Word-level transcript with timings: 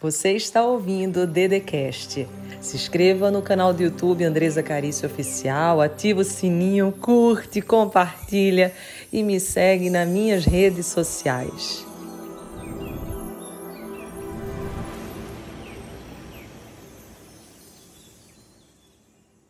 Você 0.00 0.30
está 0.34 0.64
ouvindo 0.64 1.22
o 1.22 1.26
Dedecast. 1.26 2.24
Se 2.60 2.76
inscreva 2.76 3.32
no 3.32 3.42
canal 3.42 3.72
do 3.72 3.82
YouTube 3.82 4.22
Andresa 4.22 4.62
Carício 4.62 5.08
Oficial, 5.08 5.80
ativa 5.80 6.20
o 6.20 6.24
sininho, 6.24 6.92
curte, 6.92 7.60
compartilha 7.60 8.72
e 9.12 9.24
me 9.24 9.40
segue 9.40 9.90
nas 9.90 10.08
minhas 10.08 10.44
redes 10.44 10.86
sociais. 10.86 11.84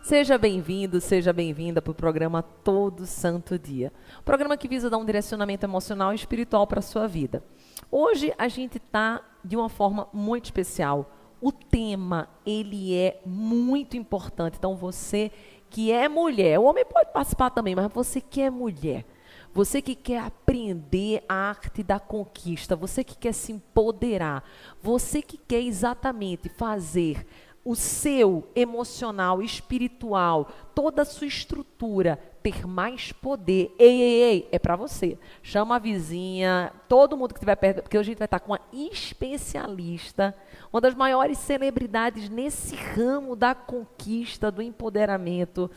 Seja 0.02 0.38
bem-vindo, 0.38 0.98
seja 0.98 1.34
bem-vinda 1.34 1.82
para 1.82 1.90
o 1.90 1.94
programa 1.94 2.40
Todo 2.42 3.04
Santo 3.04 3.58
Dia. 3.58 3.92
programa 4.24 4.56
que 4.56 4.66
visa 4.66 4.88
dar 4.88 4.96
um 4.96 5.04
direcionamento 5.04 5.66
emocional 5.66 6.12
e 6.12 6.16
espiritual 6.16 6.66
para 6.66 6.78
a 6.78 6.82
sua 6.82 7.06
vida. 7.06 7.42
Hoje 7.90 8.32
a 8.36 8.48
gente 8.48 8.78
está 8.78 9.22
de 9.44 9.56
uma 9.56 9.68
forma 9.68 10.08
muito 10.12 10.46
especial. 10.46 11.10
O 11.40 11.52
tema, 11.52 12.28
ele 12.44 12.94
é 12.94 13.20
muito 13.24 13.96
importante. 13.96 14.56
Então 14.58 14.74
você 14.76 15.30
que 15.70 15.92
é 15.92 16.08
mulher, 16.08 16.58
o 16.58 16.64
homem 16.64 16.84
pode 16.84 17.12
participar 17.12 17.50
também, 17.50 17.74
mas 17.74 17.92
você 17.92 18.20
que 18.20 18.40
é 18.40 18.50
mulher, 18.50 19.04
você 19.52 19.82
que 19.82 19.94
quer 19.94 20.20
aprender 20.20 21.22
a 21.28 21.34
arte 21.34 21.82
da 21.82 21.98
conquista, 21.98 22.74
você 22.74 23.04
que 23.04 23.16
quer 23.16 23.32
se 23.32 23.52
empoderar, 23.52 24.44
você 24.80 25.20
que 25.20 25.36
quer 25.36 25.60
exatamente 25.60 26.48
fazer 26.48 27.26
o 27.64 27.74
seu 27.74 28.48
emocional, 28.54 29.42
espiritual, 29.42 30.48
toda 30.74 31.02
a 31.02 31.04
sua 31.04 31.26
estrutura 31.26 32.18
ter 32.52 32.66
mais 32.66 33.12
poder. 33.12 33.74
Ei, 33.78 34.00
ei, 34.00 34.22
ei, 34.22 34.48
é 34.50 34.58
para 34.58 34.76
você. 34.76 35.18
Chama 35.42 35.76
a 35.76 35.78
vizinha, 35.78 36.72
todo 36.88 37.16
mundo 37.16 37.34
que 37.34 37.38
estiver 37.38 37.56
perto, 37.56 37.82
porque 37.82 37.98
hoje 37.98 38.08
a 38.08 38.12
gente 38.12 38.18
vai 38.18 38.26
estar 38.26 38.40
com 38.40 38.52
uma 38.52 38.60
especialista, 38.72 40.34
uma 40.72 40.80
das 40.80 40.94
maiores 40.94 41.38
celebridades 41.38 42.28
nesse 42.28 42.74
ramo 42.74 43.36
da 43.36 43.54
conquista, 43.54 44.50
do 44.50 44.62
empoderamento. 44.62 45.70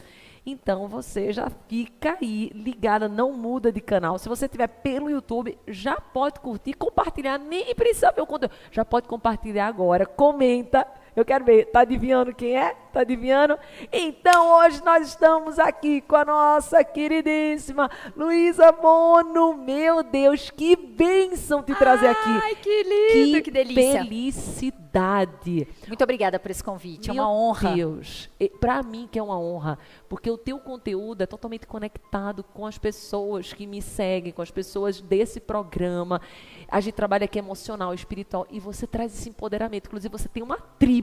Então 0.46 0.88
você 0.88 1.32
já 1.32 1.52
fica 1.68 2.18
aí 2.20 2.50
ligada, 2.56 3.08
não 3.08 3.34
muda 3.34 3.72
de 3.72 3.82
canal. 3.82 4.18
Se 4.18 4.28
você 4.28 4.46
estiver 4.46 4.68
pelo 4.68 5.10
YouTube, 5.10 5.58
já 5.68 6.00
pode 6.00 6.40
curtir, 6.40 6.74
compartilhar, 6.74 7.38
nem 7.38 7.76
precisa 7.76 8.12
ver 8.12 8.22
o 8.22 8.26
conteúdo. 8.26 8.54
Já 8.72 8.84
pode 8.84 9.08
compartilhar 9.08 9.68
agora, 9.68 10.06
comenta 10.06 10.88
eu 11.16 11.26
quero 11.26 11.44
ver, 11.44 11.66
tá 11.66 11.82
adivinhando 11.82 12.34
quem 12.34 12.58
é? 12.58 12.74
Tá 12.94 13.02
adivinhando? 13.02 13.58
Então 13.92 14.60
hoje 14.60 14.84
nós 14.84 15.08
estamos 15.08 15.60
aqui 15.60 16.02
com 16.02 16.16
a 16.16 16.26
nossa 16.26 16.84
queridíssima 16.84 17.90
Luísa 18.16 18.72
Mono. 18.72 19.58
Meu 19.58 20.04
Deus, 20.04 20.50
que 20.50 20.76
bênção 20.76 21.64
te 21.64 21.74
trazer 21.76 22.08
aqui. 22.08 22.30
Ai, 22.30 22.56
que 22.56 22.84
lindo, 22.84 23.36
que, 23.36 23.42
que 23.44 23.52
delícia. 23.52 24.04
Felicidade. 24.04 25.68
Muito 25.88 26.04
obrigada 26.04 26.38
por 26.38 26.52
esse 26.52 26.64
convite, 26.64 27.12
Meu 27.12 27.24
é 27.24 27.26
uma 27.26 27.32
honra. 27.34 27.74
Deus, 27.74 28.30
para 28.60 28.84
mim 28.84 29.08
que 29.10 29.20
é 29.20 29.24
uma 29.24 29.40
honra, 29.40 29.80
porque 30.10 30.30
o 30.30 30.38
teu 30.38 30.60
conteúdo 30.60 31.22
é 31.22 31.26
totalmente 31.26 31.66
conectado 31.66 32.44
com 32.44 32.66
as 32.66 32.78
pessoas 32.78 33.54
que 33.54 33.66
me 33.66 33.82
seguem, 33.82 34.34
com 34.34 34.42
as 34.42 34.52
pessoas 34.52 35.00
desse 35.00 35.40
programa. 35.40 36.22
A 36.68 36.80
gente 36.82 36.94
trabalha 36.94 37.26
aqui 37.26 37.40
emocional, 37.40 37.94
espiritual, 37.94 38.46
e 38.50 38.60
você 38.60 38.86
traz 38.86 39.14
esse 39.14 39.30
empoderamento. 39.30 39.88
Inclusive, 39.88 40.12
você 40.12 40.28
tem 40.28 40.44
uma 40.44 40.58
tribo 40.58 41.01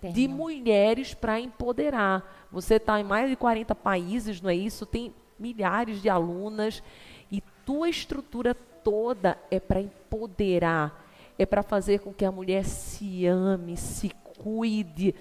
Tenho. 0.00 0.12
de 0.12 0.28
mulheres 0.28 1.14
para 1.14 1.40
empoderar. 1.40 2.46
Você 2.52 2.74
está 2.74 3.00
em 3.00 3.04
mais 3.04 3.28
de 3.28 3.36
40 3.36 3.74
países, 3.74 4.40
não 4.40 4.50
é 4.50 4.54
isso? 4.54 4.86
Tem 4.86 5.12
milhares 5.38 6.00
de 6.00 6.08
alunas. 6.08 6.82
E 7.30 7.42
tua 7.64 7.88
estrutura 7.88 8.54
toda 8.54 9.36
é 9.50 9.60
para 9.60 9.80
empoderar, 9.80 11.04
é 11.38 11.44
para 11.44 11.62
fazer 11.62 12.00
com 12.00 12.12
que 12.12 12.24
a 12.24 12.32
mulher 12.32 12.64
se 12.64 13.26
ame, 13.26 13.76
se 13.76 14.10
cuide. 14.38 15.14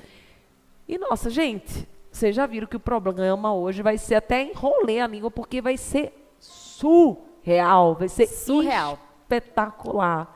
E 0.87 0.97
nossa, 0.97 1.29
gente, 1.29 1.87
vocês 2.11 2.35
já 2.35 2.45
viram 2.45 2.67
que 2.67 2.77
o 2.77 2.79
problema 2.79 3.53
hoje 3.53 3.81
vai 3.81 3.97
ser 3.97 4.15
até 4.15 4.43
enrolar 4.43 5.03
a 5.03 5.07
língua, 5.07 5.29
porque 5.29 5.61
vai 5.61 5.75
ser 5.75 6.13
surreal, 6.39 7.95
vai 7.95 8.07
ser 8.07 8.27
surreal 8.27 8.99
espetacular. 9.27 10.33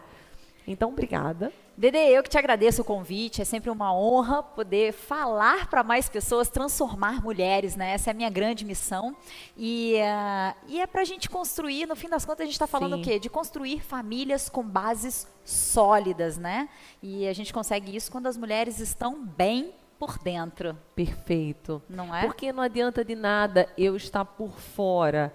Então, 0.68 0.90
obrigada. 0.90 1.52
Dede, 1.78 1.98
eu 1.98 2.22
que 2.22 2.30
te 2.30 2.38
agradeço 2.38 2.82
o 2.82 2.86
convite. 2.86 3.42
É 3.42 3.46
sempre 3.46 3.70
uma 3.70 3.94
honra 3.94 4.44
poder 4.44 4.94
falar 4.94 5.68
para 5.68 5.84
mais 5.84 6.10
pessoas, 6.10 6.50
transformar 6.50 7.24
mulheres, 7.24 7.76
né? 7.76 7.94
Essa 7.94 8.10
é 8.10 8.12
a 8.12 8.14
minha 8.14 8.30
grande 8.30 8.66
missão. 8.66 9.16
E, 9.58 9.96
uh, 9.96 10.56
e 10.68 10.80
é 10.80 10.86
para 10.86 11.02
a 11.02 11.06
gente 11.06 11.30
construir, 11.30 11.86
no 11.88 11.96
fim 11.96 12.10
das 12.10 12.26
contas, 12.26 12.42
a 12.42 12.46
gente 12.46 12.54
está 12.54 12.68
falando 12.68 12.96
Sim. 12.96 13.02
o 13.02 13.04
quê? 13.04 13.20
De 13.20 13.30
construir 13.30 13.82
famílias 13.82 14.50
com 14.50 14.64
bases 14.64 15.28
sólidas, 15.44 16.38
né? 16.38 16.70
E 17.02 17.28
a 17.28 17.34
gente 17.34 17.54
consegue 17.54 17.96
isso 17.96 18.12
quando 18.12 18.28
as 18.28 18.38
mulheres 18.38 18.80
estão 18.80 19.24
bem 19.24 19.74
por 19.98 20.18
dentro. 20.20 20.78
Perfeito. 20.96 21.82
Não 21.88 22.14
é? 22.14 22.26
Porque 22.26 22.52
não 22.52 22.64
adianta 22.64 23.06
de 23.06 23.16
nada 23.16 23.70
eu 23.78 23.96
estar 23.96 24.26
por 24.26 24.60
fora 24.60 25.34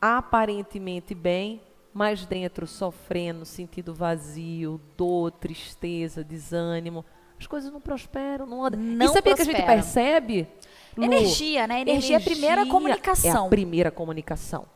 aparentemente 0.00 1.14
bem, 1.14 1.60
mas 1.92 2.24
dentro 2.24 2.66
sofrendo, 2.66 3.44
sentindo 3.44 3.94
vazio, 3.94 4.80
dor, 4.96 5.30
tristeza, 5.32 6.24
desânimo. 6.24 7.04
As 7.38 7.46
coisas 7.46 7.72
não 7.72 7.80
prosperam, 7.80 8.46
não 8.46 8.64
andam. 8.64 8.80
Não 8.80 9.06
e 9.06 9.08
sabia 9.08 9.34
prosperam. 9.34 9.36
que 9.36 9.42
a 9.42 9.44
gente 9.44 9.66
percebe? 9.66 10.48
Lu, 10.96 11.04
energia, 11.04 11.66
né? 11.66 11.80
Energia, 11.80 11.92
energia 11.92 12.16
é 12.16 12.18
a 12.18 12.20
primeira 12.20 12.66
comunicação. 12.66 13.44
É 13.44 13.46
a 13.46 13.48
primeira 13.48 13.90
comunicação. 13.90 14.66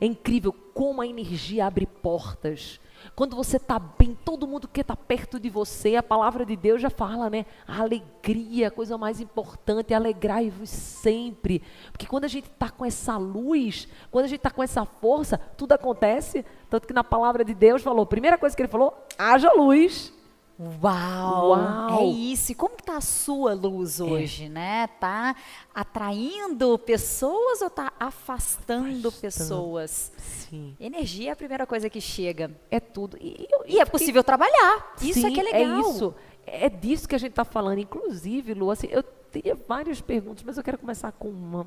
É 0.00 0.06
incrível 0.06 0.52
como 0.52 1.02
a 1.02 1.06
energia 1.06 1.66
abre 1.66 1.86
portas. 1.86 2.80
Quando 3.14 3.36
você 3.36 3.56
está 3.56 3.78
bem, 3.78 4.16
todo 4.24 4.46
mundo 4.46 4.68
que 4.68 4.80
está 4.80 4.96
perto 4.96 5.38
de 5.38 5.48
você, 5.50 5.96
a 5.96 6.02
palavra 6.02 6.44
de 6.44 6.56
Deus 6.56 6.80
já 6.80 6.90
fala, 6.90 7.30
né? 7.30 7.46
A 7.66 7.80
alegria, 7.80 8.68
a 8.68 8.70
coisa 8.70 8.98
mais 8.98 9.20
importante, 9.20 9.94
alegrai-vos 9.94 10.70
sempre. 10.70 11.62
Porque 11.92 12.06
quando 12.06 12.24
a 12.24 12.28
gente 12.28 12.50
está 12.50 12.70
com 12.70 12.84
essa 12.84 13.16
luz, 13.16 13.88
quando 14.10 14.24
a 14.24 14.28
gente 14.28 14.38
está 14.38 14.50
com 14.50 14.62
essa 14.62 14.84
força, 14.84 15.38
tudo 15.38 15.72
acontece. 15.72 16.44
Tanto 16.68 16.86
que 16.86 16.92
na 16.92 17.04
palavra 17.04 17.44
de 17.44 17.54
Deus 17.54 17.82
falou, 17.82 18.06
primeira 18.06 18.38
coisa 18.38 18.56
que 18.56 18.62
ele 18.62 18.68
falou, 18.68 19.06
haja 19.18 19.52
luz. 19.52 20.12
Uau, 20.58 21.48
Uau! 21.50 22.00
É 22.00 22.04
isso. 22.04 22.52
E 22.52 22.54
como 22.54 22.74
está 22.78 22.96
a 22.96 23.00
sua 23.00 23.54
luz 23.54 23.98
é. 23.98 24.04
hoje, 24.04 24.44
é. 24.44 24.48
né? 24.48 24.86
Tá 25.00 25.34
atraindo 25.74 26.78
pessoas 26.78 27.60
ou 27.60 27.68
tá 27.68 27.92
afastando, 27.98 29.08
afastando, 29.08 29.12
pessoas? 29.12 30.12
Sim. 30.16 30.76
Energia 30.78 31.30
é 31.30 31.32
a 31.32 31.36
primeira 31.36 31.66
coisa 31.66 31.90
que 31.90 32.00
chega. 32.00 32.52
É 32.70 32.78
tudo. 32.78 33.16
E, 33.20 33.48
e 33.66 33.80
é 33.80 33.84
possível 33.84 34.22
trabalhar. 34.22 34.94
Isso 35.02 35.20
Sim, 35.20 35.26
é 35.26 35.30
que 35.32 35.40
é 35.40 35.42
legal. 35.42 35.76
É 35.76 35.80
isso. 35.80 36.14
É 36.46 36.68
disso 36.68 37.08
que 37.08 37.16
a 37.16 37.18
gente 37.18 37.30
está 37.30 37.44
falando. 37.44 37.78
Inclusive, 37.78 38.54
Lu, 38.54 38.70
assim, 38.70 38.86
eu 38.90 39.02
teria 39.02 39.56
várias 39.56 40.00
perguntas, 40.00 40.44
mas 40.44 40.56
eu 40.56 40.62
quero 40.62 40.78
começar 40.78 41.10
com 41.12 41.28
uma. 41.28 41.66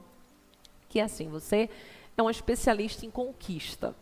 Que 0.87 0.99
é 1.01 1.03
assim, 1.03 1.27
você 1.27 1.69
é 2.15 2.21
uma 2.21 2.31
especialista 2.31 3.05
em 3.05 3.11
conquista. 3.11 3.93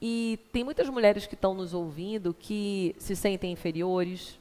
E 0.00 0.38
tem 0.52 0.64
muitas 0.64 0.88
mulheres 0.88 1.26
que 1.26 1.34
estão 1.34 1.52
nos 1.52 1.74
ouvindo 1.74 2.32
que 2.32 2.94
se 2.98 3.14
sentem 3.14 3.52
inferiores, 3.52 4.40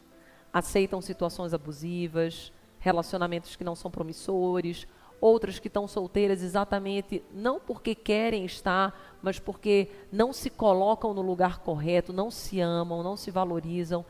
aceitam 0.54 1.02
situações 1.02 1.54
abusivas, 1.54 2.52
relacionamentos 2.80 3.56
que 3.56 3.64
não 3.64 3.76
são 3.76 3.92
promissores, 3.92 4.88
outras 5.20 5.60
que 5.60 5.68
estão 5.68 5.88
solteiras 5.88 6.42
exatamente 6.42 7.22
não 7.34 7.60
porque 7.60 7.94
querem 7.94 8.46
estar, 8.46 9.18
mas 9.22 9.38
porque 9.38 9.90
não 10.12 10.32
se 10.32 10.50
colocam 10.50 11.14
no 11.14 11.22
lugar 11.22 11.60
correto, 11.60 12.14
não 12.14 12.32
se 12.32 12.62
amam, 12.62 13.04
não 13.04 13.18
se 13.18 13.30
valorizam. 13.30 14.06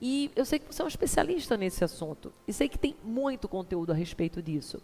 E 0.00 0.30
eu 0.34 0.44
sei 0.44 0.58
que 0.58 0.74
você 0.74 0.82
é 0.82 0.84
um 0.84 0.88
especialista 0.88 1.56
nesse 1.56 1.84
assunto 1.84 2.32
e 2.46 2.52
sei 2.52 2.68
que 2.68 2.78
tem 2.78 2.96
muito 3.02 3.48
conteúdo 3.48 3.92
a 3.92 3.94
respeito 3.94 4.42
disso. 4.42 4.82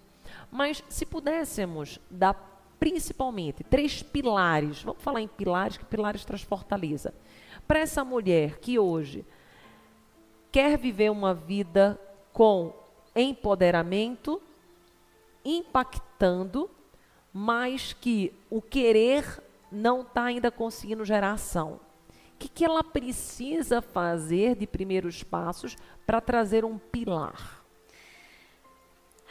Mas 0.50 0.82
se 0.88 1.04
pudéssemos 1.04 1.98
dar 2.10 2.51
principalmente 2.82 3.62
três 3.62 4.02
pilares. 4.02 4.82
Vamos 4.82 5.00
falar 5.00 5.20
em 5.20 5.28
pilares, 5.28 5.76
que 5.76 5.84
pilares 5.84 6.24
traz 6.24 6.42
fortaleza. 6.42 7.14
Para 7.64 7.78
essa 7.78 8.04
mulher 8.04 8.58
que 8.58 8.76
hoje 8.76 9.24
quer 10.50 10.76
viver 10.76 11.08
uma 11.08 11.32
vida 11.32 11.96
com 12.32 12.74
empoderamento, 13.14 14.42
impactando, 15.44 16.68
mas 17.32 17.92
que 17.92 18.34
o 18.50 18.60
querer 18.60 19.40
não 19.70 20.00
está 20.00 20.24
ainda 20.24 20.50
conseguindo 20.50 21.04
gerar 21.04 21.34
ação. 21.34 21.78
O 22.34 22.38
que, 22.40 22.48
que 22.48 22.64
ela 22.64 22.82
precisa 22.82 23.80
fazer 23.80 24.56
de 24.56 24.66
primeiros 24.66 25.22
passos 25.22 25.76
para 26.04 26.20
trazer 26.20 26.64
um 26.64 26.76
pilar? 26.78 27.61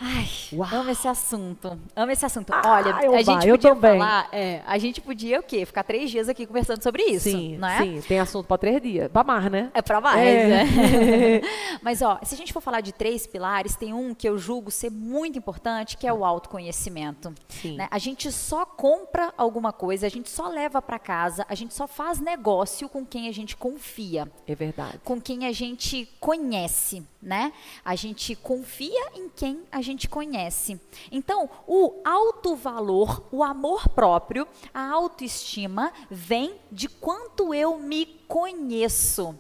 Ai, 0.04 0.28
Uau. 0.54 0.68
amo 0.74 0.90
esse 0.90 1.08
assunto. 1.08 1.80
Amo 1.96 2.12
esse 2.12 2.26
assunto. 2.26 2.52
Ah, 2.52 2.62
Olha, 2.66 2.96
a 2.96 3.02
gente 3.22 3.48
vai, 3.48 3.48
podia 3.52 3.76
falar, 3.76 4.30
é, 4.32 4.64
a 4.66 4.78
gente 4.80 5.00
podia 5.00 5.40
o 5.40 5.44
quê? 5.44 5.64
Ficar 5.64 5.84
três 5.84 6.10
dias 6.10 6.28
aqui 6.28 6.48
conversando 6.48 6.82
sobre 6.82 7.04
isso, 7.04 7.30
sim, 7.30 7.56
não 7.58 7.68
é? 7.68 7.78
sim. 7.84 8.02
Tem 8.08 8.20
assunto 8.20 8.48
para 8.48 8.58
três 8.58 8.82
dias. 8.82 9.12
Pra 9.12 9.24
mais, 9.24 9.52
né? 9.52 9.70
É 9.76 9.82
pra 9.82 10.02
mais, 10.02 10.20
É. 10.28 10.48
né? 10.48 11.42
Mas, 11.84 12.02
ó, 12.02 12.20
se 12.24 12.34
a 12.34 12.38
gente 12.38 12.52
for 12.52 12.62
falar 12.62 12.82
de 12.82 12.92
três 12.92 13.28
pilares, 13.28 13.76
tem 13.76 13.94
um 13.94 14.16
que 14.16 14.28
eu 14.28 14.40
julgo 14.40 14.72
ser 14.72 14.90
muito 14.90 15.38
importante, 15.38 15.96
que 15.98 16.08
é 16.08 16.14
o 16.14 16.26
autoconhecimento. 16.26 17.32
Sim. 17.48 17.76
né? 17.78 17.88
A 17.92 18.00
gente 18.00 18.32
só 18.32 18.66
compra 18.66 19.32
alguma 19.38 19.72
coisa, 19.72 20.08
a 20.08 20.10
gente 20.10 20.30
só 20.32 20.48
leva 20.48 20.82
pra 20.82 20.98
casa, 20.98 21.46
a 21.48 21.54
gente 21.54 21.76
só 21.76 21.88
faz 21.88 22.20
negócio 22.20 22.90
com 22.90 23.06
quem 23.06 23.28
a 23.28 23.32
gente 23.32 23.56
confia 23.56 24.28
É 24.48 24.56
verdade. 24.56 25.00
com 25.04 25.22
quem 25.22 25.46
a 25.46 25.52
gente 25.52 26.10
conhece, 26.20 27.06
né? 27.22 27.54
A 27.86 27.94
gente 27.96 28.36
confia 28.36 29.12
em 29.16 29.30
quem 29.30 29.62
a 29.72 29.80
gente 29.82 29.91
conhece. 30.08 30.80
Então, 31.12 31.50
o 31.68 32.02
alto 32.04 32.56
valor, 32.56 33.24
o 33.32 33.44
amor 33.44 33.90
próprio, 33.90 34.48
a 34.74 34.90
autoestima 34.90 35.92
vem 36.10 36.56
de 36.72 36.88
quanto 36.88 37.54
eu 37.54 37.78
me 37.78 38.06
conheço. 38.28 39.36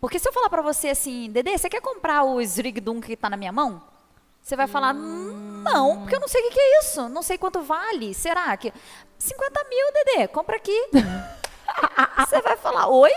Porque 0.00 0.18
se 0.18 0.28
eu 0.28 0.32
falar 0.32 0.50
pra 0.50 0.62
você 0.62 0.88
assim, 0.88 1.30
Dedê, 1.30 1.56
você 1.56 1.68
quer 1.68 1.80
comprar 1.80 2.24
o 2.24 2.40
Srigdum 2.40 3.00
que 3.00 3.16
tá 3.16 3.30
na 3.30 3.36
minha 3.36 3.52
mão? 3.52 3.82
Você 4.42 4.54
vai 4.54 4.68
falar, 4.68 4.94
"Hum, 4.94 5.62
não, 5.64 6.00
porque 6.00 6.14
eu 6.14 6.20
não 6.20 6.28
sei 6.28 6.40
o 6.46 6.50
que 6.50 6.60
é 6.60 6.78
isso, 6.80 7.08
não 7.08 7.22
sei 7.22 7.36
quanto 7.36 7.62
vale. 7.62 8.14
Será 8.14 8.56
que 8.56 8.72
50 9.18 9.64
mil, 9.68 9.92
Dedê, 9.92 10.28
compra 10.28 10.56
aqui. 10.56 10.88
Você 12.18 12.40
vai 12.40 12.56
falar, 12.56 12.88
oi? 12.88 13.10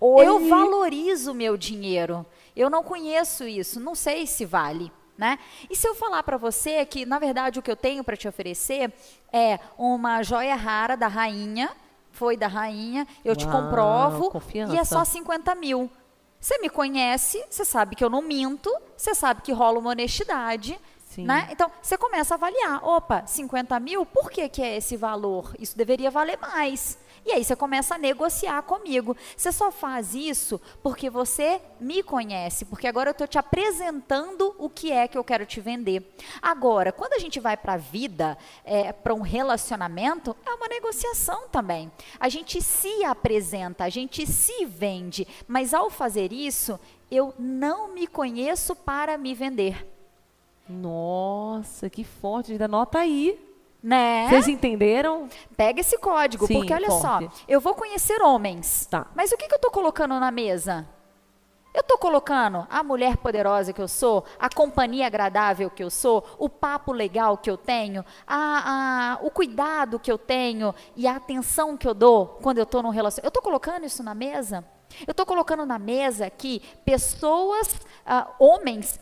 Oi. 0.00 0.26
Eu 0.26 0.48
valorizo 0.48 1.32
o 1.32 1.34
meu 1.34 1.56
dinheiro. 1.56 2.24
Eu 2.56 2.70
não 2.70 2.82
conheço 2.82 3.44
isso, 3.44 3.78
não 3.80 3.94
sei 3.94 4.26
se 4.26 4.44
vale. 4.44 4.90
Né? 5.16 5.38
E 5.70 5.76
se 5.76 5.86
eu 5.86 5.94
falar 5.94 6.22
para 6.24 6.36
você 6.36 6.84
que, 6.84 7.06
na 7.06 7.18
verdade, 7.20 7.58
o 7.58 7.62
que 7.62 7.70
eu 7.70 7.76
tenho 7.76 8.02
para 8.02 8.16
te 8.16 8.26
oferecer 8.26 8.92
é 9.32 9.60
uma 9.78 10.22
joia 10.22 10.56
rara 10.56 10.96
da 10.96 11.06
rainha, 11.06 11.70
foi 12.10 12.36
da 12.36 12.48
rainha, 12.48 13.06
eu 13.24 13.36
te 13.36 13.46
Uau, 13.46 13.62
comprovo, 13.62 14.30
confiança. 14.30 14.74
e 14.74 14.78
é 14.78 14.84
só 14.84 15.04
50 15.04 15.54
mil. 15.54 15.90
Você 16.40 16.58
me 16.58 16.68
conhece, 16.68 17.42
você 17.48 17.64
sabe 17.64 17.96
que 17.96 18.04
eu 18.04 18.10
não 18.10 18.22
minto, 18.22 18.70
você 18.96 19.14
sabe 19.14 19.40
que 19.42 19.52
rola 19.52 19.78
uma 19.78 19.90
honestidade. 19.90 20.78
Né? 21.16 21.48
Então, 21.52 21.70
você 21.80 21.96
começa 21.96 22.34
a 22.34 22.36
avaliar. 22.36 22.84
Opa, 22.84 23.24
50 23.24 23.78
mil, 23.78 24.04
por 24.04 24.30
que, 24.30 24.48
que 24.48 24.60
é 24.60 24.76
esse 24.76 24.96
valor? 24.96 25.54
Isso 25.60 25.76
deveria 25.76 26.10
valer 26.10 26.38
mais. 26.38 26.98
E 27.26 27.32
aí 27.32 27.42
você 27.42 27.56
começa 27.56 27.94
a 27.94 27.98
negociar 27.98 28.62
comigo. 28.62 29.16
Você 29.36 29.50
só 29.50 29.70
faz 29.70 30.14
isso 30.14 30.60
porque 30.82 31.08
você 31.08 31.60
me 31.80 32.02
conhece, 32.02 32.64
porque 32.64 32.86
agora 32.86 33.10
eu 33.10 33.12
estou 33.12 33.26
te 33.26 33.38
apresentando 33.38 34.54
o 34.58 34.68
que 34.68 34.92
é 34.92 35.08
que 35.08 35.16
eu 35.16 35.24
quero 35.24 35.46
te 35.46 35.60
vender. 35.60 36.14
Agora, 36.42 36.92
quando 36.92 37.14
a 37.14 37.18
gente 37.18 37.40
vai 37.40 37.56
para 37.56 37.74
a 37.74 37.78
vida, 37.78 38.36
para 39.02 39.14
um 39.14 39.22
relacionamento, 39.22 40.36
é 40.44 40.52
uma 40.52 40.68
negociação 40.68 41.48
também. 41.48 41.90
A 42.20 42.28
gente 42.28 42.60
se 42.60 43.04
apresenta, 43.04 43.84
a 43.84 43.88
gente 43.88 44.26
se 44.26 44.64
vende, 44.66 45.26
mas 45.48 45.72
ao 45.72 45.88
fazer 45.88 46.32
isso, 46.32 46.78
eu 47.10 47.34
não 47.38 47.92
me 47.94 48.06
conheço 48.06 48.74
para 48.74 49.16
me 49.16 49.34
vender. 49.34 49.86
Nossa, 50.68 51.90
que 51.90 52.04
forte. 52.04 52.52
Ainda 52.52 52.64
Anota 52.64 52.98
aí. 52.98 53.38
Né? 53.86 54.26
Vocês 54.30 54.48
entenderam? 54.48 55.28
Pega 55.54 55.78
esse 55.82 55.98
código, 55.98 56.46
Sim, 56.46 56.54
porque 56.54 56.72
olha 56.72 56.88
forte. 56.90 57.28
só, 57.36 57.42
eu 57.46 57.60
vou 57.60 57.74
conhecer 57.74 58.22
homens. 58.22 58.86
Tá. 58.86 59.06
Mas 59.14 59.30
o 59.30 59.36
que, 59.36 59.46
que 59.46 59.52
eu 59.52 59.56
estou 59.56 59.70
colocando 59.70 60.18
na 60.18 60.30
mesa? 60.30 60.88
Eu 61.74 61.80
estou 61.82 61.98
colocando 61.98 62.66
a 62.70 62.82
mulher 62.82 63.18
poderosa 63.18 63.74
que 63.74 63.82
eu 63.82 63.88
sou, 63.88 64.24
a 64.38 64.48
companhia 64.48 65.06
agradável 65.06 65.68
que 65.68 65.84
eu 65.84 65.90
sou, 65.90 66.24
o 66.38 66.48
papo 66.48 66.92
legal 66.92 67.36
que 67.36 67.50
eu 67.50 67.58
tenho, 67.58 68.02
a, 68.26 69.16
a- 69.16 69.18
o 69.20 69.30
cuidado 69.30 69.98
que 69.98 70.10
eu 70.10 70.16
tenho 70.16 70.74
e 70.96 71.06
a 71.06 71.16
atenção 71.16 71.76
que 71.76 71.86
eu 71.86 71.92
dou 71.92 72.38
quando 72.40 72.56
eu 72.58 72.64
estou 72.64 72.82
num 72.82 72.88
relacionamento. 72.90 73.26
Eu 73.26 73.28
estou 73.28 73.42
colocando 73.42 73.84
isso 73.84 74.02
na 74.02 74.14
mesa? 74.14 74.64
Eu 75.06 75.10
estou 75.10 75.26
colocando 75.26 75.66
na 75.66 75.78
mesa 75.78 76.30
que 76.30 76.60
pessoas, 76.86 77.80
ah, 78.06 78.28
homens, 78.38 78.98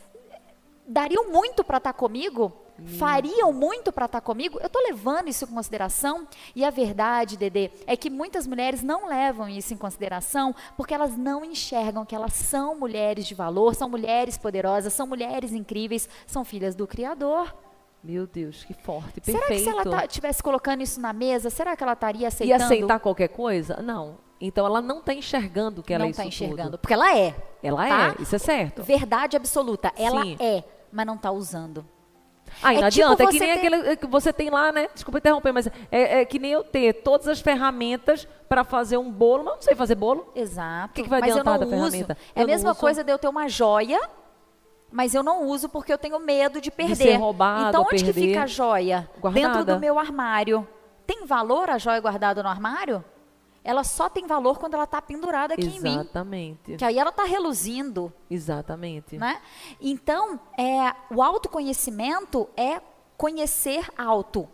dariam 0.85 1.29
muito 1.29 1.63
para 1.63 1.77
estar 1.77 1.93
comigo? 1.93 2.51
Fariam 2.97 3.53
muito 3.53 3.91
para 3.91 4.05
estar 4.05 4.21
comigo? 4.21 4.59
Eu 4.59 4.67
estou 4.67 4.81
levando 4.81 5.27
isso 5.27 5.45
em 5.45 5.47
consideração? 5.47 6.27
E 6.55 6.65
a 6.65 6.69
verdade, 6.69 7.37
Dedê, 7.37 7.69
é 7.85 7.95
que 7.95 8.09
muitas 8.09 8.47
mulheres 8.47 8.81
não 8.81 9.07
levam 9.07 9.47
isso 9.47 9.73
em 9.73 9.77
consideração 9.77 10.55
porque 10.75 10.93
elas 10.93 11.15
não 11.15 11.45
enxergam 11.45 12.05
que 12.05 12.15
elas 12.15 12.33
são 12.33 12.77
mulheres 12.77 13.25
de 13.27 13.35
valor, 13.35 13.75
são 13.75 13.87
mulheres 13.87 14.37
poderosas, 14.37 14.91
são 14.93 15.05
mulheres 15.05 15.53
incríveis, 15.53 16.09
são 16.25 16.43
filhas 16.43 16.75
do 16.75 16.87
Criador. 16.87 17.55
Meu 18.03 18.27
Deus, 18.27 18.65
que 18.65 18.73
forte. 18.73 19.21
Será 19.23 19.39
que 19.39 19.47
Perfeito. 19.47 19.63
se 19.63 19.69
ela 19.87 20.05
estivesse 20.05 20.43
colocando 20.43 20.81
isso 20.81 20.99
na 20.99 21.13
mesa, 21.13 21.49
será 21.49 21.75
que 21.77 21.83
ela 21.83 21.93
estaria 21.93 22.23
E 22.23 22.25
aceitando? 22.25 22.63
aceitar 22.63 22.99
qualquer 22.99 23.29
coisa? 23.29 23.81
Não. 23.81 24.17
Então 24.41 24.65
ela 24.65 24.81
não 24.81 24.99
está 24.99 25.13
enxergando 25.13 25.81
que 25.81 25.93
ela 25.93 26.01
não 26.01 26.07
é 26.07 26.11
está 26.11 26.25
isso 26.25 26.43
enxergando, 26.43 26.71
tudo. 26.71 26.79
porque 26.79 26.93
ela 26.93 27.17
é. 27.17 27.33
Ela 27.61 27.87
tá? 27.87 28.15
é, 28.19 28.21
isso 28.21 28.35
é 28.35 28.39
certo. 28.39 28.83
Verdade 28.83 29.37
absoluta, 29.37 29.93
ela 29.95 30.21
Sim. 30.23 30.35
é, 30.37 30.65
mas 30.91 31.05
não 31.05 31.15
está 31.15 31.31
usando. 31.31 31.85
Aí 32.63 32.77
É 32.77 32.81
não 32.81 32.89
tipo 32.89 33.03
adianta, 33.05 33.23
é 33.23 33.27
que 33.27 33.39
nem 33.39 33.49
ter- 33.53 33.57
aquele 33.57 33.95
que 33.97 34.07
você 34.07 34.31
tem 34.33 34.49
lá, 34.49 34.71
né? 34.71 34.87
Desculpa 34.93 35.17
interromper, 35.19 35.51
mas 35.51 35.67
é, 35.91 36.21
é 36.21 36.25
que 36.25 36.39
nem 36.39 36.51
eu 36.51 36.63
ter 36.63 36.93
todas 36.93 37.27
as 37.27 37.39
ferramentas 37.41 38.27
para 38.47 38.63
fazer 38.63 38.97
um 38.97 39.11
bolo, 39.11 39.43
mas 39.43 39.51
eu 39.51 39.55
não 39.55 39.61
sei 39.61 39.75
fazer 39.75 39.95
bolo. 39.95 40.31
Exato. 40.35 40.91
O 40.91 40.93
que 40.95 41.03
que 41.03 41.09
vai 41.09 41.19
mas 41.21 41.29
eu 41.29 41.35
adiantar 41.41 41.59
da 41.59 41.65
uso. 41.65 41.75
ferramenta? 41.75 42.17
É 42.35 42.39
Eu 42.39 42.43
a 42.43 42.47
mesma 42.47 42.73
coisa 42.75 43.03
de 43.03 43.11
eu 43.11 43.17
ter 43.17 43.27
uma 43.27 43.47
joia, 43.49 43.99
mas 44.91 45.15
eu 45.15 45.23
não 45.23 45.47
uso 45.47 45.67
porque 45.69 45.91
eu 45.91 45.97
tenho 45.97 46.19
medo 46.19 46.61
de 46.61 46.69
perder. 46.71 46.95
ser 46.95 47.15
roubado 47.15 47.69
então 47.69 47.81
onde 47.81 47.95
que 48.03 48.13
perder. 48.13 48.27
fica 48.29 48.43
a 48.43 48.47
joia? 48.47 49.09
Guardada. 49.19 49.47
Dentro 49.47 49.65
do 49.73 49.79
meu 49.79 49.97
armário. 49.97 50.67
Tem 51.05 51.25
valor 51.25 51.69
a 51.69 51.77
joia 51.77 51.99
guardada 51.99 52.41
no 52.43 52.49
armário? 52.49 53.03
Ela 53.63 53.83
só 53.83 54.09
tem 54.09 54.27
valor 54.27 54.59
quando 54.59 54.73
ela 54.73 54.83
está 54.83 55.01
pendurada 55.01 55.53
aqui 55.53 55.65
em 55.67 55.79
mim. 55.79 55.93
Exatamente. 55.93 56.75
Que 56.75 56.83
aí 56.83 56.99
ela 56.99 57.11
está 57.11 57.23
reluzindo. 57.23 58.11
Exatamente. 58.29 59.17
Né? 59.17 59.41
Então, 59.79 60.39
é, 60.57 60.93
o 61.13 61.21
autoconhecimento 61.21 62.49
é 62.57 62.81
conhecer 63.17 63.87
alto 63.97 64.49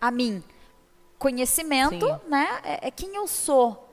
a 0.00 0.10
mim. 0.10 0.42
Conhecimento 1.18 2.06
Sim. 2.06 2.28
né, 2.28 2.60
é, 2.62 2.88
é 2.88 2.90
quem 2.90 3.16
eu 3.16 3.26
sou. 3.26 3.88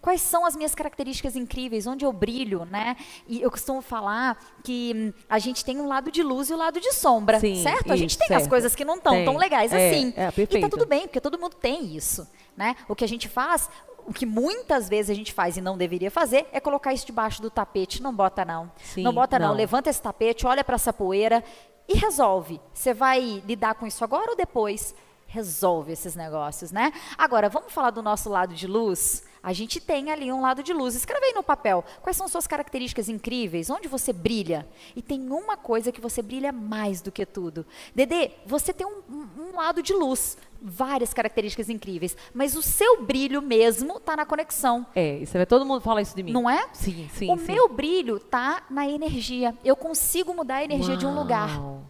Quais 0.00 0.22
são 0.22 0.46
as 0.46 0.56
minhas 0.56 0.74
características 0.74 1.36
incríveis, 1.36 1.86
onde 1.86 2.06
eu 2.06 2.12
brilho, 2.12 2.64
né? 2.64 2.96
E 3.28 3.42
eu 3.42 3.50
costumo 3.50 3.82
falar 3.82 4.38
que 4.64 4.94
hum, 4.96 5.22
a 5.28 5.38
gente 5.38 5.62
tem 5.62 5.78
um 5.78 5.86
lado 5.86 6.10
de 6.10 6.22
luz 6.22 6.48
e 6.48 6.54
o 6.54 6.56
um 6.56 6.58
lado 6.58 6.80
de 6.80 6.90
sombra, 6.92 7.38
Sim, 7.38 7.62
certo? 7.62 7.92
A 7.92 7.96
gente 7.96 8.12
isso, 8.12 8.18
tem 8.18 8.34
as 8.34 8.44
certo. 8.44 8.50
coisas 8.50 8.74
que 8.74 8.82
não 8.82 8.96
estão 8.96 9.24
tão 9.26 9.36
legais 9.36 9.70
É, 9.72 9.90
assim. 9.90 10.14
é, 10.16 10.32
e 10.38 10.60
tá 10.60 10.70
tudo 10.70 10.86
bem, 10.86 11.02
porque 11.02 11.20
todo 11.20 11.38
mundo 11.38 11.54
tem 11.54 11.94
isso, 11.94 12.26
né? 12.56 12.76
O 12.88 12.96
que 12.96 13.04
a 13.04 13.08
gente 13.08 13.28
faz, 13.28 13.68
o 14.10 14.12
que 14.12 14.26
muitas 14.26 14.88
vezes 14.88 15.08
a 15.08 15.14
gente 15.14 15.32
faz 15.32 15.56
e 15.56 15.60
não 15.60 15.78
deveria 15.78 16.10
fazer, 16.10 16.48
é 16.50 16.58
colocar 16.58 16.92
isso 16.92 17.06
debaixo 17.06 17.40
do 17.40 17.48
tapete. 17.48 18.02
Não 18.02 18.12
bota 18.12 18.44
não. 18.44 18.68
Sim, 18.82 19.04
não 19.04 19.14
bota 19.14 19.38
não. 19.38 19.50
não. 19.50 19.54
Levanta 19.54 19.88
esse 19.88 20.02
tapete, 20.02 20.44
olha 20.44 20.64
para 20.64 20.74
essa 20.74 20.92
poeira 20.92 21.44
e 21.88 21.96
resolve. 21.96 22.60
Você 22.74 22.92
vai 22.92 23.40
lidar 23.46 23.76
com 23.76 23.86
isso 23.86 24.02
agora 24.02 24.32
ou 24.32 24.36
depois? 24.36 24.96
Resolve 25.28 25.92
esses 25.92 26.16
negócios, 26.16 26.72
né? 26.72 26.92
Agora, 27.16 27.48
vamos 27.48 27.72
falar 27.72 27.90
do 27.90 28.02
nosso 28.02 28.28
lado 28.28 28.52
de 28.52 28.66
luz? 28.66 29.22
A 29.42 29.52
gente 29.54 29.80
tem 29.80 30.10
ali 30.10 30.30
um 30.30 30.42
lado 30.42 30.62
de 30.62 30.72
luz. 30.72 30.94
Escreve 30.94 31.26
aí 31.26 31.32
no 31.32 31.42
papel. 31.42 31.82
Quais 32.02 32.16
são 32.16 32.28
suas 32.28 32.46
características 32.46 33.08
incríveis? 33.08 33.70
Onde 33.70 33.88
você 33.88 34.12
brilha? 34.12 34.68
E 34.94 35.00
tem 35.00 35.30
uma 35.30 35.56
coisa 35.56 35.90
que 35.90 36.00
você 36.00 36.20
brilha 36.20 36.52
mais 36.52 37.00
do 37.00 37.10
que 37.10 37.24
tudo. 37.24 37.64
Dedê, 37.94 38.32
você 38.44 38.72
tem 38.72 38.86
um, 38.86 39.00
um- 39.08 39.56
lado 39.56 39.82
de 39.82 39.94
luz. 39.94 40.36
Várias 40.62 41.14
características 41.14 41.70
incríveis. 41.70 42.14
Mas 42.34 42.54
o 42.54 42.60
seu 42.60 43.02
brilho 43.02 43.40
mesmo 43.40 43.96
está 43.96 44.14
na 44.14 44.26
conexão. 44.26 44.86
É, 44.94 45.16
isso 45.16 45.38
é, 45.38 45.46
todo 45.46 45.64
mundo 45.64 45.80
fala 45.80 46.02
isso 46.02 46.14
de 46.14 46.22
mim. 46.22 46.32
Não 46.32 46.48
é? 46.48 46.68
Sim, 46.74 47.08
sim. 47.14 47.32
o 47.32 47.38
sim. 47.38 47.52
meu 47.52 47.66
brilho 47.66 48.20
tá 48.20 48.62
na 48.68 48.86
energia. 48.86 49.54
Eu 49.64 49.74
consigo 49.74 50.34
mudar 50.34 50.56
a 50.56 50.64
energia 50.64 50.98
de 50.98 51.06
um 51.06 51.14
lugar. 51.14 51.58
Uau. 51.58 51.82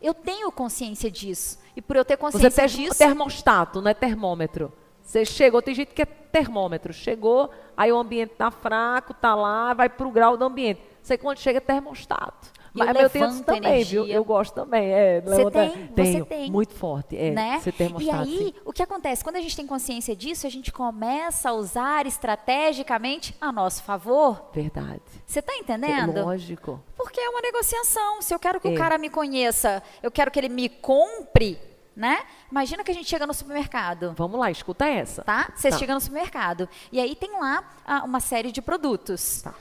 Eu 0.00 0.14
tenho 0.14 0.50
consciência 0.50 1.10
disso. 1.10 1.58
E 1.76 1.82
por 1.82 1.96
eu 1.96 2.04
ter 2.04 2.16
Você 2.16 2.20
consciência 2.38 2.62
é 2.62 2.66
disso, 2.66 2.98
termostato, 2.98 3.82
não 3.82 3.90
é 3.90 3.94
termômetro. 3.94 4.72
Você 5.08 5.24
chegou, 5.24 5.62
tem 5.62 5.74
gente 5.74 5.94
que 5.94 6.02
é 6.02 6.04
termômetro. 6.04 6.92
Chegou, 6.92 7.48
aí 7.74 7.90
o 7.90 7.96
ambiente 7.96 8.34
tá 8.36 8.50
fraco, 8.50 9.14
tá 9.14 9.34
lá, 9.34 9.72
vai 9.72 9.88
pro 9.88 10.10
grau 10.10 10.36
do 10.36 10.44
ambiente. 10.44 10.82
Você 11.02 11.16
quando 11.16 11.38
chega 11.38 11.56
é 11.56 11.60
termostato. 11.60 12.52
E 12.74 12.80
eu 12.80 12.86
Mas 12.86 12.96
eu 13.00 13.08
tenho 13.10 13.42
também, 13.42 13.62
viu? 13.62 14.02
energia. 14.02 14.14
Eu 14.14 14.22
gosto 14.22 14.52
também. 14.52 14.92
É, 14.92 15.22
Você 15.22 15.30
levanta- 15.36 15.58
tem, 15.60 15.70
você 15.70 16.12
tenho, 16.12 16.26
tem. 16.26 16.50
Muito 16.52 16.74
forte, 16.74 17.16
é. 17.16 17.30
né? 17.30 17.58
Termostato. 17.76 18.02
e 18.02 18.10
aí, 18.10 18.38
sim. 18.38 18.54
o 18.66 18.70
que 18.70 18.82
acontece? 18.82 19.24
Quando 19.24 19.36
a 19.36 19.40
gente 19.40 19.56
tem 19.56 19.66
consciência 19.66 20.14
disso, 20.14 20.46
a 20.46 20.50
gente 20.50 20.70
começa 20.70 21.48
a 21.48 21.52
usar 21.54 22.04
estrategicamente 22.06 23.34
a 23.40 23.50
nosso 23.50 23.82
favor. 23.82 24.50
Verdade. 24.52 25.00
Você 25.26 25.38
está 25.38 25.54
É 25.54 25.56
entendendo? 25.56 26.22
lógico. 26.22 26.80
Porque 26.94 27.18
é 27.18 27.30
uma 27.30 27.40
negociação. 27.40 28.20
Se 28.20 28.34
eu 28.34 28.38
quero 28.38 28.60
que 28.60 28.68
É. 28.68 28.72
o 28.72 28.76
cara 28.76 28.98
me 28.98 29.08
conheça, 29.08 29.82
eu 30.02 30.10
quero 30.10 30.30
que 30.30 30.38
ele 30.38 30.50
me 30.50 30.68
compre, 30.68 31.58
né? 31.98 32.24
Imagina 32.48 32.84
que 32.84 32.92
a 32.92 32.94
gente 32.94 33.08
chega 33.08 33.26
no 33.26 33.34
supermercado. 33.34 34.14
Vamos 34.16 34.38
lá, 34.38 34.50
escuta 34.52 34.86
essa. 34.86 35.24
Tá? 35.24 35.52
Você 35.54 35.68
Tá. 35.68 35.76
chega 35.76 35.92
no 35.92 36.00
supermercado. 36.00 36.68
E 36.92 37.00
aí 37.00 37.16
tem 37.16 37.32
lá 37.40 37.64
ah, 37.84 38.04
uma 38.04 38.20
série 38.20 38.52
de 38.52 38.62
produtos. 38.62 39.42
Tá. 39.42 39.52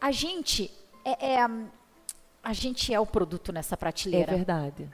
A 0.00 0.12
gente 0.12 0.70
é, 1.04 1.34
é, 1.34 1.46
a 2.44 2.52
gente 2.52 2.94
é 2.94 3.00
o 3.00 3.04
produto 3.04 3.52
nessa 3.52 3.74
É 3.74 3.76
prateleira. 3.76 4.36
verdade. 4.36 4.88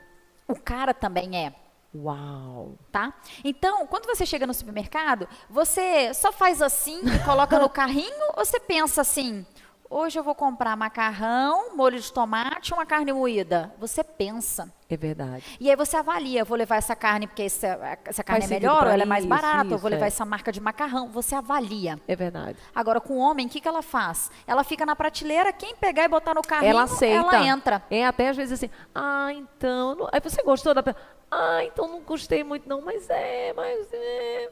o 0.48 0.54
cara 0.58 0.94
também 0.94 1.36
é. 1.46 1.52
Uau. 1.94 2.74
Tá? 2.90 3.12
Então, 3.44 3.86
quando 3.86 4.06
você 4.06 4.24
chega 4.24 4.46
no 4.46 4.54
supermercado, 4.54 5.28
você 5.50 6.12
só 6.14 6.32
faz 6.32 6.60
assim 6.62 7.00
e 7.04 7.18
coloca 7.24 7.58
no 7.58 7.68
carrinho 7.70 8.32
ou 8.36 8.44
você 8.44 8.58
pensa 8.58 9.02
assim: 9.02 9.44
hoje 9.90 10.18
eu 10.18 10.22
vou 10.22 10.34
comprar 10.34 10.76
macarrão, 10.76 11.74
molho 11.76 11.98
de 11.98 12.12
tomate, 12.12 12.72
uma 12.72 12.86
carne 12.86 13.12
moída? 13.12 13.72
Você 13.78 14.02
pensa. 14.04 14.72
É 14.90 14.96
verdade. 14.96 15.44
E 15.60 15.68
aí 15.68 15.76
você 15.76 15.96
avalia, 15.96 16.44
vou 16.44 16.56
levar 16.56 16.76
essa 16.76 16.96
carne 16.96 17.26
porque 17.26 17.42
essa, 17.42 17.98
essa 18.04 18.24
carne 18.24 18.44
é 18.44 18.48
sentido 18.48 18.62
melhor, 18.62 18.86
ou 18.86 18.90
ela 18.90 19.02
é 19.02 19.06
mais 19.06 19.24
isso, 19.24 19.28
barata, 19.28 19.66
isso, 19.66 19.78
vou 19.78 19.90
levar 19.90 20.06
é. 20.06 20.08
essa 20.08 20.24
marca 20.24 20.50
de 20.50 20.60
macarrão. 20.60 21.08
Você 21.10 21.34
avalia. 21.34 22.00
É 22.08 22.16
verdade. 22.16 22.58
Agora, 22.74 23.00
com 23.00 23.14
o 23.14 23.18
homem, 23.18 23.46
o 23.46 23.50
que, 23.50 23.60
que 23.60 23.68
ela 23.68 23.82
faz? 23.82 24.30
Ela 24.46 24.64
fica 24.64 24.86
na 24.86 24.96
prateleira, 24.96 25.52
quem 25.52 25.76
pegar 25.76 26.04
e 26.04 26.08
botar 26.08 26.32
no 26.34 26.42
carrinho, 26.42 26.70
ela 26.70 26.84
aceita. 26.84 27.36
ela 27.36 27.46
entra. 27.46 27.82
É 27.90 28.06
até 28.06 28.28
às 28.30 28.36
vezes 28.36 28.54
assim, 28.54 28.70
ah, 28.94 29.30
então. 29.32 29.94
não- 29.94 30.08
Aí 30.10 30.20
você 30.20 30.42
gostou 30.42 30.72
da. 30.72 30.82
Ah, 31.30 31.62
então 31.64 31.86
não 31.86 32.00
gostei 32.00 32.42
muito, 32.42 32.66
não, 32.66 32.80
mas 32.80 33.10
é, 33.10 33.52
mas 33.54 33.88
é. 33.92 34.50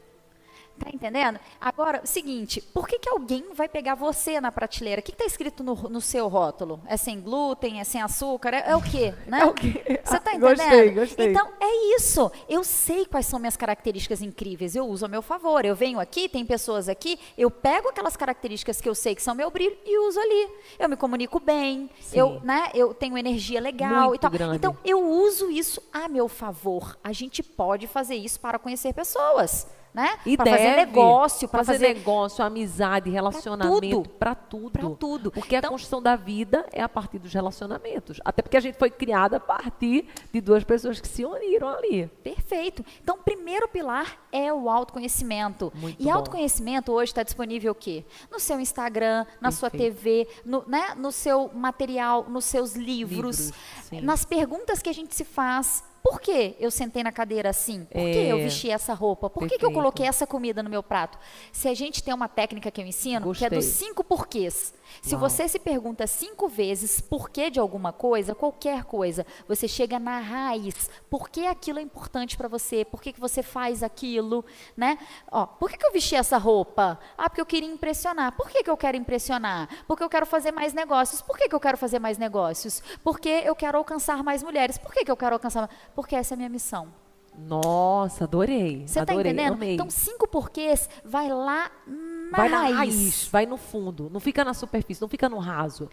Tá 0.79 0.91
entendendo? 0.93 1.39
Agora, 1.59 2.01
o 2.03 2.07
seguinte, 2.07 2.61
por 2.61 2.87
que, 2.87 2.99
que 2.99 3.09
alguém 3.09 3.45
vai 3.53 3.67
pegar 3.67 3.95
você 3.95 4.39
na 4.39 4.51
prateleira? 4.51 4.99
O 5.01 5.03
que 5.03 5.11
está 5.11 5.25
escrito 5.25 5.63
no, 5.63 5.73
no 5.73 5.99
seu 5.99 6.27
rótulo? 6.27 6.79
É 6.85 6.95
sem 6.95 7.19
glúten, 7.19 7.79
é 7.79 7.83
sem 7.83 8.01
açúcar? 8.01 8.53
É, 8.53 8.69
é 8.71 8.75
o 8.75 8.81
quê? 8.81 9.13
Né? 9.27 9.41
É 9.41 9.45
o 9.45 9.53
quê? 9.53 9.99
Você 10.05 10.19
tá 10.19 10.31
entendendo? 10.35 10.57
gostei, 10.57 10.91
gostei. 10.91 11.31
Então, 11.31 11.49
é 11.59 11.95
isso. 11.95 12.31
Eu 12.47 12.63
sei 12.63 13.05
quais 13.05 13.25
são 13.25 13.39
minhas 13.39 13.57
características 13.57 14.21
incríveis. 14.21 14.75
Eu 14.75 14.85
uso 14.87 15.05
a 15.05 15.07
meu 15.09 15.21
favor. 15.21 15.65
Eu 15.65 15.75
venho 15.75 15.99
aqui, 15.99 16.29
tem 16.29 16.45
pessoas 16.45 16.87
aqui, 16.87 17.19
eu 17.37 17.49
pego 17.49 17.89
aquelas 17.89 18.15
características 18.15 18.79
que 18.79 18.87
eu 18.87 18.95
sei 18.95 19.15
que 19.15 19.21
são 19.21 19.33
meu 19.35 19.49
brilho 19.49 19.75
e 19.85 19.99
uso 20.07 20.19
ali. 20.19 20.49
Eu 20.79 20.87
me 20.87 20.95
comunico 20.95 21.39
bem, 21.39 21.89
Sim. 21.99 22.19
eu, 22.19 22.39
né, 22.41 22.69
eu 22.73 22.93
tenho 22.93 23.17
energia 23.17 23.59
legal 23.59 24.09
Muito 24.09 24.15
e 24.15 24.19
tal. 24.19 24.31
grande. 24.31 24.55
Então, 24.57 24.77
eu 24.85 25.03
uso 25.03 25.49
isso 25.49 25.81
a 25.91 26.07
meu 26.07 26.27
favor. 26.27 26.97
A 27.03 27.11
gente 27.11 27.41
pode 27.41 27.87
fazer 27.87 28.15
isso 28.15 28.39
para 28.39 28.59
conhecer 28.59 28.93
pessoas. 28.93 29.67
Né? 29.97 30.19
E 30.27 30.37
para 30.37 30.51
fazer 30.51 30.75
negócio, 30.75 31.49
para 31.49 31.63
fazer, 31.63 31.79
fazer 31.87 31.93
negócio, 31.95 32.45
amizade, 32.45 33.09
relacionamento, 33.09 33.79
tudo. 34.03 34.09
para 34.09 34.35
tudo. 34.35 34.69
Pra 34.69 34.89
tudo. 34.91 35.31
Porque 35.31 35.55
a 35.55 35.57
Então- 35.57 35.71
construção 35.71 35.99
da 35.99 36.15
vida 36.15 36.67
é 36.71 36.83
a 36.83 36.87
partir 36.87 37.17
dos 37.17 37.33
relacionamentos. 37.33 38.19
Até 38.23 38.43
porque 38.43 38.57
a 38.57 38.59
gente 38.59 38.77
foi 38.77 38.91
criada 38.91 39.37
a 39.37 39.39
partir 39.39 40.07
de 40.31 40.39
duas 40.39 40.63
pessoas 40.63 41.01
que 41.01 41.07
se 41.07 41.25
uniram 41.25 41.67
ali. 41.67 42.05
Perfeito. 42.23 42.85
Então, 43.01 43.15
o 43.15 43.23
primeiro 43.23 43.67
pilar 43.67 44.19
é 44.31 44.53
o 44.53 44.69
autoconhecimento. 44.69 45.73
Muito 45.73 45.99
e 45.99 46.05
bom. 46.05 46.13
autoconhecimento 46.13 46.91
hoje 46.91 47.11
está 47.11 47.23
disponível 47.23 47.71
o 47.71 47.75
quê? 47.75 48.05
No 48.31 48.39
seu 48.39 48.59
Instagram, 48.59 49.25
na 49.41 49.49
sua 49.49 49.71
Perfeito. 49.71 49.95
TV, 49.95 50.27
no, 50.45 50.63
né, 50.67 50.93
no 50.95 51.11
seu 51.11 51.49
material, 51.55 52.25
nos 52.29 52.45
seus 52.45 52.75
livros, 52.75 53.51
Livros, 53.87 54.03
nas 54.03 54.23
perguntas 54.25 54.79
que 54.79 54.89
a 54.89 54.93
gente 54.93 55.15
se 55.15 55.25
faz. 55.25 55.83
Por 56.09 56.21
que 56.21 56.55
eu 56.59 56.71
sentei 56.71 57.03
na 57.03 57.11
cadeira 57.11 57.49
assim? 57.49 57.83
Por 57.85 57.99
que 58.01 58.17
É. 58.17 58.31
eu 58.31 58.37
vesti 58.37 58.69
essa 58.69 58.93
roupa? 58.93 59.29
Por 59.29 59.47
que, 59.47 59.57
que 59.57 59.65
eu 59.65 59.71
coloquei 59.71 60.05
essa 60.07 60.25
comida 60.25 60.63
no 60.63 60.69
meu 60.69 60.81
prato? 60.81 61.17
Se 61.51 61.67
a 61.67 61.73
gente 61.73 62.01
tem 62.01 62.13
uma 62.13 62.29
técnica 62.29 62.71
que 62.71 62.79
eu 62.81 62.85
ensino, 62.85 63.33
que 63.33 63.43
é 63.45 63.49
dos 63.49 63.65
Gostei. 63.65 63.87
cinco 63.89 64.03
porquês. 64.03 64.73
Se 65.01 65.15
Uau. 65.15 65.21
você 65.21 65.47
se 65.47 65.59
pergunta 65.59 66.05
cinco 66.07 66.47
vezes 66.47 66.99
por 66.99 67.29
que 67.29 67.49
de 67.49 67.59
alguma 67.59 67.91
coisa, 67.93 68.35
qualquer 68.35 68.83
coisa, 68.83 69.25
você 69.47 69.67
chega 69.67 69.99
na 69.99 70.19
raiz. 70.19 70.89
Por 71.09 71.29
que 71.29 71.45
aquilo 71.45 71.79
é 71.79 71.81
importante 71.81 72.37
para 72.37 72.47
você? 72.47 72.83
Por 72.85 73.01
que, 73.01 73.13
que 73.13 73.19
você 73.19 73.41
faz 73.41 73.83
aquilo? 73.83 74.43
Né? 74.75 74.97
Ó, 75.31 75.45
por 75.45 75.69
que, 75.69 75.77
que 75.77 75.85
eu 75.85 75.91
vesti 75.91 76.15
essa 76.15 76.37
roupa? 76.37 76.99
Ah, 77.17 77.29
porque 77.29 77.41
eu 77.41 77.45
queria 77.45 77.69
impressionar. 77.69 78.35
Por 78.35 78.49
que, 78.49 78.63
que 78.63 78.69
eu 78.69 78.77
quero 78.77 78.97
impressionar? 78.97 79.69
Porque 79.87 80.03
eu 80.03 80.09
quero 80.09 80.25
fazer 80.25 80.51
mais 80.51 80.73
negócios. 80.73 81.21
Por 81.21 81.37
que, 81.37 81.47
que 81.47 81.55
eu 81.55 81.59
quero 81.59 81.77
fazer 81.77 81.99
mais 81.99 82.17
negócios? 82.17 82.81
Porque 83.03 83.43
eu 83.45 83.55
quero 83.55 83.77
alcançar 83.77 84.23
mais 84.23 84.43
mulheres. 84.43 84.77
Por 84.77 84.93
que, 84.93 85.05
que 85.05 85.11
eu 85.11 85.17
quero 85.17 85.35
alcançar 85.35 85.61
mais? 85.61 85.71
Porque 85.95 86.15
essa 86.15 86.33
é 86.33 86.35
a 86.35 86.37
minha 86.37 86.49
missão. 86.49 87.06
Nossa, 87.37 88.23
adorei. 88.23 88.79
Você 88.87 88.99
está 88.99 89.13
adorei, 89.13 89.31
entendendo? 89.31 89.53
Amei. 89.53 89.73
Então, 89.75 89.89
cinco 89.89 90.27
porquês, 90.27 90.89
vai 91.05 91.29
lá 91.29 91.71
na 91.85 92.37
vai 92.37 92.49
na 92.49 92.57
raiz. 92.61 92.75
raiz, 92.75 93.27
vai 93.31 93.45
no 93.45 93.57
fundo, 93.57 94.09
não 94.11 94.19
fica 94.19 94.43
na 94.43 94.53
superfície, 94.53 95.01
não 95.01 95.07
fica 95.07 95.29
no 95.29 95.37
raso. 95.37 95.89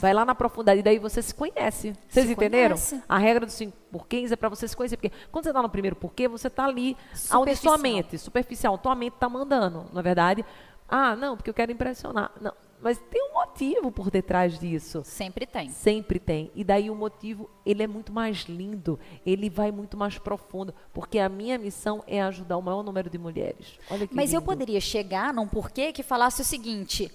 Vai 0.00 0.14
lá 0.14 0.24
na 0.24 0.32
profundidade, 0.34 0.78
e 0.78 0.82
daí 0.82 0.98
você 0.98 1.20
se 1.20 1.34
conhece. 1.34 1.92
Vocês 2.08 2.26
Se 2.26 2.32
entenderam? 2.32 2.76
conhece. 2.76 3.02
A 3.08 3.18
regra 3.18 3.44
dos 3.44 3.54
cinco 3.54 3.76
porquês 3.90 4.30
é 4.30 4.36
para 4.36 4.48
você 4.48 4.68
se 4.68 4.76
conhecer. 4.76 4.96
Porque 4.96 5.10
quando 5.32 5.44
você 5.44 5.50
está 5.50 5.60
no 5.60 5.68
primeiro 5.68 5.96
porquê, 5.96 6.28
você 6.28 6.46
está 6.46 6.66
ali, 6.66 6.96
onde 7.34 7.56
sua 7.56 7.76
mente, 7.78 8.16
superficial, 8.16 8.78
tua 8.78 8.94
mente 8.94 9.14
está 9.14 9.28
mandando, 9.28 9.86
na 9.92 10.00
verdade. 10.00 10.44
Ah, 10.88 11.16
não, 11.16 11.36
porque 11.36 11.50
eu 11.50 11.54
quero 11.54 11.72
impressionar. 11.72 12.30
Não, 12.40 12.52
mas 12.80 12.98
tem 13.10 13.22
um 13.30 13.34
motivo 13.34 13.90
por 13.90 14.10
detrás 14.10 14.58
disso. 14.58 15.02
Sempre 15.04 15.46
tem. 15.46 15.70
Sempre 15.70 16.18
tem. 16.18 16.50
E 16.54 16.62
daí 16.62 16.90
o 16.90 16.94
motivo, 16.94 17.50
ele 17.66 17.82
é 17.82 17.86
muito 17.86 18.12
mais 18.12 18.38
lindo, 18.48 18.98
ele 19.26 19.50
vai 19.50 19.72
muito 19.72 19.96
mais 19.96 20.16
profundo, 20.18 20.74
porque 20.92 21.18
a 21.18 21.28
minha 21.28 21.58
missão 21.58 22.02
é 22.06 22.22
ajudar 22.22 22.56
o 22.56 22.62
maior 22.62 22.82
número 22.82 23.10
de 23.10 23.18
mulheres. 23.18 23.78
Olha 23.90 24.06
que 24.06 24.14
Mas 24.14 24.32
eu 24.32 24.40
lindo. 24.40 24.50
poderia 24.50 24.80
chegar 24.80 25.32
num 25.34 25.46
porquê 25.48 25.92
que 25.92 26.02
falasse 26.02 26.40
o 26.42 26.44
seguinte: 26.44 27.10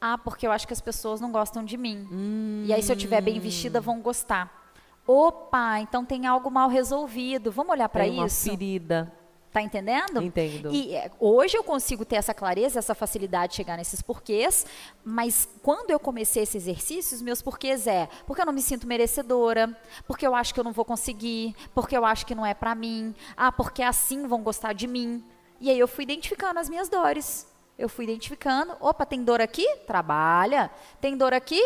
ah, 0.00 0.18
porque 0.18 0.46
eu 0.46 0.52
acho 0.52 0.66
que 0.66 0.72
as 0.72 0.80
pessoas 0.80 1.20
não 1.20 1.30
gostam 1.30 1.64
de 1.64 1.76
mim. 1.76 2.64
E 2.66 2.72
aí, 2.72 2.82
se 2.82 2.90
eu 2.90 2.96
estiver 2.96 3.20
bem 3.20 3.38
vestida, 3.38 3.80
vão 3.80 4.00
gostar. 4.00 4.58
Opa, 5.06 5.80
então 5.80 6.04
tem 6.04 6.26
algo 6.26 6.50
mal 6.50 6.68
resolvido. 6.68 7.50
Vamos 7.50 7.72
olhar 7.72 7.88
para 7.88 8.04
Tem 8.04 8.12
uma 8.14 8.26
isso? 8.26 8.48
ferida. 8.48 9.12
Tá 9.52 9.60
entendendo? 9.60 10.22
Entendo. 10.22 10.70
E 10.72 10.94
é, 10.94 11.10
hoje 11.18 11.56
eu 11.56 11.64
consigo 11.64 12.04
ter 12.04 12.16
essa 12.16 12.32
clareza, 12.32 12.78
essa 12.78 12.94
facilidade 12.94 13.50
de 13.50 13.56
chegar 13.56 13.76
nesses 13.76 14.00
porquês, 14.00 14.64
mas 15.04 15.48
quando 15.60 15.90
eu 15.90 15.98
comecei 15.98 16.44
esse 16.44 16.56
exercício, 16.56 17.16
os 17.16 17.22
meus 17.22 17.42
porquês 17.42 17.88
é 17.88 18.08
porque 18.26 18.40
eu 18.40 18.46
não 18.46 18.52
me 18.52 18.62
sinto 18.62 18.86
merecedora, 18.86 19.76
porque 20.06 20.24
eu 20.24 20.36
acho 20.36 20.54
que 20.54 20.60
eu 20.60 20.64
não 20.64 20.72
vou 20.72 20.84
conseguir, 20.84 21.56
porque 21.74 21.96
eu 21.96 22.04
acho 22.04 22.24
que 22.24 22.34
não 22.34 22.46
é 22.46 22.54
pra 22.54 22.76
mim, 22.76 23.12
ah, 23.36 23.50
porque 23.50 23.82
assim 23.82 24.24
vão 24.28 24.40
gostar 24.40 24.72
de 24.72 24.86
mim. 24.86 25.24
E 25.60 25.68
aí 25.68 25.78
eu 25.78 25.88
fui 25.88 26.04
identificando 26.04 26.60
as 26.60 26.68
minhas 26.68 26.88
dores. 26.88 27.48
Eu 27.76 27.88
fui 27.88 28.04
identificando, 28.04 28.76
opa, 28.78 29.04
tem 29.04 29.24
dor 29.24 29.40
aqui? 29.40 29.66
Trabalha. 29.86 30.70
Tem 31.00 31.16
dor 31.16 31.32
aqui? 31.34 31.60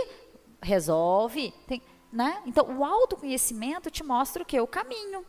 Resolve. 0.62 1.52
Tem, 1.66 1.82
né? 2.12 2.40
Então, 2.46 2.78
o 2.78 2.84
autoconhecimento 2.84 3.90
te 3.90 4.02
mostra 4.04 4.42
o 4.42 4.46
quê? 4.46 4.60
O 4.60 4.66
caminho. 4.66 5.24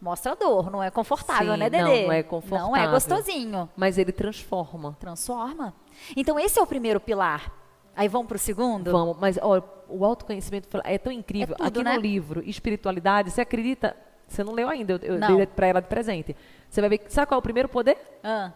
Mostra 0.00 0.36
dor, 0.36 0.70
não 0.70 0.80
é 0.82 0.90
confortável, 0.90 1.54
Sim, 1.54 1.58
né, 1.58 1.68
não, 1.68 1.70
Dedê? 1.70 1.82
não 1.82 1.90
é 1.92 2.04
Não 2.06 2.12
é 2.12 2.22
confortável. 2.22 2.90
gostosinho. 2.90 3.68
Mas 3.76 3.98
ele 3.98 4.12
transforma. 4.12 4.96
Transforma. 5.00 5.74
Então, 6.16 6.38
esse 6.38 6.58
é 6.58 6.62
o 6.62 6.66
primeiro 6.66 7.00
pilar. 7.00 7.52
Aí 7.96 8.06
vamos 8.06 8.28
para 8.28 8.36
o 8.36 8.38
segundo? 8.38 8.92
Vamos, 8.92 9.16
mas 9.18 9.36
ó, 9.42 9.60
o 9.88 10.04
autoconhecimento 10.04 10.68
é 10.84 10.96
tão 10.98 11.10
incrível. 11.12 11.54
É 11.56 11.58
tudo, 11.64 11.80
Aqui 11.80 11.82
né? 11.82 11.94
no 11.96 12.00
livro 12.00 12.48
Espiritualidade, 12.48 13.30
você 13.32 13.40
acredita? 13.40 13.96
Você 14.28 14.44
não 14.44 14.52
leu 14.52 14.68
ainda, 14.68 15.00
eu, 15.02 15.18
Não. 15.18 15.36
dei 15.36 15.46
para 15.46 15.66
ela 15.66 15.80
de 15.82 15.88
presente. 15.88 16.36
Você 16.70 16.80
vai 16.80 16.90
ver, 16.90 17.02
sabe 17.08 17.26
qual 17.26 17.38
é 17.38 17.40
o 17.40 17.42
primeiro 17.42 17.68
poder? 17.68 17.98
Ah. 18.22 18.52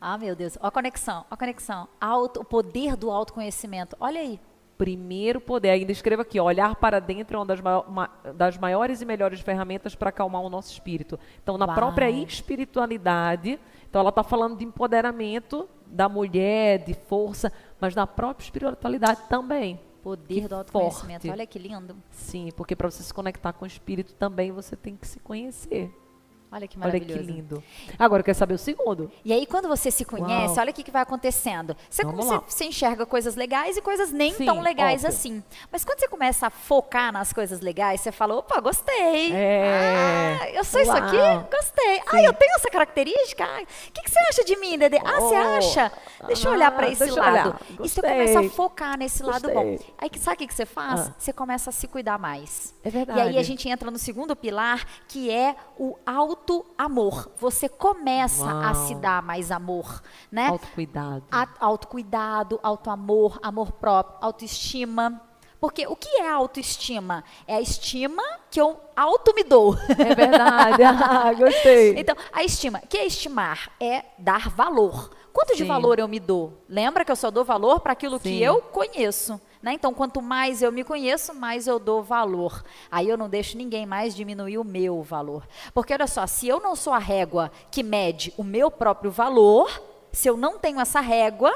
Ah, 0.00 0.16
meu 0.18 0.34
Deus. 0.34 0.56
Ó 0.60 0.66
a 0.66 0.70
conexão, 0.70 1.24
ó 1.30 1.34
a 1.34 1.36
conexão. 1.36 1.88
Auto, 2.00 2.40
o 2.40 2.44
poder 2.44 2.96
do 2.96 3.10
autoconhecimento. 3.10 3.96
Olha 4.00 4.20
aí. 4.20 4.40
Primeiro 4.76 5.40
poder, 5.40 5.70
ainda 5.70 5.92
escreva 5.92 6.22
aqui, 6.22 6.38
ó, 6.40 6.44
olhar 6.44 6.74
para 6.76 6.98
dentro 7.00 7.36
é 7.36 7.38
uma 7.38 7.46
das, 7.46 7.60
maior- 7.60 7.84
uma 7.88 8.10
das 8.34 8.58
maiores 8.58 9.00
e 9.00 9.04
melhores 9.04 9.40
ferramentas 9.40 9.94
para 9.94 10.08
acalmar 10.08 10.42
o 10.42 10.48
nosso 10.50 10.72
espírito. 10.72 11.18
Então, 11.42 11.56
na 11.56 11.64
Uau. 11.66 11.74
própria 11.74 12.10
espiritualidade, 12.10 13.58
então 13.88 14.00
ela 14.00 14.08
está 14.10 14.22
falando 14.24 14.56
de 14.58 14.64
empoderamento 14.64 15.68
da 15.86 16.08
mulher, 16.08 16.78
de 16.84 16.94
força, 16.94 17.52
mas 17.80 17.94
na 17.94 18.06
própria 18.06 18.44
espiritualidade 18.44 19.20
também. 19.28 19.78
Poder 20.02 20.42
Que 20.42 20.48
do 20.48 20.56
autoconhecimento. 20.56 21.22
forte. 21.22 21.30
Olha 21.30 21.46
que 21.46 21.58
lindo. 21.58 21.96
Sim, 22.10 22.50
porque 22.56 22.74
para 22.76 22.90
você 22.90 23.02
se 23.02 23.14
conectar 23.14 23.52
com 23.52 23.64
o 23.64 23.68
espírito 23.68 24.12
também 24.14 24.50
você 24.52 24.76
tem 24.76 24.96
que 24.96 25.06
se 25.06 25.18
conhecer. 25.20 25.90
Olha 26.54 26.68
que 26.68 26.76
Olha 26.78 26.86
maravilhoso. 26.86 27.18
que 27.20 27.26
lindo. 27.32 27.62
Agora 27.98 28.20
eu 28.20 28.24
quero 28.24 28.38
saber 28.38 28.54
o 28.54 28.58
segundo. 28.58 29.10
E 29.24 29.32
aí, 29.32 29.44
quando 29.44 29.66
você 29.66 29.90
se 29.90 30.04
conhece, 30.04 30.54
Uau. 30.54 30.60
olha 30.60 30.70
o 30.70 30.72
que, 30.72 30.84
que 30.84 30.90
vai 30.92 31.02
acontecendo. 31.02 31.76
Você, 31.90 32.04
você, 32.04 32.38
você 32.46 32.64
enxerga 32.66 33.04
coisas 33.04 33.34
legais 33.34 33.76
e 33.76 33.82
coisas 33.82 34.12
nem 34.12 34.32
Sim, 34.32 34.44
tão 34.46 34.60
legais 34.60 35.02
óbvio. 35.04 35.08
assim. 35.08 35.42
Mas 35.72 35.84
quando 35.84 35.98
você 35.98 36.06
começa 36.06 36.46
a 36.46 36.50
focar 36.50 37.12
nas 37.12 37.32
coisas 37.32 37.60
legais, 37.60 38.00
você 38.02 38.12
fala, 38.12 38.36
opa, 38.36 38.60
gostei. 38.60 39.32
É. 39.32 40.38
Ah, 40.42 40.50
eu 40.50 40.64
sou 40.64 40.80
isso 40.80 40.92
aqui? 40.92 41.16
Uau. 41.16 41.48
Gostei. 41.50 42.00
Ah, 42.12 42.22
eu 42.22 42.32
tenho 42.32 42.54
essa 42.54 42.70
característica? 42.70 43.44
O 43.44 43.92
que, 43.92 44.02
que 44.02 44.10
você 44.10 44.18
acha 44.20 44.44
de 44.44 44.56
mim, 44.56 44.78
Dedê? 44.78 44.98
Ah, 45.04 45.20
você 45.20 45.34
Oh. 45.34 45.56
acha? 45.58 45.92
Deixa 46.28 46.48
eu 46.48 46.52
olhar 46.52 46.70
para 46.70 46.86
Ah, 46.86 46.90
esse 46.90 47.10
lado. 47.10 47.58
E 47.70 47.74
você 47.76 48.00
Gostei. 48.00 48.10
começa 48.10 48.40
a 48.40 48.50
focar 48.50 48.96
nesse 48.96 49.22
lado 49.24 49.48
bom. 49.52 49.72
Gostei. 49.72 49.94
Aí, 49.98 50.10
sabe 50.18 50.34
o 50.36 50.38
que, 50.38 50.46
que 50.46 50.54
você 50.54 50.66
faz? 50.66 51.00
Ah. 51.08 51.14
Você 51.18 51.32
começa 51.32 51.70
a 51.70 51.72
se 51.72 51.88
cuidar 51.88 52.16
mais. 52.18 52.74
É 52.84 52.90
verdade. 52.90 53.18
E 53.18 53.22
aí 53.22 53.38
a 53.38 53.42
gente 53.42 53.68
entra 53.68 53.90
no 53.90 53.98
segundo 53.98 54.36
pilar, 54.36 54.84
que 55.08 55.30
é 55.30 55.56
o 55.76 55.96
auto-amor. 56.48 57.30
Você 57.38 57.68
começa 57.68 58.48
a 58.48 58.72
Uau. 58.72 58.74
se 58.86 58.94
dar 58.96 59.22
mais 59.22 59.50
amor, 59.50 60.02
né? 60.30 60.48
Autocuidado. 60.48 61.24
A- 61.32 61.48
Autocuidado, 61.60 62.60
autoamor, 62.62 63.38
amor 63.42 63.72
próprio, 63.72 64.18
autoestima. 64.20 65.20
Porque 65.60 65.86
o 65.86 65.96
que 65.96 66.08
é 66.20 66.28
autoestima? 66.28 67.24
É 67.46 67.54
a 67.56 67.60
estima 67.60 68.22
que 68.50 68.60
eu 68.60 68.78
auto 68.94 69.34
me 69.34 69.42
dou. 69.42 69.74
É 69.88 70.14
verdade. 70.14 70.82
Ah, 70.84 71.32
gostei. 71.32 71.98
Então, 71.98 72.14
a 72.32 72.44
estima, 72.44 72.80
o 72.84 72.86
que 72.86 72.98
é 72.98 73.06
estimar? 73.06 73.70
É 73.80 74.04
dar 74.18 74.50
valor. 74.50 75.10
Quanto 75.32 75.52
de 75.56 75.62
Sim. 75.62 75.68
valor 75.68 75.98
eu 75.98 76.06
me 76.06 76.20
dou? 76.20 76.52
Lembra 76.68 77.04
que 77.04 77.10
eu 77.10 77.16
só 77.16 77.30
dou 77.30 77.44
valor 77.44 77.80
para 77.80 77.92
aquilo 77.92 78.20
que 78.20 78.28
Sim. 78.28 78.38
eu 78.44 78.60
conheço. 78.60 79.40
Né? 79.64 79.72
Então, 79.72 79.94
quanto 79.94 80.20
mais 80.20 80.60
eu 80.60 80.70
me 80.70 80.84
conheço, 80.84 81.34
mais 81.34 81.66
eu 81.66 81.78
dou 81.78 82.02
valor. 82.02 82.62
Aí 82.90 83.08
eu 83.08 83.16
não 83.16 83.30
deixo 83.30 83.56
ninguém 83.56 83.86
mais 83.86 84.14
diminuir 84.14 84.58
o 84.58 84.62
meu 84.62 85.02
valor. 85.02 85.48
Porque 85.72 85.94
olha 85.94 86.06
só, 86.06 86.26
se 86.26 86.46
eu 86.46 86.60
não 86.60 86.76
sou 86.76 86.92
a 86.92 86.98
régua 86.98 87.50
que 87.70 87.82
mede 87.82 88.30
o 88.36 88.44
meu 88.44 88.70
próprio 88.70 89.10
valor, 89.10 89.82
se 90.12 90.28
eu 90.28 90.36
não 90.36 90.58
tenho 90.58 90.78
essa 90.78 91.00
régua, 91.00 91.50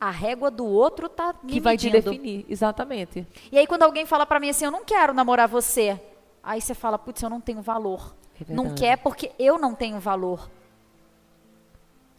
a 0.00 0.08
régua 0.08 0.50
do 0.50 0.64
outro 0.64 1.04
está 1.04 1.34
me 1.42 1.52
Que 1.52 1.60
vai 1.60 1.76
te 1.76 1.90
definir, 1.90 2.46
exatamente. 2.48 3.26
E 3.52 3.58
aí 3.58 3.66
quando 3.66 3.82
alguém 3.82 4.06
fala 4.06 4.24
para 4.24 4.40
mim 4.40 4.48
assim, 4.48 4.64
eu 4.64 4.70
não 4.70 4.82
quero 4.82 5.12
namorar 5.12 5.48
você, 5.48 6.00
aí 6.42 6.62
você 6.62 6.74
fala, 6.74 6.98
putz, 6.98 7.20
eu 7.20 7.28
não 7.28 7.42
tenho 7.42 7.60
valor. 7.60 8.14
É 8.40 8.54
não 8.54 8.74
quer 8.74 8.96
porque 8.96 9.32
eu 9.38 9.58
não 9.58 9.74
tenho 9.74 10.00
valor. 10.00 10.48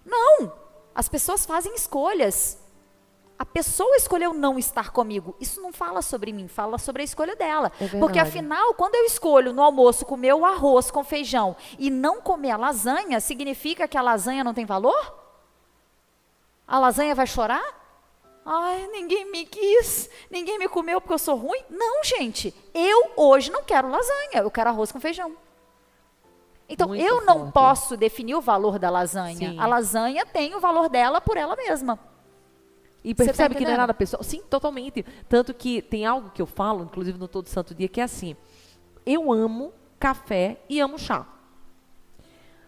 Não! 0.06 0.54
As 0.94 1.10
pessoas 1.10 1.48
fazem 1.48 1.74
escolhas. 1.74 2.60
A 3.40 3.46
pessoa 3.46 3.96
escolheu 3.96 4.34
não 4.34 4.60
estar 4.60 4.92
comigo. 4.92 5.34
Isso 5.40 5.62
não 5.62 5.72
fala 5.72 6.02
sobre 6.02 6.34
mim, 6.34 6.50
fala 6.50 6.78
sobre 6.78 7.02
a 7.02 7.06
escolha 7.06 7.38
dela. 7.38 7.72
É 7.80 7.88
Porque 7.98 8.20
afinal, 8.20 8.74
quando 8.74 8.96
eu 8.96 9.06
escolho 9.06 9.54
no 9.54 9.62
almoço 9.62 10.06
comer 10.06 10.34
o 10.34 10.44
arroz 10.44 10.92
com 10.92 11.06
feijão 11.06 11.56
e 11.78 11.90
não 11.90 12.20
comer 12.20 12.52
a 12.52 12.58
lasanha, 12.58 13.22
significa 13.22 13.88
que 13.88 13.98
a 13.98 14.02
lasanha 14.02 14.44
não 14.44 14.54
tem 14.54 14.66
valor? 14.66 15.18
A 16.68 16.80
lasanha 16.80 17.16
vai 17.16 17.26
chorar? 17.26 17.64
Ai, 18.46 18.88
ninguém 18.92 19.32
me 19.32 19.46
quis, 19.46 20.10
ninguém 20.30 20.60
me 20.60 20.68
comeu 20.68 21.00
porque 21.00 21.14
eu 21.14 21.20
sou 21.20 21.38
ruim? 21.38 21.64
Não, 21.70 22.04
gente. 22.04 22.54
Eu 22.74 23.12
hoje 23.16 23.52
não 23.52 23.64
quero 23.64 23.90
lasanha, 23.90 24.42
eu 24.44 24.52
quero 24.52 24.70
arroz 24.70 24.92
com 24.92 25.00
feijão. 25.00 25.32
Então, 26.68 26.90
Muito 26.90 27.02
eu 27.02 27.26
não 27.26 27.40
forte. 27.40 27.54
posso 27.54 27.98
definir 27.98 28.36
o 28.36 28.42
valor 28.42 28.78
da 28.78 28.90
lasanha. 28.90 29.52
Sim. 29.52 29.60
A 29.60 29.66
lasanha 29.66 30.26
tem 30.26 30.54
o 30.56 30.60
valor 30.60 30.90
dela 30.90 31.22
por 31.22 31.38
ela 31.38 31.56
mesma. 31.56 31.98
E 33.04 33.14
Você 33.14 33.18
tá 33.18 33.26
percebe 33.26 33.56
que 33.56 33.64
não 33.64 33.72
é 33.72 33.78
nada 33.78 33.94
pessoal? 33.94 34.24
Sim, 34.24 34.42
totalmente. 34.50 35.06
Tanto 35.28 35.54
que 35.54 35.82
tem 35.82 36.06
algo 36.06 36.32
que 36.32 36.42
eu 36.42 36.46
falo, 36.46 36.84
inclusive 36.84 37.18
no 37.18 37.28
Todo 37.28 37.48
Santo 37.48 37.74
Dia, 37.74 37.88
que 37.88 38.02
é 38.02 38.04
assim: 38.04 38.36
eu 39.06 39.32
amo 39.32 39.74
café 40.00 40.60
e 40.70 40.80
amo 40.80 40.98
chá. 40.98 41.26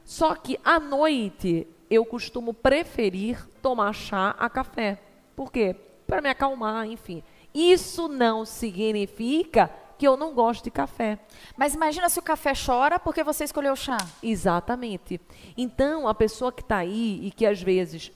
Só 0.04 0.36
que 0.36 0.60
à 0.64 0.80
noite 0.80 1.68
eu 1.90 2.06
costumo 2.06 2.54
preferir 2.54 3.46
tomar 3.62 3.94
chá 3.94 4.36
a 4.40 4.50
café. 4.50 5.02
Por 5.36 5.52
quê? 5.52 5.76
Para 6.08 6.22
me 6.22 6.30
acalmar, 6.30 6.86
enfim. 6.88 7.24
Isso 7.54 8.08
não 8.08 8.46
significa 8.46 9.70
que 9.98 10.08
eu 10.08 10.18
não 10.18 10.34
gosto 10.34 10.64
de 10.64 10.72
café. 10.72 11.20
Mas 11.56 11.76
imagina 11.76 12.10
se 12.10 12.18
o 12.18 12.24
café 12.24 12.54
chora 12.54 12.98
porque 12.98 13.24
você 13.24 13.44
escolheu 13.44 13.74
o 13.74 13.76
chá. 13.76 13.98
Exatamente. 14.24 15.22
Então, 15.56 16.08
a 16.08 16.16
pessoa 16.16 16.52
que 16.52 16.62
está 16.62 16.78
aí 16.78 17.20
e 17.24 17.30
que 17.30 17.46
às 17.46 17.62
vezes 17.62 18.12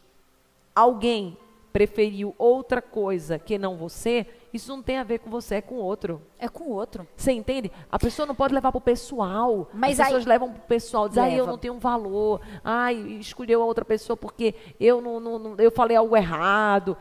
alguém 0.73 1.37
preferiu 1.75 2.33
outra 2.37 2.81
coisa 2.81 3.37
que 3.37 3.57
não 3.57 3.75
você, 3.75 4.25
isso 4.53 4.73
não 4.73 4.81
tem 4.81 4.97
a 4.97 5.03
ver 5.03 5.19
com 5.19 5.29
você, 5.29 5.55
é 5.55 5.61
com 5.61 5.75
outro. 5.75 6.21
É 6.39 6.47
com 6.47 6.63
o 6.63 6.71
outro. 6.71 7.05
Você 7.17 7.33
entende? 7.33 7.69
A 7.91 7.99
pessoa 7.99 8.25
não 8.25 8.33
pode 8.33 8.53
levar 8.53 8.71
para 8.71 8.77
o 8.77 8.81
pessoal. 8.81 9.69
Mas 9.73 9.99
As 9.99 9.99
aí- 9.99 10.05
pessoas 10.05 10.25
levam 10.25 10.53
para 10.53 10.59
o 10.59 10.67
pessoal, 10.67 11.09
dizem, 11.09 11.21
ai, 11.25 11.37
eu 11.37 11.45
não 11.45 11.57
tenho 11.57 11.77
valor. 11.77 12.39
Ai, 12.63 12.95
escolheu 13.19 13.61
a 13.61 13.65
outra 13.65 13.83
pessoa 13.83 14.15
porque 14.15 14.55
eu 14.79 15.01
não, 15.01 15.19
não- 15.19 15.37
não- 15.37 15.55
eu 15.57 15.69
falei 15.69 15.97
algo 15.97 16.15
errado. 16.15 16.95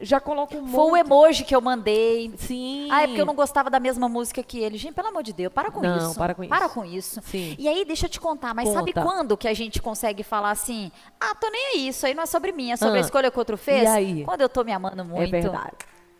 Já 0.00 0.20
coloca 0.20 0.56
um 0.56 0.66
Foi 0.68 0.92
o 0.92 0.96
emoji 0.96 1.44
que 1.44 1.54
eu 1.54 1.60
mandei. 1.60 2.32
Sim. 2.36 2.88
Ah, 2.90 3.02
é 3.02 3.06
porque 3.06 3.20
eu 3.20 3.26
não 3.26 3.34
gostava 3.34 3.68
da 3.68 3.80
mesma 3.80 4.08
música 4.08 4.42
que 4.42 4.58
ele. 4.60 4.78
Gente, 4.78 4.94
pelo 4.94 5.08
amor 5.08 5.22
de 5.22 5.32
Deus, 5.32 5.52
para 5.52 5.70
com 5.70 5.80
Não, 5.80 6.10
isso. 6.10 6.18
para 6.18 6.34
com 6.34 6.42
isso. 6.44 6.50
Para 6.50 6.68
com 6.68 6.84
isso. 6.84 7.20
Sim. 7.24 7.56
E 7.58 7.68
aí, 7.68 7.84
deixa 7.84 8.06
eu 8.06 8.10
te 8.10 8.20
contar, 8.20 8.54
mas 8.54 8.68
sabe 8.68 8.92
Conta. 8.92 9.06
quando 9.06 9.36
que 9.36 9.48
a 9.48 9.54
gente 9.54 9.82
consegue 9.82 10.22
falar 10.22 10.50
assim? 10.50 10.92
Ah, 11.20 11.34
tô 11.34 11.48
nem 11.50 11.74
aí, 11.74 11.88
isso 11.88 12.06
aí 12.06 12.14
não 12.14 12.22
é 12.22 12.26
sobre 12.26 12.52
mim, 12.52 12.70
é 12.72 12.76
sobre 12.76 12.96
Ah, 12.98 13.02
a 13.02 13.04
escolha 13.04 13.30
que 13.30 13.36
o 13.36 13.40
outro 13.40 13.56
fez? 13.56 13.82
e 13.82 13.86
aí? 13.86 14.24
Quando 14.24 14.40
eu 14.42 14.48
tô 14.48 14.62
me 14.64 14.72
amando 14.72 15.04
muito. 15.04 15.22
É 15.34 15.40
verdade. 15.40 15.72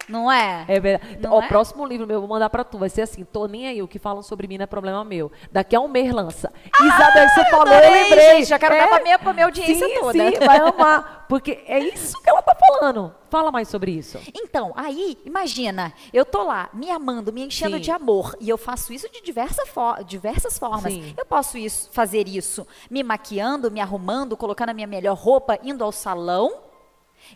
Não 0.09 0.31
é? 0.31 0.65
É 0.69 0.81
verdade. 0.81 1.19
Não 1.21 1.33
Ó, 1.33 1.38
O 1.41 1.43
é? 1.43 1.49
próximo 1.49 1.85
livro 1.85 2.07
meu, 2.07 2.17
eu 2.17 2.21
vou 2.21 2.29
mandar 2.29 2.49
pra 2.50 2.65
tu. 2.65 2.79
Vai 2.79 2.88
ser 2.88 3.03
assim: 3.03 3.25
Tô 3.25 3.47
nem 3.47 3.69
aí. 3.69 3.83
O 3.83 3.88
que 3.88 3.99
falam 3.99 4.23
sobre 4.23 4.47
mim 4.47 4.57
não 4.59 4.65
é 4.65 4.67
problema 4.67 5.05
meu. 5.05 5.31
Daqui 5.53 5.77
a 5.77 5.81
um 5.81 5.88
mês 5.88 6.12
lança. 6.12 6.53
Isabel, 6.81 7.29
você 7.29 7.45
falou, 7.50 7.67
eu 7.67 7.73
Ah, 7.75 7.79
adorei, 7.79 8.03
lembrei. 8.05 8.37
gente, 8.38 8.49
já 8.49 8.59
quero 8.59 8.77
dar 8.77 8.88
pra 8.88 9.00
minha- 9.03 9.19
pra 9.19 9.33
minha 9.33 9.47
audiência 9.47 9.87
sim, 9.87 9.95
toda. 10.00 10.12
Sim, 10.12 10.38
vai 10.45 10.59
amar. 10.59 11.27
Porque 11.29 11.62
é 11.67 11.79
isso 11.79 12.21
que 12.23 12.31
ela 12.31 12.41
tá 12.41 12.55
falando. 12.55 13.15
Fala 13.31 13.53
mais 13.53 13.69
sobre 13.69 13.91
isso. 13.91 14.19
Então, 14.35 14.73
aí, 14.75 15.19
imagina, 15.27 15.93
eu 16.15 16.25
tô 16.25 16.43
lá 16.43 16.71
me 16.73 16.91
amando, 16.91 17.31
me 17.31 17.45
enchendo 17.45 17.77
Sim. 17.77 17.83
de 17.83 17.91
amor, 17.91 18.35
e 18.41 18.49
eu 18.49 18.57
faço 18.57 18.91
isso 18.95 19.07
de 19.12 19.21
diversa 19.21 19.62
diversas 20.07 20.59
formas. 20.59 20.91
Sim. 20.93 21.15
Eu 21.17 21.27
posso 21.27 21.59
isso, 21.59 21.91
fazer 21.93 22.27
isso 22.27 22.67
me 22.91 23.03
maquiando, 23.03 23.71
me 23.71 23.81
arrumando, 23.81 24.37
colocando 24.37 24.71
a 24.71 24.75
minha 24.75 24.87
melhor 24.87 25.15
roupa, 25.17 25.59
indo 25.62 25.85
ao 25.85 25.93
salão. 25.93 26.68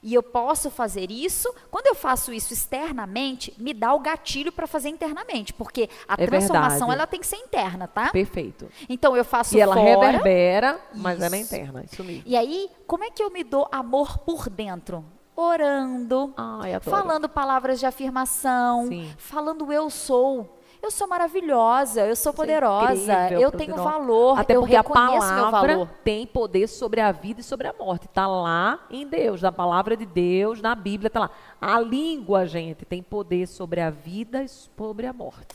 E 0.03 0.15
eu 0.15 0.23
posso 0.23 0.71
fazer 0.71 1.11
isso, 1.11 1.53
quando 1.71 1.87
eu 1.89 1.95
faço 1.95 2.33
isso 2.33 2.53
externamente, 2.53 3.53
me 3.59 3.75
dá 3.75 3.93
o 3.95 3.99
gatilho 3.99 4.53
para 4.53 4.67
fazer 4.67 4.89
internamente, 4.89 5.53
porque 5.53 5.89
a 6.07 6.15
É 6.15 6.27
transformação 6.27 6.89
verdade. 6.89 6.93
ela 6.93 7.07
tem 7.07 7.21
que 7.21 7.27
ser 7.27 7.37
interna, 7.37 7.89
tá? 7.89 8.11
Perfeito. 8.11 8.69
Então 8.89 9.17
eu 9.17 9.25
faço 9.25 9.57
E 9.57 9.61
ela 9.61 9.75
fora, 9.75 9.89
reverbera, 10.07 10.81
mas 10.95 11.21
ela 11.21 11.37
é 11.37 11.41
Isso. 11.41 11.55
interna. 11.55 11.85
Isso 11.91 12.05
mesmo. 12.05 12.23
e 12.27 12.37
aí, 12.37 12.71
como 12.87 13.05
é 13.05 13.11
que 13.11 13.23
eu 13.23 13.31
me 13.31 13.43
dou 13.43 13.69
amor 13.73 14.19
por 14.19 14.49
dentro? 14.49 15.05
Orando, 15.35 16.33
Ai, 16.37 16.79
falando 16.81 17.29
palavras 17.29 17.81
de 17.81 17.87
afirmação, 17.87 18.87
Sim. 18.87 19.13
falando 19.19 19.73
eu 19.73 19.91
sou. 19.91 20.59
Eu 20.83 20.91
sou 20.91 21.07
maravilhosa, 21.07 22.05
eu 22.05 22.17
sou 22.17 22.33
é 22.33 22.35
poderosa, 22.35 23.13
incrível, 23.13 23.41
eu 23.41 23.53
tenho 23.53 23.77
valor, 23.77 24.37
Até 24.41 24.57
eu 24.57 24.61
porque 24.63 24.75
a 24.75 24.83
palavra 24.83 25.89
tem 26.03 26.27
poder 26.27 26.67
sobre 26.67 27.01
a 27.01 27.13
vida 27.13 27.41
e 27.41 27.45
sobre 27.45 27.69
a 27.69 27.73
morte. 27.73 28.07
Está 28.07 28.27
lá 28.27 28.85
em 28.91 29.07
Deus, 29.07 29.41
na 29.41 29.53
palavra 29.53 29.97
de 29.97 30.05
Deus, 30.05 30.61
na 30.61 30.75
Bíblia 30.75 31.07
está 31.07 31.21
lá. 31.21 31.31
A 31.61 31.79
língua, 31.79 32.47
gente, 32.47 32.85
tem 32.85 33.01
poder 33.01 33.47
sobre 33.47 33.81
a 33.81 33.91
vida 33.91 34.43
e 34.43 34.49
sobre 34.49 35.07
a 35.07 35.13
morte. 35.13 35.55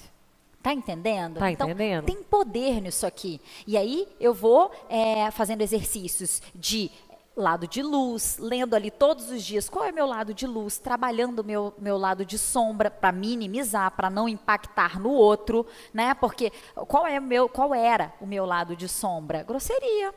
Tá 0.64 0.74
entendendo? 0.74 1.40
Tá 1.40 1.52
então, 1.52 1.70
entendendo? 1.70 2.06
tem 2.06 2.24
poder 2.24 2.82
nisso 2.82 3.06
aqui. 3.06 3.40
E 3.66 3.78
aí 3.78 4.08
eu 4.20 4.34
vou 4.34 4.72
é, 4.90 5.30
fazendo 5.32 5.62
exercícios 5.62 6.42
de 6.56 6.90
lado 7.38 7.68
de 7.68 7.84
luz, 7.84 8.38
lendo 8.40 8.74
ali 8.74 8.90
todos 8.90 9.30
os 9.30 9.44
dias 9.44 9.70
qual 9.70 9.86
é 9.86 9.92
meu 9.92 10.08
lado 10.08 10.34
de 10.34 10.48
luz, 10.48 10.80
trabalhando 10.80 11.44
meu 11.44 11.72
meu 11.78 11.98
lado 11.98 12.26
de 12.26 12.38
sombra 12.38 12.90
para 12.90 13.12
minimizar, 13.12 13.92
para 13.92 14.10
não 14.10 14.28
impactar 14.28 15.00
no 15.00 15.12
outro, 15.12 15.66
né? 15.94 16.14
Porque 16.16 16.52
qual 16.88 17.06
é 17.06 17.20
meu, 17.20 17.48
qual 17.48 17.76
era 17.76 18.12
o 18.20 18.26
meu 18.26 18.44
lado 18.46 18.76
de 18.76 18.88
sombra? 18.90 19.44
Grosseria. 19.44 20.14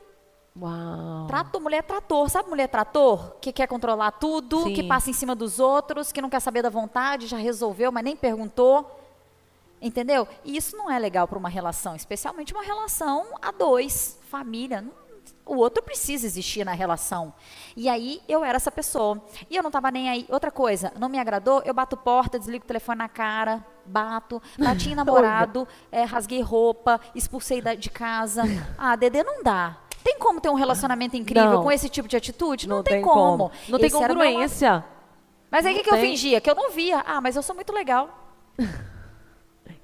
Uau. 0.59 1.27
Trato, 1.27 1.61
mulher 1.61 1.83
trator, 1.83 2.29
sabe 2.29 2.49
mulher 2.49 2.67
trator? 2.67 3.35
Que 3.39 3.53
quer 3.53 3.67
controlar 3.67 4.11
tudo, 4.11 4.63
Sim. 4.63 4.73
que 4.73 4.83
passa 4.83 5.09
em 5.09 5.13
cima 5.13 5.33
dos 5.33 5.59
outros, 5.59 6.11
que 6.11 6.21
não 6.21 6.29
quer 6.29 6.41
saber 6.41 6.61
da 6.61 6.69
vontade, 6.69 7.27
já 7.27 7.37
resolveu, 7.37 7.89
mas 7.91 8.03
nem 8.03 8.17
perguntou. 8.17 8.99
Entendeu? 9.81 10.27
E 10.43 10.57
isso 10.57 10.75
não 10.75 10.91
é 10.91 10.99
legal 10.99 11.27
para 11.27 11.37
uma 11.39 11.49
relação, 11.49 11.95
especialmente 11.95 12.53
uma 12.53 12.63
relação 12.63 13.25
a 13.41 13.51
dois, 13.51 14.19
família. 14.29 14.81
Não- 14.81 15.00
O 15.45 15.55
outro 15.57 15.83
precisa 15.83 16.25
existir 16.25 16.63
na 16.63 16.71
relação. 16.73 17.33
E 17.75 17.89
aí 17.89 18.21
eu 18.27 18.43
era 18.45 18.55
essa 18.55 18.71
pessoa. 18.71 19.21
E 19.49 19.55
eu 19.57 19.63
não 19.63 19.69
estava 19.69 19.91
nem 19.91 20.09
aí. 20.09 20.25
Outra 20.29 20.49
coisa, 20.51 20.93
não 20.97 21.09
me 21.09 21.19
agradou, 21.19 21.61
eu 21.65 21.73
bato 21.73 21.97
porta, 21.97 22.39
desligo 22.39 22.63
o 22.63 22.67
telefone 22.67 22.99
na 22.99 23.09
cara, 23.09 23.65
bato, 23.85 24.41
bati 24.57 24.91
em 24.91 24.95
namorado, 24.95 25.67
eh, 25.91 26.03
rasguei 26.03 26.41
roupa, 26.41 27.01
expulsei 27.15 27.61
da- 27.61 27.75
de 27.75 27.89
casa. 27.89 28.43
Ah, 28.77 28.95
Dedê 28.95 29.23
não 29.23 29.43
dá. 29.43 29.77
Tem 30.03 30.17
como 30.17 30.39
ter 30.39 30.49
um 30.49 30.55
relacionamento 30.55 31.17
incrível 31.17 31.51
Não. 31.51 31.63
com 31.63 31.71
esse 31.71 31.89
tipo 31.89 32.07
de 32.07 32.15
atitude? 32.17 32.67
Não, 32.67 32.77
Não 32.77 32.83
tem, 32.83 32.95
tem 32.95 33.03
como. 33.03 33.49
como. 33.49 33.51
Não 33.67 33.77
tem 33.77 33.87
Esse 33.87 34.01
era 34.01 34.13
o 34.13 34.17
meu 34.17 34.25
congruência. 34.25 34.85
Mas 35.51 35.65
aí 35.65 35.73
o 35.73 35.77
que, 35.77 35.83
que 35.83 35.89
eu 35.89 35.93
tem. 35.95 36.09
fingia? 36.11 36.39
Que 36.39 36.49
eu 36.49 36.55
não 36.55 36.71
via. 36.71 37.03
Ah, 37.05 37.19
mas 37.19 37.35
eu 37.35 37.43
sou 37.43 37.53
muito 37.53 37.73
legal. 37.73 38.09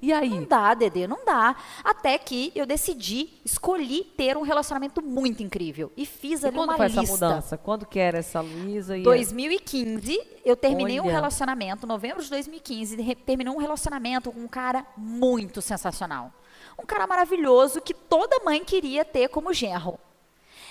E 0.00 0.12
aí? 0.12 0.28
Não 0.30 0.44
dá, 0.44 0.74
Dedê, 0.74 1.06
não 1.08 1.24
dá. 1.24 1.56
Até 1.82 2.16
que 2.18 2.52
eu 2.54 2.64
decidi, 2.64 3.30
escolhi 3.44 4.04
ter 4.16 4.36
um 4.36 4.42
relacionamento 4.42 5.02
muito 5.02 5.42
incrível. 5.42 5.90
E 5.96 6.06
fiz 6.06 6.42
E 6.42 6.46
ali 6.46 6.56
quando 6.56 6.68
uma 6.70 6.76
foi 6.76 6.86
lista. 6.86 7.00
essa 7.02 7.12
mudança? 7.12 7.58
Quando 7.58 7.84
que 7.86 7.98
era 7.98 8.18
essa 8.18 8.40
Luísa? 8.40 8.96
e- 8.96 9.02
2015, 9.02 10.20
eu 10.44 10.54
terminei 10.56 11.00
um 11.00 11.04
Olha. 11.04 11.12
relacionamento, 11.14 11.86
novembro 11.86 12.22
de 12.22 12.30
2015, 12.30 13.00
re- 13.02 13.14
terminei 13.16 13.52
um 13.52 13.58
relacionamento 13.58 14.30
com 14.30 14.40
um 14.40 14.48
cara 14.48 14.86
muito 14.96 15.60
sensacional. 15.60 16.32
Um 16.80 16.86
cara 16.86 17.06
maravilhoso 17.06 17.80
que 17.80 17.92
toda 17.92 18.38
mãe 18.44 18.64
queria 18.64 19.04
ter 19.04 19.28
como 19.28 19.52
genro. 19.52 19.98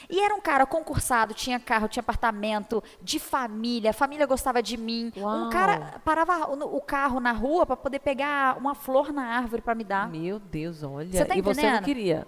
E 0.09 0.19
era 0.21 0.33
um 0.33 0.39
cara 0.41 0.65
concursado, 0.65 1.33
tinha 1.33 1.59
carro, 1.59 1.87
tinha 1.87 2.01
apartamento, 2.01 2.81
de 3.01 3.19
família, 3.19 3.89
a 3.89 3.93
família 3.93 4.25
gostava 4.25 4.63
de 4.63 4.77
mim. 4.77 5.11
Uau. 5.17 5.45
Um 5.45 5.49
cara 5.49 5.99
parava 6.05 6.49
o 6.51 6.79
carro 6.81 7.19
na 7.19 7.31
rua 7.31 7.65
para 7.65 7.75
poder 7.75 7.99
pegar 7.99 8.57
uma 8.57 8.73
flor 8.73 9.11
na 9.11 9.23
árvore 9.23 9.61
para 9.61 9.75
me 9.75 9.83
dar. 9.83 10.09
Meu 10.09 10.39
Deus, 10.39 10.81
olha. 10.83 11.11
Você 11.11 11.25
tá 11.25 11.35
e 11.35 11.41
você 11.41 11.69
não 11.69 11.81
queria. 11.81 12.25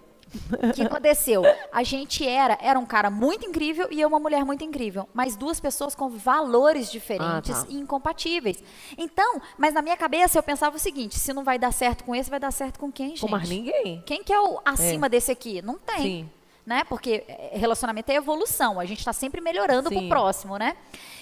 O 0.69 0.73
que 0.73 0.83
aconteceu? 0.83 1.41
A 1.71 1.81
gente 1.81 2.27
era, 2.27 2.55
era 2.61 2.77
um 2.77 2.85
cara 2.85 3.09
muito 3.09 3.47
incrível 3.47 3.87
e 3.89 3.99
eu 3.99 4.07
uma 4.07 4.19
mulher 4.19 4.45
muito 4.45 4.63
incrível, 4.63 5.09
mas 5.11 5.35
duas 5.35 5.59
pessoas 5.59 5.95
com 5.95 6.09
valores 6.09 6.91
diferentes 6.91 7.49
Ah, 7.49 7.63
tá. 7.63 7.67
e 7.69 7.79
incompatíveis. 7.79 8.63
Então, 8.97 9.41
mas 9.57 9.73
na 9.73 9.81
minha 9.81 9.97
cabeça 9.97 10.37
eu 10.37 10.43
pensava 10.43 10.75
o 10.75 10.79
seguinte: 10.79 11.17
se 11.17 11.33
não 11.33 11.43
vai 11.43 11.57
dar 11.57 11.71
certo 11.73 12.03
com 12.03 12.13
esse, 12.15 12.29
vai 12.29 12.39
dar 12.39 12.51
certo 12.51 12.77
com 12.79 12.91
quem, 12.91 13.09
gente? 13.09 13.21
Com 13.21 13.27
mais 13.27 13.49
ninguém. 13.49 14.03
Quem 14.05 14.23
que 14.23 14.31
é 14.31 14.39
o 14.39 14.59
acima 14.63 15.09
desse 15.09 15.31
aqui? 15.31 15.61
Não 15.63 15.79
tem. 15.79 15.97
Sim. 16.01 16.29
Né? 16.65 16.84
Porque 16.84 17.24
eh, 17.28 17.52
relacionamento 17.54 18.12
é 18.12 18.15
evolução, 18.15 18.80
a 18.80 18.86
gente 18.86 19.00
está 19.00 19.13
sempre 19.13 19.41
melhorando 19.41 19.89
pro 19.89 20.00
Sim. 20.00 20.10
próximo, 20.10 20.58
né? 20.58 20.76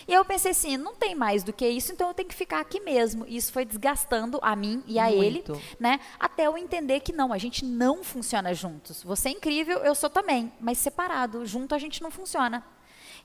E 0.08 0.14
eu 0.14 0.24
pensei 0.24 0.52
assim, 0.52 0.78
não 0.78 0.96
tem 0.96 1.16
mais 1.16 1.44
do 1.44 1.52
que 1.52 1.68
isso, 1.68 1.92
então 1.92 2.08
eu 2.08 2.14
tenho 2.14 2.30
que 2.30 2.36
ficar 2.36 2.60
aqui 2.60 2.80
mesmo. 2.80 3.26
E 3.28 3.36
isso 3.38 3.52
foi 3.52 3.66
desgastando 3.66 4.40
a 4.42 4.56
mim 4.56 4.84
e 4.88 5.00
a 5.00 5.12
ele, 5.12 5.44
Muito. 5.48 5.62
né? 5.80 6.00
Até 6.20 6.48
eu 6.48 6.58
entender 6.58 7.02
que 7.02 7.12
não, 7.12 7.34
a 7.34 7.38
gente 7.38 7.66
não 7.66 8.04
funciona 8.04 8.54
juntos. 8.54 9.04
Você 9.04 9.30
é 9.30 9.32
incrível, 9.34 9.80
eu 9.80 9.94
sou 9.96 10.10
também, 10.10 10.52
mas 10.60 10.78
separado, 10.78 11.46
junto 11.46 11.76
a 11.76 11.78
gente 11.78 12.02
não 12.02 12.10
funciona. 12.12 12.64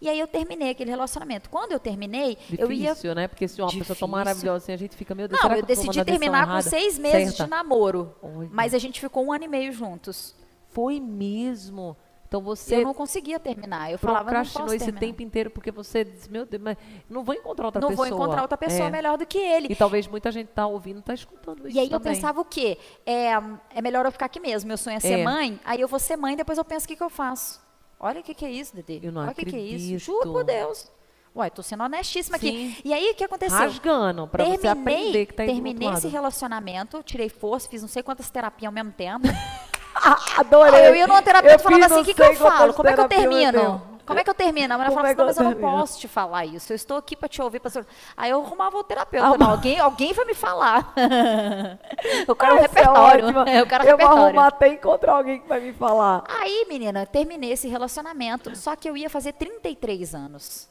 E 0.00 0.08
aí 0.08 0.18
eu 0.18 0.26
terminei 0.26 0.70
aquele 0.70 0.90
relacionamento. 0.90 1.48
Quando 1.48 1.70
eu 1.70 1.78
terminei, 1.78 2.36
eu 2.58 2.72
ia 2.72 2.88
Difícil, 2.88 3.14
né? 3.14 3.28
Porque 3.28 3.46
se 3.46 3.60
uma 3.62 3.68
pessoa 3.68 3.78
tão 3.84 3.94
Difícil. 3.94 4.08
maravilhosa 4.08 4.64
assim, 4.64 4.72
a 4.72 4.76
gente 4.76 4.96
fica, 4.96 5.14
meu 5.14 5.28
Deus, 5.28 5.40
Não, 5.40 5.50
eu 5.52 5.58
eu 5.58 5.62
decidi 5.64 6.04
terminar 6.04 6.44
com 6.44 6.52
errada? 6.54 6.68
seis 6.68 6.98
meses 6.98 7.36
Certa. 7.36 7.44
de 7.44 7.50
namoro. 7.50 8.12
Mas 8.50 8.74
a 8.74 8.78
gente 8.78 8.98
ficou 9.00 9.24
um 9.24 9.32
ano 9.32 9.44
e 9.44 9.48
meio 9.48 9.72
juntos. 9.72 10.34
Foi 10.72 10.98
mesmo. 11.00 11.96
Então 12.26 12.40
você 12.40 12.76
Eu 12.76 12.84
não 12.84 12.94
conseguia 12.94 13.38
terminar. 13.38 13.92
Eu 13.92 13.98
falava, 13.98 14.30
não 14.32 14.40
posso 14.40 14.64
esse 14.68 14.78
terminar. 14.86 15.00
tempo 15.00 15.22
inteiro 15.22 15.50
porque 15.50 15.70
você 15.70 16.02
disse, 16.02 16.30
meu 16.30 16.46
Deus, 16.46 16.62
mas 16.62 16.78
não 17.08 17.22
vou 17.22 17.34
encontrar 17.34 17.66
outra 17.66 17.78
não 17.80 17.90
pessoa. 17.90 18.08
vou 18.08 18.16
encontrar 18.16 18.40
outra 18.40 18.56
pessoa 18.56 18.88
É. 18.88 18.90
melhor 18.90 19.18
do 19.18 19.26
que 19.26 19.36
ele. 19.36 19.68
E 19.70 19.76
talvez 19.76 20.06
muita 20.08 20.32
gente 20.32 20.46
tá 20.48 20.66
ouvindo, 20.66 21.02
tá 21.02 21.12
escutando 21.12 21.68
isso 21.68 21.76
E 21.76 21.78
aí 21.80 21.86
eu 21.92 22.00
também. 22.00 22.14
pensava 22.14 22.40
o 22.40 22.44
quê? 22.46 22.78
É, 23.04 23.32
é 23.74 23.82
melhor 23.82 24.06
eu 24.06 24.12
ficar 24.12 24.26
aqui 24.26 24.40
mesmo. 24.40 24.66
Meu 24.68 24.78
sonho 24.78 24.96
é 24.96 25.00
ser 25.00 25.18
É. 25.18 25.24
mãe. 25.24 25.60
Aí 25.62 25.78
eu 25.78 25.86
vou 25.88 25.98
ser 25.98 26.16
mãe, 26.16 26.34
depois 26.34 26.56
eu 26.56 26.64
penso 26.64 26.86
o 26.86 26.88
que, 26.88 26.96
que 26.96 27.02
eu 27.02 27.10
faço. 27.10 27.60
Olha 28.00 28.20
o 28.20 28.22
que, 28.22 28.32
que 28.32 28.46
é 28.46 28.50
isso, 28.50 28.74
Dede. 28.74 29.06
Eu 29.06 29.12
não 29.12 29.20
Olha 29.22 29.32
o 29.32 29.34
que, 29.34 29.44
que 29.44 29.54
é 29.56 29.60
isso. 29.60 29.98
Juro 29.98 30.32
por 30.32 30.42
Deus. 30.42 30.90
Ué, 31.36 31.50
tô 31.50 31.62
sendo 31.62 31.84
honestíssima 31.84 32.36
aqui. 32.36 32.48
Sim. 32.50 32.76
E 32.84 32.92
aí, 32.94 33.10
o 33.10 33.14
que 33.14 33.24
aconteceu? 33.24 33.56
Rasgando, 33.58 34.26
pra 34.26 34.44
você 34.44 34.68
aprender 34.68 35.26
que 35.26 35.34
tá 35.34 35.44
terminei 35.44 35.88
esse 35.90 36.08
relacionamento, 36.08 37.02
tirei 37.02 37.28
força, 37.28 37.68
fiz 37.68 37.80
não 37.82 37.88
sei 37.88 38.02
quantas 38.02 38.30
terapias 38.30 38.68
ao 38.68 38.72
mesmo 38.72 38.92
tempo. 38.92 39.26
Adorei. 40.38 40.80
Aí 40.80 40.88
eu 40.88 40.94
ia 40.96 41.06
numa 41.06 41.22
terapeuta 41.22 41.54
Eu 41.54 41.58
e 41.58 41.62
falava 41.62 41.82
fiz 41.82 41.92
assim, 41.92 42.00
o 42.00 42.04
que, 42.04 42.14
que 42.14 42.22
eu 42.22 42.34
falo? 42.34 42.74
Como 42.74 42.88
é 42.88 42.92
que 42.92 43.00
eu 43.00 43.08
meu 43.08 43.08
termino? 43.08 43.82
Como 44.04 44.18
é 44.18 44.24
que 44.24 44.30
eu 44.30 44.34
termino? 44.34 44.74
A 44.74 44.76
mulher 44.76 44.90
falava 44.90 45.08
é 45.08 45.12
assim, 45.12 45.22
mas 45.24 45.36
eu 45.38 45.44
não 45.44 45.54
posso 45.54 45.98
te 46.00 46.08
falar 46.08 46.44
isso. 46.44 46.72
Eu 46.72 46.74
estou 46.76 46.96
aqui 46.96 47.14
para 47.14 47.28
te 47.28 47.40
ouvir. 47.40 47.60
Pra... 47.60 47.70
você-" 47.70 47.86
Aí 48.16 48.30
eu 48.30 48.42
arrumava 48.42 48.76
o 48.76 48.82
terapeuta. 48.82 49.26
Arruma- 49.26 49.44
Não, 49.44 49.52
alguém, 49.52 49.78
alguém 49.78 50.12
vai 50.12 50.24
me 50.24 50.34
falar. 50.34 50.92
eu 52.26 52.34
quero 52.34 52.54
um 52.54 52.58
é 52.58 52.62
repertório. 52.62 53.26
ótima. 53.26 53.44
eu 53.48 53.66
quero 53.66 53.84
eu 53.84 53.90
vou 53.90 53.98
repertório. 53.98 54.24
arrumar 54.24 54.46
até 54.48 54.68
encontrar 54.68 55.14
alguém 55.14 55.40
que 55.40 55.48
vai 55.48 55.60
me 55.60 55.72
falar. 55.72 56.24
Aí, 56.28 56.66
menina, 56.68 57.06
terminei 57.06 57.52
esse 57.52 57.68
relacionamento, 57.68 58.54
só 58.56 58.74
que 58.74 58.88
eu 58.90 58.96
ia 58.96 59.08
fazer 59.08 59.32
33 59.34 60.14
anos. 60.14 60.68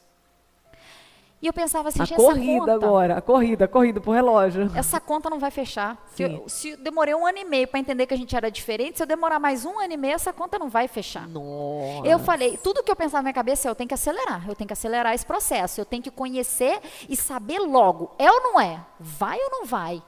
E 1.42 1.46
eu 1.48 1.52
pensava 1.52 1.88
assim, 1.88 2.00
A 2.00 2.04
gente, 2.04 2.16
corrida 2.16 2.60
conta, 2.60 2.72
agora, 2.72 3.16
a 3.16 3.20
corrida, 3.20 3.64
a 3.64 3.68
corrida 3.68 4.00
pro 4.00 4.12
relógio. 4.12 4.70
essa 4.78 5.00
conta 5.00 5.28
não 5.28 5.40
vai 5.40 5.50
fechar. 5.50 6.00
Se 6.14 6.22
eu, 6.22 6.48
se 6.48 6.76
demorei 6.76 7.16
um 7.16 7.26
ano 7.26 7.38
e 7.38 7.44
meio 7.44 7.66
para 7.66 7.80
entender 7.80 8.06
que 8.06 8.14
a 8.14 8.16
gente 8.16 8.36
era 8.36 8.48
diferente, 8.48 8.98
se 8.98 9.02
eu 9.02 9.06
demorar 9.08 9.40
mais 9.40 9.64
um 9.64 9.76
ano 9.80 9.92
e 9.92 9.96
meio, 9.96 10.14
essa 10.14 10.32
conta 10.32 10.56
não 10.56 10.68
vai 10.68 10.86
fechar. 10.86 11.26
Nossa. 11.26 12.06
Eu 12.06 12.20
falei, 12.20 12.56
tudo 12.58 12.84
que 12.84 12.92
eu 12.92 12.94
pensava 12.94 13.16
na 13.16 13.22
minha 13.24 13.34
cabeça, 13.34 13.66
é, 13.66 13.70
eu 13.70 13.74
tenho 13.74 13.88
que 13.88 13.94
acelerar, 13.94 14.48
eu 14.48 14.54
tenho 14.54 14.68
que 14.68 14.72
acelerar 14.72 15.14
esse 15.14 15.26
processo, 15.26 15.80
eu 15.80 15.84
tenho 15.84 16.00
que 16.00 16.12
conhecer 16.12 16.78
e 17.08 17.16
saber 17.16 17.58
logo, 17.58 18.14
é 18.20 18.30
ou 18.30 18.40
não 18.40 18.60
é? 18.60 18.80
Vai 19.00 19.36
ou 19.40 19.50
não 19.50 19.66
vai? 19.66 20.00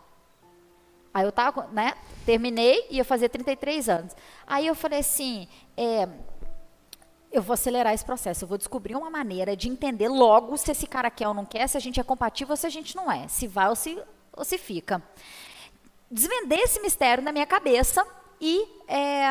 Aí 1.12 1.24
eu 1.24 1.32
tava, 1.32 1.68
né, 1.72 1.94
terminei 2.24 2.86
e 2.90 2.96
ia 2.96 3.04
fazer 3.04 3.28
33 3.28 3.88
anos. 3.88 4.16
Aí 4.46 4.68
eu 4.68 4.74
falei 4.74 5.00
assim, 5.00 5.48
é, 5.76 6.08
eu 7.34 7.42
vou 7.42 7.54
acelerar 7.54 7.92
esse 7.92 8.04
processo, 8.04 8.44
eu 8.44 8.48
vou 8.48 8.56
descobrir 8.56 8.94
uma 8.94 9.10
maneira 9.10 9.56
de 9.56 9.68
entender 9.68 10.08
logo 10.08 10.56
se 10.56 10.70
esse 10.70 10.86
cara 10.86 11.10
quer 11.10 11.26
ou 11.26 11.34
não 11.34 11.44
quer, 11.44 11.66
se 11.68 11.76
a 11.76 11.80
gente 11.80 11.98
é 11.98 12.04
compatível 12.04 12.52
ou 12.52 12.56
se 12.56 12.64
a 12.64 12.70
gente 12.70 12.94
não 12.94 13.10
é, 13.10 13.26
se 13.26 13.48
vai 13.48 13.68
ou 13.68 13.74
se, 13.74 14.00
ou 14.32 14.44
se 14.44 14.56
fica. 14.56 15.02
Desvendei 16.08 16.60
esse 16.60 16.80
mistério 16.80 17.24
na 17.24 17.32
minha 17.32 17.44
cabeça 17.44 18.06
e 18.40 18.64
é, 18.86 19.26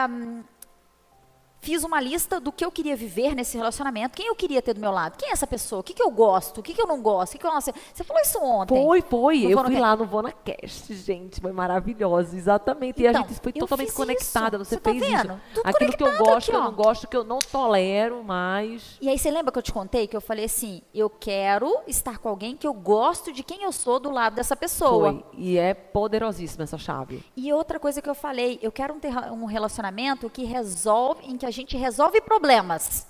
fiz 1.64 1.84
uma 1.86 2.00
lista 2.02 2.40
do 2.42 2.52
que 2.52 2.64
eu 2.64 2.70
queria 2.72 2.96
viver 2.96 3.34
nesse 3.34 3.58
relacionamento, 3.58 4.18
quem 4.18 4.28
eu 4.28 4.36
queria 4.36 4.62
ter 4.62 4.74
do 4.74 4.82
meu 4.82 4.92
lado, 4.92 5.16
quem 5.18 5.30
é 5.30 5.32
essa 5.32 5.48
pessoa, 5.48 5.80
o 5.80 5.84
que, 5.84 5.94
que 5.94 6.04
eu 6.04 6.12
gosto, 6.12 6.60
o 6.60 6.64
que, 6.64 6.74
que 6.74 6.82
eu 6.82 6.86
não 6.86 7.02
gosto, 7.02 7.32
o 7.32 7.36
que, 7.36 7.40
que 7.40 7.48
eu 7.48 7.54
não 7.54 7.62
sei. 7.62 7.74
Você 7.94 8.04
falou 8.04 8.22
isso 8.22 8.38
ontem. 8.44 8.76
Foi, 8.84 9.02
foi. 9.02 9.40
No 9.44 9.50
eu 9.52 9.58
Vona 9.58 9.70
fui 9.70 9.80
lá 9.80 9.96
no 9.96 10.06
Vona 10.06 10.32
Cast, 10.34 10.94
gente. 10.94 11.40
Foi 11.40 11.54
maravilhoso, 11.54 12.36
exatamente. 12.36 13.02
e 13.02 13.08
a 13.08 13.12
Então, 13.12 13.24
gente 13.28 13.40
foi 13.40 13.54
totalmente 13.54 13.94
conectada. 13.94 14.58
isso. 14.58 14.66
Você, 14.66 14.76
Você 14.76 14.82
tá 14.82 14.92
fez 14.92 15.02
vendo? 15.02 15.34
isso. 15.34 15.42
Tudo 15.54 15.68
Aquilo 15.68 15.98
que 15.98 16.04
eu 16.04 16.18
gosto, 16.18 16.52
que 16.52 16.56
eu 16.58 16.62
não 16.62 16.74
gosto, 16.74 17.08
que 17.08 17.18
eu 17.18 17.24
não 17.24 17.40
tolero 17.40 18.24
mais. 18.24 18.98
E 19.02 19.08
aí 19.08 19.18
você 19.18 19.32
lembra 19.32 19.52
que 19.52 19.58
eu 19.58 19.64
te 19.64 19.72
contei 19.72 20.06
que 20.08 20.18
eu 20.18 20.22
falei 20.22 20.46
assim, 20.46 20.82
eu 20.94 21.10
quero 21.10 21.80
estar 21.88 22.18
com 22.18 22.28
alguém 22.28 22.58
que 22.58 22.68
eu 22.68 22.74
gosto 22.74 23.32
de 23.32 23.42
quem 23.42 23.64
eu 23.64 23.72
sou 23.72 24.00
do 24.00 24.12
lado 24.12 24.36
dessa 24.36 24.56
pessoa. 24.56 25.14
Foi. 25.14 25.24
E 25.38 25.58
é 25.58 25.74
poderosíssima 25.74 26.64
essa 26.66 26.78
chave. 26.78 27.24
E 27.38 27.54
outra 27.54 27.80
coisa 27.80 28.02
que 28.02 28.10
eu 28.10 28.16
falei, 28.16 28.60
eu 28.62 28.72
quero 28.72 28.94
um, 28.94 29.34
um 29.44 29.46
relacionamento 29.46 30.30
que 30.30 30.44
resolve, 30.44 31.26
em 31.26 31.38
que 31.38 31.46
a 31.46 31.52
gente 31.54 31.78
resolve 31.78 32.20
problemas. 32.22 33.08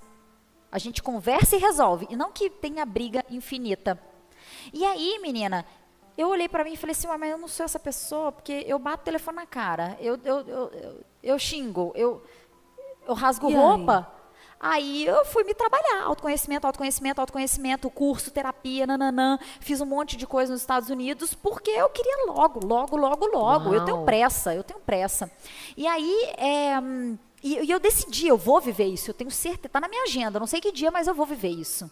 A 0.71 0.77
gente 0.77 1.01
conversa 1.03 1.55
e 1.55 1.59
resolve, 1.59 2.07
e 2.09 2.15
não 2.15 2.31
que 2.31 2.49
tenha 2.49 2.85
briga 2.85 3.23
infinita. 3.29 3.99
E 4.73 4.83
aí, 4.85 5.19
menina, 5.21 5.65
eu 6.17 6.29
olhei 6.29 6.47
pra 6.49 6.63
mim 6.63 6.73
e 6.73 6.77
falei 6.77 6.91
assim, 6.91 7.07
"Ué, 7.07 7.17
mas 7.17 7.31
eu 7.31 7.37
não 7.37 7.47
sou 7.47 7.63
essa 7.63 7.79
pessoa, 7.79 8.31
porque 8.31 8.63
eu 8.67 8.77
bato 8.79 9.01
o 9.01 9.05
telefone 9.05 9.37
na 9.37 9.45
cara, 9.45 9.97
eu, 9.99 10.19
eu, 10.23 10.39
eu, 10.47 10.71
eu, 10.71 11.01
eu 11.21 11.39
xingo, 11.39 11.91
eu, 11.95 12.23
eu 13.07 13.13
rasgo 13.13 13.49
roupa. 13.49 14.11
Aí 14.59 15.05
eu 15.05 15.25
fui 15.25 15.43
me 15.43 15.53
trabalhar, 15.53 16.03
autoconhecimento, 16.05 16.65
autoconhecimento, 16.65 17.19
autoconhecimento, 17.19 17.89
curso, 17.89 18.31
terapia, 18.31 18.87
nananã. 18.87 19.37
Fiz 19.59 19.81
um 19.81 19.85
monte 19.85 20.15
de 20.15 20.25
coisa 20.25 20.53
nos 20.53 20.61
Estados 20.61 20.89
Unidos 20.89 21.33
porque 21.33 21.69
eu 21.69 21.89
queria 21.89 22.25
logo, 22.27 22.65
logo, 22.65 22.95
logo, 22.95 23.25
logo. 23.25 23.73
Eu 23.73 23.83
tenho 23.83 24.05
pressa, 24.05 24.55
eu 24.55 24.63
tenho 24.63 24.79
pressa. 24.79 25.29
E 25.75 25.85
aí, 25.85 26.33
é, 26.37 26.79
hum, 26.79 27.17
e, 27.43 27.65
e 27.65 27.71
eu 27.71 27.79
decidi, 27.79 28.27
eu 28.27 28.37
vou 28.37 28.59
viver 28.61 28.85
isso, 28.85 29.09
eu 29.09 29.13
tenho 29.13 29.29
certeza, 29.31 29.69
tá 29.69 29.79
na 29.79 29.87
minha 29.87 30.03
agenda, 30.03 30.39
não 30.39 30.47
sei 30.47 30.61
que 30.61 30.71
dia, 30.71 30.89
mas 30.91 31.07
eu 31.07 31.13
vou 31.13 31.25
viver 31.25 31.49
isso. 31.49 31.89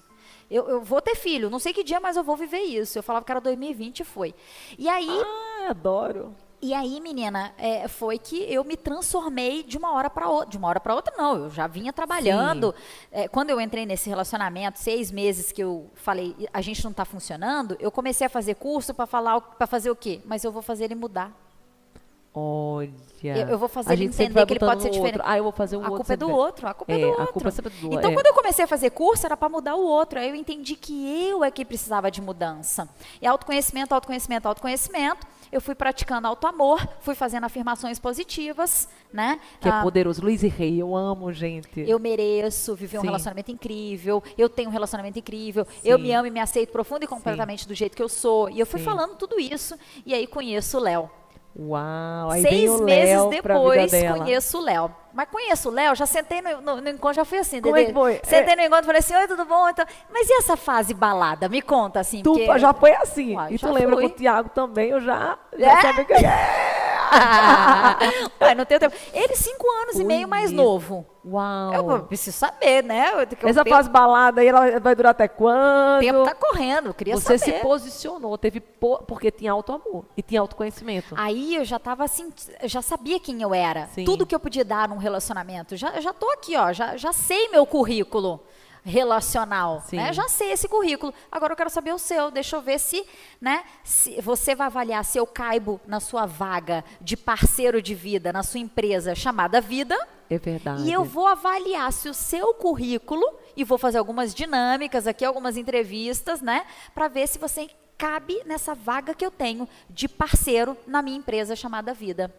Eu, 0.49 0.67
eu 0.67 0.81
vou 0.81 1.01
ter 1.01 1.15
filho, 1.15 1.49
não 1.49 1.59
sei 1.59 1.73
que 1.73 1.83
dia, 1.83 1.99
mas 1.99 2.17
eu 2.17 2.23
vou 2.23 2.35
viver 2.35 2.59
isso. 2.59 2.97
Eu 2.99 3.03
falava 3.03 3.23
que 3.25 3.31
era 3.31 3.39
2020 3.39 4.01
e 4.01 4.03
foi. 4.03 4.35
E 4.77 4.89
aí, 4.89 5.07
Ah, 5.09 5.69
adoro. 5.69 6.35
e 6.61 6.73
aí, 6.73 6.99
menina, 6.99 7.53
é, 7.57 7.87
foi 7.87 8.19
que 8.19 8.35
eu 8.51 8.61
me 8.65 8.75
transformei 8.75 9.63
de 9.63 9.77
uma 9.77 9.93
hora 9.93 10.09
para 10.09 10.27
outra. 10.29 10.49
De 10.49 10.57
uma 10.57 10.67
hora 10.67 10.79
para 10.81 10.93
outra, 10.93 11.13
não. 11.17 11.45
Eu 11.45 11.49
já 11.49 11.67
vinha 11.67 11.93
trabalhando. 11.93 12.75
É, 13.13 13.29
quando 13.29 13.49
eu 13.49 13.61
entrei 13.61 13.85
nesse 13.85 14.09
relacionamento, 14.09 14.77
seis 14.77 15.09
meses 15.09 15.53
que 15.53 15.63
eu 15.63 15.89
falei, 15.95 16.35
a 16.53 16.59
gente 16.61 16.83
não 16.83 16.91
está 16.91 17.05
funcionando, 17.05 17.77
eu 17.79 17.89
comecei 17.89 18.27
a 18.27 18.29
fazer 18.29 18.55
curso 18.55 18.93
para 18.93 19.05
falar, 19.05 19.39
para 19.39 19.65
fazer 19.67 19.89
o 19.89 19.95
quê? 19.95 20.19
Mas 20.25 20.43
eu 20.43 20.51
vou 20.51 20.61
fazer 20.61 20.83
ele 20.85 20.95
mudar. 20.95 21.31
Olha. 22.33 22.89
Eu- 23.23 23.49
eu 23.49 23.57
vou 23.59 23.67
fazer 23.69 23.91
A 23.91 23.93
ele 23.93 24.05
entender 24.05 24.45
que 24.47 24.53
ele 24.53 24.59
pode 24.59 24.81
ser 24.81 24.87
no 24.89 24.95
outro. 24.95 25.05
diferente. 25.11 25.21
Ah, 25.29 25.37
eu 25.37 25.43
vou 25.43 25.51
fazer 25.51 25.75
o 25.75 25.79
A 25.79 25.83
outro. 25.83 25.95
culpa 25.97 26.13
é 26.13 26.17
do 26.17 26.29
outro, 26.31 26.67
a 26.67 26.73
culpa 26.73 26.91
é, 26.91 26.95
É, 26.95 26.99
do 26.99 27.05
a 27.05 27.09
outro. 27.09 27.33
culpa 27.33 27.49
é 27.49 27.51
do- 27.51 27.93
Então, 27.93 28.09
é. 28.09 28.13
quando 28.15 28.25
eu 28.25 28.33
comecei 28.33 28.65
a 28.65 28.67
fazer 28.67 28.89
curso, 28.89 29.25
era 29.27 29.37
para 29.37 29.47
mudar 29.49 29.75
o 29.75 29.83
outro. 29.85 30.17
Aí 30.17 30.27
eu 30.29 30.33
entendi 30.35 30.75
que 30.75 31.27
eu 31.29 31.43
é 31.43 31.51
que 31.51 31.63
precisava 31.63 32.09
de 32.09 32.19
mudança. 32.19 32.89
E 33.21 33.27
autoconhecimento, 33.27 33.93
autoconhecimento, 33.93 34.47
autoconhecimento. 34.47 35.27
Eu 35.51 35.59
fui 35.61 35.75
praticando 35.75 36.25
autoamor, 36.27 36.87
fui 37.01 37.13
fazendo 37.13 37.43
afirmações 37.43 37.99
positivas, 37.99 38.87
né? 39.13 39.39
Que 39.59 39.67
é 39.67 39.71
Ah, 39.71 39.81
poderoso. 39.83 40.21
Luiz 40.23 40.41
e 40.41 40.47
Rei, 40.47 40.81
eu 40.81 40.95
amo, 40.95 41.31
gente. 41.33 41.81
eu 41.81 41.99
mereço 41.99 42.73
viver 42.73 42.97
um 42.97 43.01
Sim. 43.01 43.07
relacionamento 43.07 43.51
incrível, 43.51 44.23
eu 44.37 44.47
tenho 44.47 44.69
um 44.69 44.71
relacionamento 44.71 45.19
incrível, 45.19 45.67
eu 45.83 45.97
Sim. 45.97 46.03
me 46.03 46.11
amo 46.13 46.27
e 46.27 46.31
me 46.31 46.39
aceito 46.39 46.71
profundo 46.71 47.03
e 47.03 47.07
completamente 47.07 47.67
do 47.67 47.75
jeito 47.75 47.95
que 47.97 48.01
eu 48.01 48.07
sou. 48.09 48.49
E 48.49 48.59
eu 48.61 48.65
fui 48.65 48.79
Sim. 48.79 48.85
falando 48.85 49.15
tudo 49.17 49.37
isso, 49.39 49.75
e 50.05 50.13
aí 50.13 50.25
conheço 50.25 50.77
o 50.77 50.81
Léo. 50.81 51.11
Uau. 51.53 52.29
Aí 52.31 52.41
Seis 52.41 52.79
meses 52.81 53.25
depois, 53.29 53.91
conheço 54.17 54.57
o 54.57 54.61
Léo. 54.61 54.91
Mas 55.13 55.27
conheço 55.29 55.67
o 55.67 55.71
Léo, 55.71 55.93
já 55.95 56.05
sentei 56.05 56.41
no, 56.41 56.61
no- 56.61 56.79
no 56.81 56.89
encontro, 56.89 57.15
já 57.15 57.25
fui 57.25 57.37
assim, 57.39 57.59
Como 57.59 57.75
é 57.75 57.83
que 57.85 57.91
foi? 57.93 58.21
Sentei 58.23 58.55
no 58.55 58.61
encontro 58.61 58.83
e 58.83 58.85
falei 58.85 58.99
assim, 58.99 59.13
oi, 59.15 59.27
tudo 59.27 59.43
bom? 59.43 59.67
Então, 59.67 59.85
mas 60.09 60.29
e 60.29 60.33
essa 60.35 60.55
fase 60.55 60.93
balada? 60.93 61.49
Me 61.49 61.61
conta, 61.61 61.99
assim. 61.99 62.21
Tu 62.23 62.31
porque- 62.33 62.59
já 62.59 62.73
foi 62.73 62.93
assim. 62.93 63.35
Uai, 63.35 63.53
e 63.55 63.59
tu 63.59 63.69
lembra 63.71 63.95
fui. 63.97 64.07
com 64.07 64.13
o 64.13 64.17
Thiago 64.17 64.49
também, 64.49 64.89
eu 64.91 65.01
já, 65.01 65.37
já 65.57 65.71
É? 65.77 65.81
sabia 65.81 66.05
que 66.05 66.13
não 68.55 68.65
tempo. 68.79 68.95
Ele, 69.13 69.35
cinco 69.35 69.65
anos 69.81 69.93
e 69.95 69.97
Foi 69.97 70.03
meio 70.05 70.27
mais 70.27 70.51
novo. 70.51 71.05
Uau. 71.23 71.73
Eu 71.91 72.03
preciso 72.03 72.35
saber, 72.35 72.83
né? 72.83 73.11
Eu, 73.13 73.19
Essa 73.49 73.61
o 73.61 73.63
tempo- 73.63 73.69
fase 73.75 73.89
balada 73.89 74.41
aí, 74.41 74.47
ela 74.47 74.79
vai 74.79 74.95
durar 74.95 75.11
até 75.11 75.25
O 75.25 75.29
quando? 75.29 75.99
tempo 75.99 76.23
tá 76.23 76.33
correndo, 76.33 76.87
eu 76.87 76.93
queria 76.95 77.15
Você 77.15 77.37
saber. 77.37 77.57
se 77.57 77.61
posicionou, 77.61 78.37
teve 78.39 78.59
po- 78.59 79.03
porque 79.03 79.29
tinha 79.29 79.51
auto 79.51 79.71
amor 79.71 80.05
e 80.17 80.21
tinha 80.23 80.41
autoconhecimento. 80.41 81.13
Aí 81.17 81.55
eu 81.55 81.63
já 81.65 81.77
tava 81.77 82.03
assim, 82.03 82.33
eu 82.61 82.67
já 82.67 82.81
sabia 82.81 83.19
quem 83.19 83.41
eu 83.41 83.53
era. 83.53 83.87
Sim. 83.93 84.03
Tudo 84.03 84.25
que 84.25 84.33
eu 84.33 84.39
podia 84.39 84.65
dar 84.65 84.89
num 84.89 84.97
relacionamento. 84.97 85.75
Já, 85.75 85.99
já 86.01 86.11
tô 86.11 86.27
aqui, 86.31 86.55
ó, 86.57 86.73
já, 86.73 86.97
já 86.97 87.13
sei 87.13 87.49
meu 87.49 87.65
currículo 87.67 88.41
relacional, 88.83 89.83
né? 89.93 90.11
Já 90.13 90.27
sei 90.27 90.51
esse 90.51 90.67
currículo. 90.67 91.13
Agora 91.31 91.53
eu 91.53 91.57
quero 91.57 91.69
saber 91.69 91.93
o 91.93 91.99
seu. 91.99 92.31
Deixa 92.31 92.55
eu 92.55 92.61
ver 92.61 92.79
se, 92.79 93.05
né, 93.39 93.63
se 93.83 94.19
você 94.21 94.55
vai 94.55 94.67
avaliar 94.67 95.05
se 95.05 95.17
eu 95.17 95.27
caibo 95.27 95.79
na 95.85 95.99
sua 95.99 96.25
vaga 96.25 96.83
de 96.99 97.15
parceiro 97.15 97.81
de 97.81 97.93
vida 97.93 98.33
na 98.33 98.43
sua 98.43 98.59
empresa 98.59 99.13
chamada 99.13 99.61
Vida. 99.61 99.97
É 100.29 100.37
verdade. 100.39 100.83
E 100.83 100.91
eu 100.91 101.03
vou 101.03 101.27
avaliar 101.27 101.91
se 101.91 102.09
o 102.09 102.13
seu 102.13 102.53
currículo, 102.53 103.23
e 103.55 103.63
vou 103.63 103.77
fazer 103.77 103.97
algumas 103.97 104.33
dinâmicas 104.33 105.05
aqui, 105.05 105.25
algumas 105.25 105.57
entrevistas, 105.57 106.41
né? 106.41 106.65
Para 106.93 107.07
ver 107.07 107.27
se 107.27 107.37
você 107.37 107.69
cabe 107.97 108.41
nessa 108.45 108.73
vaga 108.73 109.13
que 109.13 109.25
eu 109.25 109.29
tenho 109.29 109.67
de 109.89 110.07
parceiro 110.07 110.75
na 110.87 111.01
minha 111.01 111.17
empresa 111.17 111.55
chamada 111.55 111.93
Vida. 111.93 112.33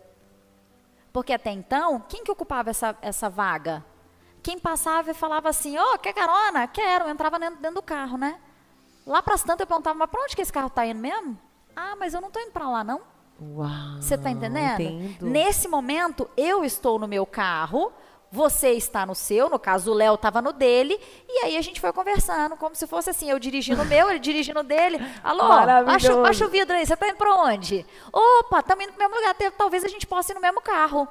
Porque 1.12 1.32
até 1.32 1.50
então, 1.50 2.02
quem 2.08 2.24
que 2.24 2.32
ocupava 2.32 2.70
essa, 2.70 2.96
essa 3.02 3.28
vaga? 3.28 3.84
Quem 4.42 4.58
passava 4.58 5.10
e 5.10 5.14
falava 5.14 5.48
assim, 5.48 5.78
ô, 5.78 5.98
quer 5.98 6.12
carona? 6.12 6.66
Quero. 6.66 7.04
Eu 7.04 7.10
entrava 7.10 7.38
dentro, 7.38 7.60
dentro 7.60 7.76
do 7.76 7.82
carro, 7.82 8.18
né? 8.18 8.38
Lá 9.06 9.22
para 9.22 9.34
as 9.34 9.42
tantas 9.42 9.60
eu 9.60 9.66
perguntava, 9.66 9.98
mas 9.98 10.10
para 10.10 10.22
onde 10.22 10.36
que 10.36 10.42
esse 10.42 10.52
carro 10.52 10.68
está 10.68 10.86
indo 10.86 11.00
mesmo? 11.00 11.38
Ah, 11.74 11.96
mas 11.98 12.14
eu 12.14 12.20
não 12.20 12.28
estou 12.28 12.42
indo 12.42 12.52
para 12.52 12.68
lá, 12.68 12.84
não. 12.84 13.00
Uau. 13.40 13.68
Você 14.00 14.14
está 14.14 14.30
entendendo? 14.30 14.80
Entendo. 14.80 15.26
Nesse 15.26 15.66
momento, 15.66 16.28
eu 16.36 16.64
estou 16.64 16.98
no 16.98 17.08
meu 17.08 17.26
carro, 17.26 17.92
você 18.30 18.70
está 18.70 19.04
no 19.04 19.14
seu, 19.14 19.50
no 19.50 19.58
caso 19.58 19.90
o 19.90 19.94
Léo 19.94 20.14
estava 20.14 20.40
no 20.40 20.52
dele, 20.52 20.98
e 21.28 21.44
aí 21.44 21.56
a 21.56 21.62
gente 21.62 21.80
foi 21.80 21.92
conversando, 21.92 22.56
como 22.56 22.74
se 22.74 22.86
fosse 22.86 23.10
assim, 23.10 23.30
eu 23.30 23.38
dirigindo 23.38 23.82
o 23.82 23.84
meu, 23.84 24.08
ele 24.10 24.18
dirigindo 24.18 24.60
o 24.60 24.62
dele. 24.62 24.98
Alô, 25.24 25.48
baixa, 25.84 26.14
baixa 26.16 26.46
o 26.46 26.48
vidro 26.48 26.76
aí, 26.76 26.86
você 26.86 26.94
está 26.94 27.08
indo 27.08 27.16
para 27.16 27.34
onde? 27.34 27.84
Opa, 28.12 28.60
estamos 28.60 28.84
indo 28.84 28.92
para 28.92 29.06
o 29.06 29.10
mesmo 29.10 29.26
lugar, 29.26 29.52
talvez 29.52 29.84
a 29.84 29.88
gente 29.88 30.06
possa 30.06 30.32
ir 30.32 30.34
no 30.34 30.40
mesmo 30.40 30.60
carro. 30.60 31.08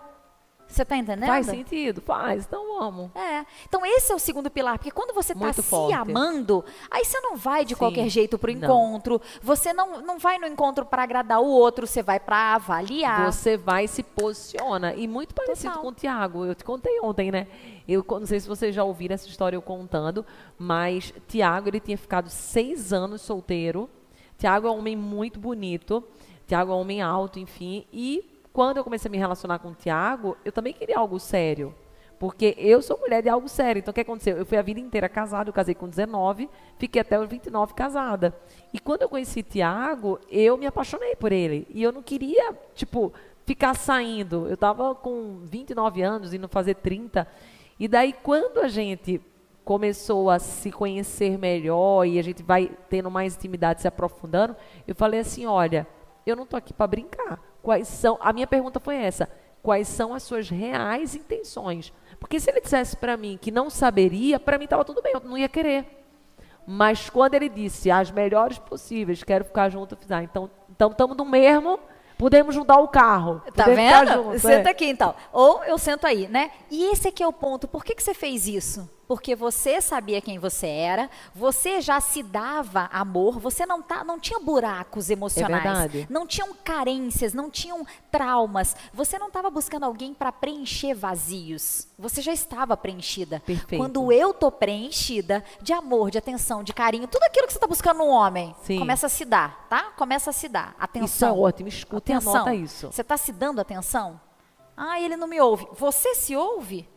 Você 0.71 0.83
está 0.83 0.95
entendendo? 0.95 1.27
Faz 1.27 1.45
sentido? 1.45 2.01
Faz, 2.01 2.45
então 2.45 2.79
vamos. 2.79 3.11
É. 3.15 3.45
Então 3.67 3.85
esse 3.85 4.11
é 4.11 4.15
o 4.15 4.19
segundo 4.19 4.49
pilar, 4.49 4.77
porque 4.77 4.91
quando 4.91 5.13
você 5.13 5.33
está 5.33 5.51
se 5.53 5.93
amando, 5.93 6.63
aí 6.89 7.03
você 7.03 7.19
não 7.19 7.35
vai 7.35 7.65
de 7.65 7.73
Sim. 7.73 7.79
qualquer 7.79 8.07
jeito 8.07 8.39
pro 8.39 8.51
Não. 8.53 8.59
encontro, 8.59 9.21
você 9.41 9.73
não, 9.73 10.01
não 10.01 10.17
vai 10.17 10.39
no 10.39 10.47
encontro 10.47 10.85
para 10.85 11.03
agradar 11.03 11.41
o 11.41 11.47
outro, 11.47 11.85
você 11.85 12.01
vai 12.01 12.19
para 12.19 12.55
avaliar. 12.55 13.31
Você 13.31 13.57
vai 13.57 13.85
e 13.85 13.87
se 13.87 14.01
posiciona. 14.01 14.93
E 14.95 15.07
muito 15.07 15.35
parecido 15.35 15.73
Total. 15.73 15.81
com 15.81 15.89
o 15.89 15.93
Tiago. 15.93 16.45
Eu 16.45 16.55
te 16.55 16.63
contei 16.63 16.99
ontem, 17.01 17.31
né? 17.31 17.47
Eu 17.87 18.05
não 18.07 18.25
sei 18.25 18.39
se 18.39 18.47
vocês 18.47 18.73
já 18.73 18.83
ouviram 18.83 19.13
essa 19.13 19.27
história 19.27 19.57
eu 19.57 19.61
contando, 19.61 20.25
mas 20.57 21.13
Tiago, 21.27 21.67
ele 21.67 21.79
tinha 21.79 21.97
ficado 21.97 22.29
seis 22.29 22.93
anos 22.93 23.21
solteiro. 23.21 23.89
Tiago 24.37 24.67
é 24.67 24.71
um 24.71 24.79
homem 24.79 24.95
muito 24.95 25.39
bonito. 25.39 26.03
Tiago 26.47 26.71
é 26.71 26.75
um 26.75 26.79
homem 26.79 27.01
alto, 27.01 27.39
enfim. 27.39 27.85
E 27.91 28.30
quando 28.53 28.77
eu 28.77 28.83
comecei 28.83 29.09
a 29.09 29.11
me 29.11 29.17
relacionar 29.17 29.59
com 29.59 29.69
o 29.69 29.75
Tiago, 29.75 30.37
eu 30.43 30.51
também 30.51 30.73
queria 30.73 30.97
algo 30.97 31.19
sério. 31.19 31.73
Porque 32.21 32.53
eu 32.59 32.83
sou 32.83 32.99
mulher 32.99 33.23
de 33.23 33.29
algo 33.29 33.49
sério. 33.49 33.79
Então, 33.79 33.91
o 33.91 33.95
que 33.95 34.01
aconteceu? 34.01 34.37
Eu 34.37 34.45
fui 34.45 34.55
a 34.55 34.61
vida 34.61 34.79
inteira 34.79 35.09
casada, 35.09 35.49
eu 35.49 35.53
casei 35.53 35.73
com 35.73 35.89
19, 35.89 36.47
fiquei 36.77 37.01
até 37.01 37.19
os 37.19 37.27
29 37.27 37.73
casada. 37.73 38.31
E 38.71 38.79
quando 38.79 39.01
eu 39.01 39.09
conheci 39.09 39.41
Tiago, 39.41 40.19
eu 40.29 40.55
me 40.55 40.67
apaixonei 40.67 41.15
por 41.15 41.31
ele. 41.31 41.65
E 41.71 41.81
eu 41.81 41.91
não 41.91 42.03
queria, 42.03 42.55
tipo, 42.75 43.11
ficar 43.43 43.73
saindo. 43.73 44.47
Eu 44.47 44.53
estava 44.53 44.93
com 44.93 45.39
29 45.45 46.03
anos, 46.03 46.31
indo 46.31 46.47
fazer 46.47 46.75
30. 46.75 47.27
E 47.79 47.87
daí, 47.87 48.13
quando 48.13 48.59
a 48.59 48.67
gente 48.67 49.19
começou 49.65 50.29
a 50.29 50.37
se 50.37 50.71
conhecer 50.71 51.39
melhor 51.39 52.05
e 52.05 52.19
a 52.19 52.21
gente 52.21 52.43
vai 52.43 52.69
tendo 52.87 53.09
mais 53.09 53.35
intimidade, 53.35 53.81
se 53.81 53.87
aprofundando, 53.87 54.55
eu 54.87 54.93
falei 54.93 55.21
assim, 55.21 55.47
olha, 55.47 55.87
eu 56.23 56.35
não 56.35 56.45
tô 56.45 56.55
aqui 56.55 56.71
para 56.71 56.85
brincar. 56.85 57.50
Quais 57.61 57.87
são? 57.87 58.17
A 58.19 58.33
minha 58.33 58.47
pergunta 58.47 58.79
foi 58.79 58.95
essa: 58.95 59.29
quais 59.61 59.87
são 59.87 60.13
as 60.13 60.23
suas 60.23 60.49
reais 60.49 61.15
intenções? 61.15 61.93
Porque 62.19 62.39
se 62.39 62.49
ele 62.49 62.61
dissesse 62.61 62.95
para 62.95 63.17
mim 63.17 63.37
que 63.41 63.51
não 63.51 63.69
saberia, 63.69 64.39
para 64.39 64.57
mim 64.57 64.65
estava 64.65 64.85
tudo 64.85 65.01
bem, 65.01 65.13
eu 65.13 65.21
não 65.21 65.37
ia 65.37 65.49
querer. 65.49 65.85
Mas 66.65 67.09
quando 67.09 67.33
ele 67.33 67.49
disse 67.49 67.89
as 67.89 68.11
melhores 68.11 68.59
possíveis, 68.59 69.23
quero 69.23 69.43
ficar 69.43 69.69
junto, 69.69 69.95
eu 69.95 69.97
fiz, 69.97 70.11
ah, 70.11 70.21
então 70.23 70.49
então 70.69 70.89
estamos 70.89 71.15
no 71.15 71.25
mesmo, 71.25 71.79
podemos 72.17 72.55
juntar 72.55 72.79
o 72.79 72.87
carro. 72.87 73.41
Tá 73.55 73.65
vendo? 73.65 74.13
junto, 74.13 74.39
Senta 74.39 74.69
é. 74.69 74.71
aqui 74.71 74.85
então. 74.85 75.13
Ou 75.31 75.63
eu 75.63 75.77
sento 75.77 76.07
aí, 76.07 76.27
né? 76.27 76.49
E 76.71 76.91
esse 76.91 77.07
aqui 77.07 77.21
é 77.21 77.27
o 77.27 77.33
ponto. 77.33 77.67
Por 77.67 77.83
que, 77.83 77.93
que 77.93 78.01
você 78.01 78.15
fez 78.15 78.47
isso? 78.47 78.89
Porque 79.11 79.35
você 79.35 79.81
sabia 79.81 80.21
quem 80.21 80.39
você 80.39 80.67
era, 80.67 81.09
você 81.35 81.81
já 81.81 81.99
se 81.99 82.23
dava 82.23 82.89
amor, 82.93 83.39
você 83.41 83.65
não, 83.65 83.81
tá, 83.81 84.05
não 84.05 84.17
tinha 84.17 84.39
buracos 84.39 85.09
emocionais, 85.09 85.63
verdade. 85.63 86.07
não 86.09 86.25
tinham 86.25 86.53
carências, 86.63 87.33
não 87.33 87.49
tinham 87.49 87.85
traumas. 88.09 88.73
Você 88.93 89.19
não 89.19 89.27
estava 89.27 89.49
buscando 89.49 89.83
alguém 89.83 90.13
para 90.13 90.31
preencher 90.31 90.93
vazios. 90.93 91.89
Você 91.99 92.21
já 92.21 92.31
estava 92.31 92.77
preenchida. 92.77 93.41
Perfeito. 93.41 93.83
Quando 93.83 94.13
eu 94.13 94.33
tô 94.33 94.49
preenchida 94.49 95.43
de 95.61 95.73
amor, 95.73 96.09
de 96.09 96.17
atenção, 96.17 96.63
de 96.63 96.71
carinho, 96.71 97.05
tudo 97.05 97.23
aquilo 97.23 97.47
que 97.47 97.51
você 97.51 97.57
está 97.57 97.67
buscando 97.67 97.97
num 97.97 98.11
homem, 98.11 98.55
Sim. 98.63 98.79
começa 98.79 99.07
a 99.07 99.09
se 99.09 99.25
dar, 99.25 99.67
tá? 99.67 99.91
Começa 99.97 100.29
a 100.29 100.33
se 100.33 100.47
dar. 100.47 100.73
Atenção. 100.79 101.05
Isso 101.05 101.25
é 101.25 101.31
ótimo, 101.33 101.67
escuta 101.67 102.13
e 102.13 102.15
Atenção. 102.15 102.33
anota 102.33 102.55
isso. 102.55 102.89
Você 102.89 103.01
está 103.01 103.17
se 103.17 103.33
dando 103.33 103.59
atenção? 103.59 104.21
Ah, 104.77 105.01
ele 105.01 105.17
não 105.17 105.27
me 105.27 105.41
ouve. 105.41 105.67
Você 105.73 106.15
se 106.15 106.33
ouve, 106.33 106.87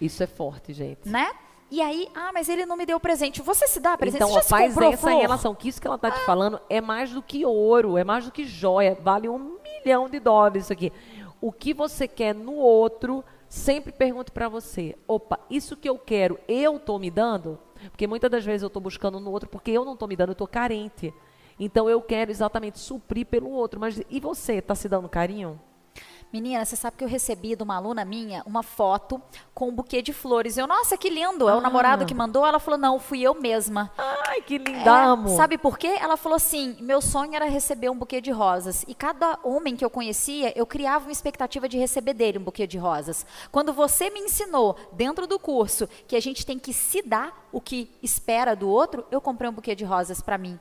Isso 0.00 0.22
é 0.22 0.26
forte, 0.26 0.72
gente. 0.72 1.06
né? 1.06 1.30
E 1.70 1.80
aí, 1.80 2.08
ah, 2.14 2.30
mas 2.32 2.48
ele 2.48 2.66
não 2.66 2.76
me 2.76 2.84
deu 2.84 2.98
presente. 2.98 3.40
Você 3.42 3.68
se 3.68 3.78
dá 3.78 3.96
presente? 3.96 4.16
Então, 4.16 4.28
Você 4.28 4.34
já 4.34 4.40
ó, 4.40 4.42
se 4.42 4.48
faz 4.48 4.74
comprou 4.74 4.92
essa 4.92 5.02
flor? 5.02 5.12
em 5.12 5.20
relação, 5.20 5.54
que 5.54 5.68
isso 5.68 5.80
que 5.80 5.86
ela 5.86 5.96
está 5.96 6.10
te 6.10 6.20
falando 6.26 6.60
é 6.68 6.80
mais 6.80 7.12
do 7.12 7.22
que 7.22 7.44
ouro, 7.46 7.96
é 7.96 8.02
mais 8.02 8.24
do 8.24 8.32
que 8.32 8.44
joia, 8.44 8.98
vale 9.00 9.28
um 9.28 9.56
milhão 9.62 10.08
de 10.08 10.18
dólares 10.18 10.64
isso 10.64 10.72
aqui. 10.72 10.92
O 11.40 11.52
que 11.52 11.72
você 11.72 12.08
quer 12.08 12.34
no 12.34 12.54
outro, 12.54 13.24
sempre 13.48 13.92
pergunte 13.92 14.30
para 14.32 14.48
você, 14.48 14.96
opa, 15.06 15.38
isso 15.48 15.76
que 15.76 15.88
eu 15.88 15.96
quero, 15.96 16.38
eu 16.48 16.76
estou 16.76 16.98
me 16.98 17.10
dando? 17.10 17.58
Porque 17.90 18.06
muitas 18.06 18.30
das 18.30 18.44
vezes 18.44 18.62
eu 18.62 18.66
estou 18.66 18.82
buscando 18.82 19.20
no 19.20 19.30
outro 19.30 19.48
porque 19.48 19.70
eu 19.70 19.84
não 19.84 19.94
estou 19.94 20.08
me 20.08 20.16
dando, 20.16 20.30
eu 20.30 20.32
estou 20.32 20.48
carente. 20.48 21.14
Então, 21.58 21.88
eu 21.90 22.00
quero 22.00 22.30
exatamente 22.30 22.78
suprir 22.78 23.26
pelo 23.26 23.50
outro. 23.50 23.78
Mas 23.78 24.00
e 24.08 24.18
você, 24.18 24.54
está 24.54 24.74
se 24.74 24.88
dando 24.88 25.08
carinho? 25.08 25.60
Menina, 26.32 26.64
você 26.64 26.76
sabe 26.76 26.96
que 26.96 27.02
eu 27.02 27.08
recebi 27.08 27.56
de 27.56 27.62
uma 27.64 27.74
aluna 27.76 28.04
minha 28.04 28.42
uma 28.46 28.62
foto 28.62 29.20
com 29.52 29.68
um 29.68 29.72
buquê 29.74 30.00
de 30.00 30.12
flores. 30.12 30.56
Eu, 30.56 30.66
nossa, 30.66 30.96
que 30.96 31.10
lindo. 31.10 31.48
É 31.48 31.54
o 31.54 31.58
Ah. 31.58 31.60
namorado 31.60 32.06
que 32.06 32.14
mandou. 32.14 32.46
Ela 32.46 32.60
falou, 32.60 32.78
não, 32.78 33.00
fui 33.00 33.20
eu 33.20 33.34
mesma. 33.34 33.90
Ai, 33.98 34.40
que 34.40 34.56
linda, 34.56 34.80
É. 35.26 35.36
Sabe 35.36 35.58
por 35.58 35.76
quê? 35.76 35.88
Ela 36.00 36.16
falou 36.16 36.36
assim: 36.36 36.76
meu 36.80 37.00
sonho 37.00 37.34
era 37.34 37.46
receber 37.46 37.90
um 37.90 37.96
buquê 37.96 38.20
de 38.20 38.30
rosas. 38.30 38.84
E 38.86 38.94
cada 38.94 39.40
homem 39.42 39.74
que 39.74 39.84
eu 39.84 39.90
conhecia, 39.90 40.52
eu 40.56 40.64
criava 40.64 41.06
uma 41.06 41.12
expectativa 41.12 41.68
de 41.68 41.76
receber 41.76 42.14
dele 42.14 42.38
um 42.38 42.44
buquê 42.44 42.64
de 42.66 42.78
rosas. 42.78 43.26
Quando 43.50 43.72
você 43.72 44.08
me 44.08 44.20
ensinou, 44.20 44.76
dentro 44.92 45.26
do 45.26 45.38
curso, 45.38 45.88
que 46.06 46.14
a 46.14 46.20
gente 46.20 46.46
tem 46.46 46.58
que 46.60 46.72
se 46.72 47.02
dar 47.02 47.48
o 47.50 47.60
que 47.60 47.90
espera 48.02 48.54
do 48.54 48.68
outro, 48.68 49.04
eu 49.10 49.20
comprei 49.20 49.50
um 49.50 49.52
buquê 49.52 49.74
de 49.74 49.84
rosas 49.84 50.20
para 50.22 50.38
mim. 50.38 50.58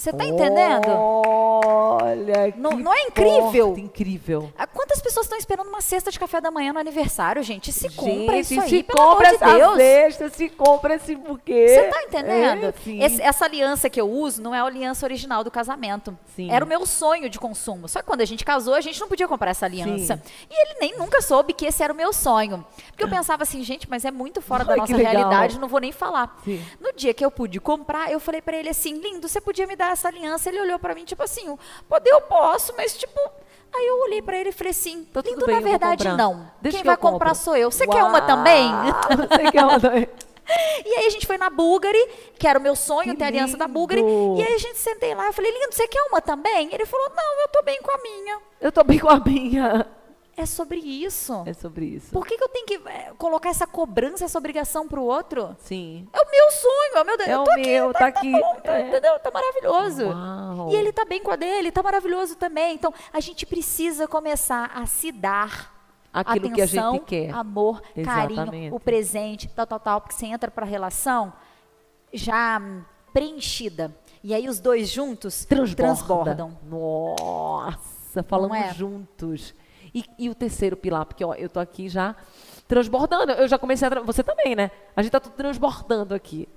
Você 0.00 0.14
tá 0.14 0.24
entendendo? 0.24 0.88
Olha, 0.88 2.54
Não- 2.56 2.70
que 2.76 2.82
não 2.82 2.94
é 2.94 3.02
incrível? 3.02 3.74
incrível. 3.76 4.50
Ah, 4.56 4.66
Quantas 4.66 5.00
pessoas 5.02 5.26
estão 5.26 5.36
esperando 5.38 5.68
uma 5.68 5.82
cesta 5.82 6.10
de 6.10 6.18
café 6.18 6.40
da 6.40 6.50
manhã 6.50 6.72
no 6.72 6.78
aniversário, 6.78 7.42
gente? 7.42 7.70
Se 7.70 7.88
compra 7.90 8.36
Gente, 8.36 8.40
isso 8.40 8.60
aí, 8.60 8.68
se 8.70 8.82
pelo 8.82 8.98
compra 8.98 9.28
amor 9.28 9.38
de 9.38 9.58
Deus. 9.58 9.76
cesta, 9.76 10.28
se 10.30 10.48
compra 10.48 10.94
esse 10.94 11.14
buquê. 11.14 11.68
Você 11.68 11.82
tá 11.90 12.02
entendendo? 12.02 12.64
É, 12.66 12.72
sim. 12.82 13.02
Esse- 13.02 13.20
essa 13.22 13.44
aliança 13.44 13.90
que 13.90 14.00
eu 14.00 14.08
uso 14.10 14.40
não 14.40 14.54
é 14.54 14.60
a 14.60 14.64
aliança 14.64 15.04
original 15.04 15.44
do 15.44 15.50
casamento. 15.50 16.16
Sim. 16.34 16.50
Era 16.50 16.64
o 16.64 16.68
meu 16.68 16.86
sonho 16.86 17.28
de 17.28 17.38
consumo. 17.38 17.88
Só 17.88 18.00
que 18.00 18.06
quando 18.06 18.22
a 18.22 18.24
gente 18.24 18.42
casou, 18.44 18.74
a 18.74 18.80
gente 18.80 18.98
não 18.98 19.06
podia 19.08 19.28
comprar 19.28 19.50
essa 19.50 19.66
aliança. 19.66 20.16
Sim. 20.16 20.32
E 20.50 20.62
ele 20.62 20.78
nem 20.80 20.98
nunca 20.98 21.20
soube 21.20 21.52
que 21.52 21.66
esse 21.66 21.82
era 21.82 21.92
o 21.92 21.96
meu 21.96 22.12
sonho. 22.12 22.64
Porque 22.88 23.04
eu 23.04 23.08
pensava 23.08 23.42
assim, 23.42 23.62
gente, 23.62 23.88
mas 23.90 24.04
é 24.06 24.10
muito 24.10 24.40
fora 24.40 24.64
da 24.64 24.72
Ai, 24.72 24.78
nossa 24.78 24.92
que 24.92 24.96
legal. 24.98 25.12
realidade, 25.12 25.58
não 25.60 25.68
vou 25.68 25.80
nem 25.80 25.92
falar. 25.92 26.40
Sim. 26.44 26.64
No 26.80 26.92
dia 26.94 27.12
que 27.12 27.24
eu 27.24 27.30
pude 27.30 27.60
comprar, 27.60 28.10
eu 28.10 28.18
falei 28.18 28.40
pra 28.40 28.56
ele 28.56 28.70
assim, 28.70 28.94
lindo, 28.94 29.28
você 29.28 29.40
podia 29.40 29.66
me 29.66 29.76
dar 29.76 29.89
essa 29.92 30.08
aliança? 30.08 30.48
Ele 30.48 30.60
olhou 30.60 30.78
pra 30.78 30.94
mim, 30.94 31.04
tipo 31.04 31.22
assim, 31.22 31.56
poder 31.88 32.10
eu 32.10 32.20
posso, 32.22 32.74
mas 32.76 32.96
tipo... 32.96 33.18
Aí 33.72 33.86
eu 33.86 34.00
olhei 34.00 34.20
pra 34.20 34.36
ele 34.36 34.48
e 34.48 34.52
falei 34.52 34.72
assim, 34.72 35.04
Tá 35.04 35.22
tudo 35.22 35.34
lindo, 35.34 35.46
bem, 35.46 35.54
na 35.54 35.60
verdade, 35.60 36.08
não. 36.08 36.50
Deixa 36.60 36.78
Quem 36.78 36.82
que 36.82 36.86
vai 36.88 36.96
comprar 36.96 37.34
sou 37.34 37.56
eu. 37.56 37.70
Você 37.70 37.86
quer 37.86 38.02
uma 38.02 38.20
também? 38.20 38.68
Você 39.28 39.50
quer 39.52 39.64
uma 39.64 39.78
também? 39.78 40.08
E 40.84 40.94
aí 40.96 41.06
a 41.06 41.10
gente 41.10 41.28
foi 41.28 41.38
na 41.38 41.48
Bulgari, 41.48 42.04
que 42.36 42.48
era 42.48 42.58
o 42.58 42.62
meu 42.62 42.74
sonho 42.74 43.12
Que 43.12 43.16
ter 43.18 43.24
a 43.24 43.26
aliança 43.28 43.56
da! 43.56 43.68
Bulgari. 43.68 44.02
E 44.02 44.42
aí 44.42 44.54
a 44.54 44.58
gente 44.58 44.78
sentei 44.78 45.14
lá, 45.14 45.26
eu 45.26 45.32
falei, 45.32 45.52
lindo, 45.52 45.72
você 45.72 45.86
quer 45.86 46.02
uma 46.10 46.20
também? 46.20 46.68
Ele 46.72 46.84
falou, 46.86 47.08
não, 47.10 47.42
eu 47.42 47.48
tô 47.48 47.62
bem 47.62 47.78
com 47.80 47.90
a 47.92 47.98
minha. 48.02 48.38
Eu 48.60 48.72
tô 48.72 48.82
bem 48.82 48.98
com 48.98 49.08
a 49.08 49.20
minha. 49.20 49.86
É 50.40 50.46
sobre 50.46 50.78
isso. 50.78 51.42
É 51.46 51.52
sobre 51.52 51.84
isso. 51.86 52.10
Por 52.12 52.26
que, 52.26 52.36
que 52.38 52.42
eu 52.44 52.48
tenho 52.48 52.66
que 52.66 52.74
eh, 52.88 53.12
colocar 53.18 53.50
essa 53.50 53.66
cobrança, 53.66 54.24
essa 54.24 54.38
obrigação 54.38 54.88
pro 54.88 55.02
outro? 55.02 55.54
Sim. 55.60 56.08
É 56.12 56.18
o 56.18 56.30
meu 56.30 56.50
sonho, 56.52 56.96
é 56.96 57.02
o 57.02 57.04
meu 57.04 57.16
Deus. 57.18 57.28
É 57.28 57.34
eu 57.34 57.40
o 57.40 57.44
tô 57.44 57.50
aqui, 57.52 57.62
meu, 57.66 57.92
tá 57.92 58.06
aqui. 58.06 58.32
bom, 58.32 58.56
tá, 58.64 58.78
É. 58.78 58.88
entendeu? 58.88 59.18
Tá 59.18 59.30
maravilhoso. 59.30 60.04
Uau. 60.06 60.70
E 60.72 60.76
ele 60.76 60.92
tá 60.92 61.04
bem 61.04 61.22
com 61.22 61.30
a 61.30 61.36
dele, 61.36 61.70
tá 61.70 61.82
maravilhoso 61.82 62.36
também. 62.36 62.74
Então, 62.74 62.92
a 63.12 63.20
gente 63.20 63.44
precisa 63.44 64.08
começar 64.08 64.70
a 64.74 64.86
se 64.86 65.12
dar 65.12 65.78
Aquilo 66.12 66.50
que 66.52 66.60
a 66.60 66.64
atenção, 66.64 66.92
gente 66.94 67.04
quer. 67.04 67.30
amor, 67.34 67.80
carinho, 68.04 68.32
Exatamente. 68.40 68.74
o 68.74 68.80
presente, 68.80 69.48
tal, 69.48 69.66
tal, 69.66 69.78
tal, 69.78 70.00
porque 70.00 70.14
você 70.14 70.26
entra 70.26 70.50
pra 70.50 70.66
relação 70.66 71.32
já 72.12 72.60
preenchida. 73.12 73.94
E 74.24 74.34
aí 74.34 74.48
os 74.48 74.58
dois 74.58 74.88
juntos 74.88 75.44
Transborda. 75.44 76.34
transbordam. 76.34 76.58
Nossa, 76.64 78.22
falamos 78.22 78.56
é? 78.56 78.72
juntos. 78.74 79.54
E, 79.94 80.04
e 80.18 80.28
o 80.30 80.34
terceiro 80.34 80.76
pilar, 80.76 81.04
porque 81.04 81.24
ó, 81.24 81.34
eu 81.34 81.48
tô 81.48 81.58
aqui 81.60 81.88
já 81.88 82.14
transbordando. 82.68 83.32
Eu 83.32 83.48
já 83.48 83.58
comecei 83.58 83.88
a. 83.88 84.00
Você 84.00 84.22
também, 84.22 84.54
né? 84.54 84.70
A 84.96 85.02
gente 85.02 85.12
tá 85.12 85.20
tudo 85.20 85.34
transbordando 85.34 86.14
aqui. 86.14 86.48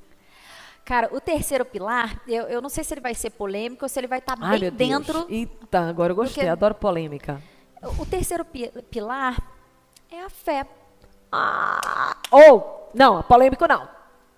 Cara, 0.85 1.09
o 1.15 1.21
terceiro 1.21 1.63
pilar, 1.65 2.21
eu, 2.27 2.43
eu 2.43 2.61
não 2.61 2.67
sei 2.69 2.83
se 2.83 2.93
ele 2.93 2.99
vai 3.01 3.15
ser 3.15 3.29
polêmico 3.29 3.85
ou 3.85 3.89
se 3.89 3.99
ele 3.99 4.07
vai 4.07 4.19
estar 4.19 4.37
Ai, 4.41 4.59
bem 4.59 4.59
meu 4.59 4.71
Deus. 4.71 4.89
dentro. 4.89 5.25
Eita, 5.29 5.79
agora 5.87 6.11
eu 6.11 6.15
gostei. 6.15 6.43
Porque- 6.43 6.49
Adoro 6.49 6.75
polêmica. 6.75 7.41
O 7.99 8.05
terceiro 8.05 8.43
pi- 8.45 8.71
pilar 8.91 9.41
é 10.11 10.21
a 10.23 10.29
fé. 10.29 10.65
Ah! 11.31 12.15
Ou, 12.31 12.89
não, 12.93 13.23
polêmico 13.23 13.65
não. 13.67 13.87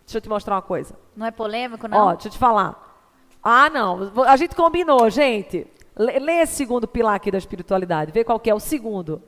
Deixa 0.05 0.17
eu 0.17 0.21
te 0.21 0.29
mostrar 0.29 0.55
uma 0.55 0.62
coisa. 0.62 0.95
Não 1.15 1.25
é 1.25 1.31
polêmico, 1.31 1.88
não? 1.88 1.97
Ó, 1.97 2.13
deixa 2.13 2.27
eu 2.27 2.31
te 2.31 2.38
falar. 2.38 2.81
Ah, 3.43 3.69
não. 3.69 4.12
A 4.27 4.36
gente 4.38 4.55
combinou, 4.55 5.10
gente. 5.10 5.67
Lê, 5.97 6.19
lê 6.19 6.34
esse 6.41 6.55
segundo 6.55 6.88
pilar 6.88 7.15
aqui 7.15 7.31
da 7.31 7.38
espiritualidade. 7.38 8.12
Vê 8.12 8.23
qual 8.23 8.39
que 8.39 8.49
é 8.49 8.53
o 8.55 8.60
segundo. 8.60 9.21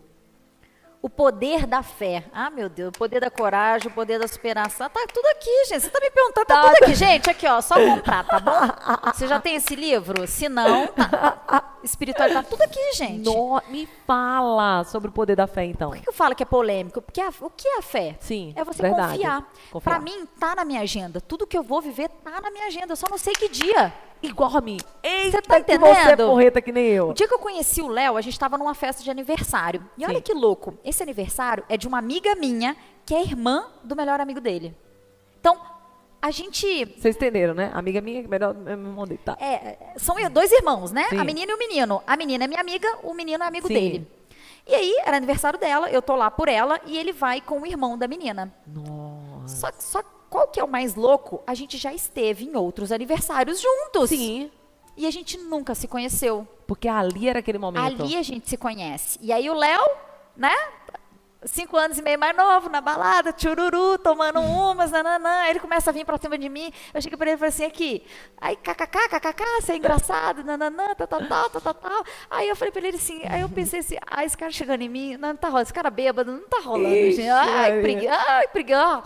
o 1.00 1.10
poder 1.10 1.66
da 1.68 1.82
fé. 1.84 2.26
Ah, 2.34 2.50
meu 2.50 2.68
Deus, 2.68 2.90
o 2.90 2.92
poder 2.98 3.22
da 3.22 3.30
coragem, 3.30 3.88
o 3.88 3.94
poder 3.94 4.20
da 4.20 4.28
superação. 4.28 4.90
Tá 4.90 5.06
tudo 5.14 5.26
aqui, 5.28 5.66
gente. 5.70 5.82
Você 5.82 5.90
tá 5.90 6.00
me 6.02 6.10
perguntando, 6.10 6.46
tá, 6.46 6.56
Tá. 6.56 6.62
tudo 6.74 6.84
aqui. 6.84 6.96
Gente, 6.96 7.30
aqui, 7.30 7.48
ó, 7.48 7.62
só 7.62 7.76
comprar, 7.86 8.26
tá 8.26 8.40
bom? 8.40 9.14
Você 9.14 9.28
já 9.28 9.40
tem 9.40 9.56
esse 9.56 9.74
livro? 9.76 10.28
Se 10.28 10.50
não, 10.50 10.88
tá. 10.88 11.78
espiritual, 11.84 12.30
tá 12.30 12.44
tudo 12.44 12.62
aqui, 12.64 12.94
gente. 12.96 13.24
No- 13.24 13.62
me 13.70 13.88
fala 14.06 14.84
sobre 14.86 15.08
o 15.10 15.12
poder 15.14 15.36
da 15.36 15.48
fé, 15.48 15.66
então. 15.66 15.92
Por 15.92 16.00
que 16.02 16.10
eu 16.10 16.14
falo 16.14 16.36
que 16.36 16.44
é 16.44 16.46
polêmico? 16.48 17.02
Porque 17.02 17.22
a- 17.22 17.32
o 17.42 17.50
que 17.52 17.68
é 17.68 17.78
a 17.78 17.82
fé? 17.84 18.16
Sim, 18.20 18.52
É 18.56 18.64
você 18.66 18.82
verdade. 18.82 19.14
confiar. 19.14 19.48
Confiar. 19.72 19.94
Pra 19.96 20.04
mim, 20.04 20.26
tá 20.40 20.56
na 20.56 20.66
minha 20.66 20.82
agenda. 20.82 21.22
Tudo 21.22 21.46
que 21.48 21.58
eu 21.58 21.64
vou 21.64 21.80
viver 21.80 22.10
tá 22.10 22.42
na 22.42 22.50
minha 22.50 22.66
agenda. 22.66 22.92
Eu 22.94 22.98
só 22.98 23.08
não 23.10 23.20
sei 23.20 23.34
que 23.34 23.48
dia. 23.48 23.94
Igual 24.22 24.58
a 24.58 24.62
mim. 24.62 24.78
Eita, 25.04 25.42
tá 25.42 25.62
que 25.62 25.66
você 25.66 25.74
é 25.74 25.78
entendendo? 25.78 26.28
porreta 26.28 26.62
que 26.62 26.72
nem 26.72 26.86
eu. 26.88 27.10
O 27.10 27.14
dia 27.14 27.28
que 27.28 27.34
eu 27.34 27.40
conheci 27.40 27.82
o 27.82 27.88
Léo, 27.88 28.18
a 28.18 28.22
gente 28.22 28.34
estava 28.34 28.58
numa 28.58 28.74
festa 28.74 29.04
de 29.04 29.10
aniversário. 29.12 29.84
E 29.98 30.06
olha 30.06 30.16
Sim. 30.16 30.22
que 30.22 30.34
louco. 30.34 30.78
Esse 30.84 31.04
aniversário 31.04 31.64
é 31.70 31.78
de 31.78 31.88
uma 31.88 31.98
amiga 31.98 32.36
minha, 32.36 32.76
que 33.06 33.14
é 33.14 33.22
irmã 33.22 33.68
do 33.84 33.96
melhor 33.96 34.20
amigo 34.20 34.42
dele. 34.42 34.76
Então, 35.40 35.60
a 36.22 36.32
gente 36.32 36.86
Vocês 36.98 37.16
entenderam, 37.16 37.54
né? 37.54 37.72
Amiga 37.74 38.02
minha, 38.02 38.28
melhor 38.28 38.54
me 38.54 38.76
mandei. 38.76 39.18
Tá. 39.18 39.38
É, 39.40 39.78
são 39.98 40.16
dois 40.30 40.52
irmãos, 40.52 40.92
né? 40.92 41.06
Sim. 41.10 41.20
A 41.20 41.24
menina 41.24 41.52
e 41.52 41.56
o 41.56 41.60
menino. 41.60 42.02
A 42.06 42.18
menina 42.18 42.44
é 42.44 42.48
minha 42.48 42.62
amiga, 42.62 42.88
o 43.04 43.14
menino 43.14 43.44
é 43.44 43.48
amigo 43.48 43.68
Sim. 43.68 43.74
dele. 43.74 44.08
E 44.68 44.76
aí, 44.76 44.98
era 45.06 45.16
aniversário 45.16 45.58
dela, 45.58 45.90
eu 45.90 46.02
tô 46.02 46.16
lá 46.16 46.30
por 46.30 46.50
ela 46.50 46.80
e 46.86 46.98
ele 46.98 47.14
vai 47.14 47.40
com 47.40 47.62
o 47.62 47.66
irmão 47.66 47.98
da 47.98 48.08
menina. 48.08 48.54
Nossa. 48.68 49.72
Só, 49.80 50.02
só 50.02 50.17
qual 50.30 50.48
que 50.48 50.60
é 50.60 50.64
o 50.64 50.68
mais 50.68 50.96
louco? 50.96 51.42
A 51.46 51.54
gente 51.54 51.78
já 51.78 51.94
esteve 51.94 52.46
em 52.46 52.56
outros 52.56 52.92
aniversários 52.92 53.62
juntos. 53.62 54.10
Sim. 54.10 54.52
E 54.96 55.06
a 55.06 55.12
gente 55.12 55.38
nunca 55.38 55.76
se 55.76 55.88
conheceu. 55.88 56.48
Porque 56.66 56.88
ali 56.88 57.30
era 57.30 57.40
aquele 57.40 57.58
momento. 57.58 58.04
Ali 58.04 58.16
a 58.16 58.22
gente 58.22 58.50
se 58.50 58.58
conhece. 58.58 59.18
E 59.22 59.32
aí 59.32 59.50
o 59.50 59.54
Léo, 59.54 59.86
né? 60.36 60.54
Cinco 61.44 61.78
anos 61.78 61.98
e 62.00 62.02
meio 62.02 62.18
mais 62.18 62.36
novo, 62.36 62.68
na 62.68 62.82
balada, 62.82 63.32
tchururu, 63.32 63.98
tomando 64.00 64.40
umas, 64.42 64.90
nananã. 64.92 65.46
Ele 65.48 65.60
começa 65.60 65.92
a 65.92 65.94
vir 65.94 66.04
pra 66.04 66.18
cima 66.18 66.36
de 66.38 66.50
mim. 66.50 66.72
Eu 66.94 67.02
chego 67.02 67.16
pra 67.16 67.28
ele 67.28 67.36
e 67.36 67.38
falei 67.38 67.50
assim, 67.50 67.66
aqui. 67.66 68.04
Aí, 68.42 68.56
kkk, 68.56 69.08
kkk, 69.10 69.44
você 69.62 69.74
é 69.74 69.78
engraçado, 69.78 70.44
nananã, 70.44 70.96
tal, 70.96 71.08
tal, 71.08 71.28
tal, 71.28 71.50
tal, 71.50 71.62
tal, 71.62 71.74
tal. 71.76 72.04
Aí 72.30 72.50
eu 72.50 72.56
falei 72.56 72.72
pra 72.72 72.88
ele 72.88 72.98
assim, 72.98 73.22
aí 73.30 73.42
eu 73.42 73.50
pensei 73.50 73.82
assim, 73.82 73.98
ah, 74.08 74.26
esse 74.26 74.36
cara 74.36 74.52
chegando 74.52 74.82
em 74.82 74.90
mim, 74.90 75.16
não, 75.18 75.30
não 75.30 75.36
tá 75.38 75.48
rolando, 75.48 75.64
esse 75.64 75.74
cara 75.74 75.92
bêbado, 75.92 76.32
não 76.32 76.48
tá 76.48 76.60
rolando, 76.60 76.96
Ixi, 76.96 77.18
gente. 77.18 77.30
Ai, 77.30 77.70
Maria. 77.70 77.82
pregui, 77.82 78.08
ai, 78.08 78.48
preguiça. 78.48 79.04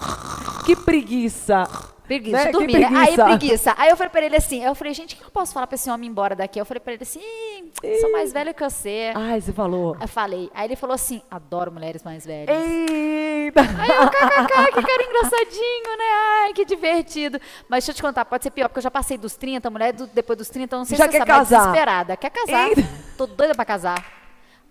Que 0.66 0.76
preguiça. 0.76 1.64
Preguiça, 2.04 2.46
Né? 2.46 2.52
Dormir, 2.52 2.80
né? 2.80 2.86
Aí 2.88 2.94
preguiça. 3.16 3.26
preguiça. 3.26 3.76
Aí 3.78 3.90
eu 3.90 3.96
falei 3.98 4.10
pra 4.10 4.22
ele 4.26 4.36
assim, 4.36 4.64
eu 4.64 4.76
falei, 4.76 4.94
gente, 4.94 5.16
o 5.16 5.18
que 5.18 5.24
eu 5.24 5.32
posso 5.32 5.54
falar 5.54 5.66
pra 5.68 5.76
esse 5.76 5.90
homem 5.90 6.08
ir 6.08 6.12
embora 6.12 6.36
daqui? 6.36 6.60
Eu 6.60 6.66
falei 6.66 6.80
pra 6.82 6.94
ele 6.94 7.04
assim, 7.04 7.20
"Ih, 7.22 7.61
sou 8.00 8.12
mais 8.12 8.32
velha 8.34 8.54
que 8.54 8.64
você. 8.64 9.12
Ai, 9.16 9.42
você 9.42 9.52
falou. 9.54 9.98
Eu 10.00 10.08
falei. 10.08 10.50
Aí 10.54 10.68
ele 10.68 10.76
falou 10.76 10.94
assim: 10.94 11.22
adoro 11.30 11.72
mulheres 11.72 12.04
mais 12.04 12.26
velhas. 12.26 12.50
Eita. 12.50 13.62
Aí 13.62 13.90
eu, 13.90 14.08
kkk, 14.10 14.72
que 14.74 14.82
cara 14.88 15.04
engraçadinho, 15.04 15.98
né? 15.98 16.06
Ai, 16.44 16.54
que 16.54 16.66
divertido. 16.66 17.40
Mas 17.68 17.84
deixa 17.84 17.92
eu 17.92 17.96
te 17.96 18.02
contar, 18.02 18.26
pode 18.26 18.44
ser 18.44 18.52
pior, 18.52 18.68
porque 18.68 18.80
eu 18.80 18.84
já 18.84 18.92
passei 18.92 19.18
dos 19.18 19.36
30, 19.36 19.70
mulher 19.70 19.94
do- 19.94 20.08
depois 20.08 20.38
dos 20.38 20.50
30, 20.50 20.76
eu 20.76 20.80
não 20.80 20.86
sei 20.86 20.98
Já 20.98 21.06
se 21.06 21.12
você 21.12 21.18
sabe, 21.20 21.32
é 21.32 21.34
casar. 21.34 21.58
desesperada. 21.60 22.18
Quer 22.18 22.30
casar. 22.30 22.68
Eita. 22.70 22.82
Tô 23.18 23.26
doida 23.26 23.56
pra 23.56 23.66
casar. 23.66 24.04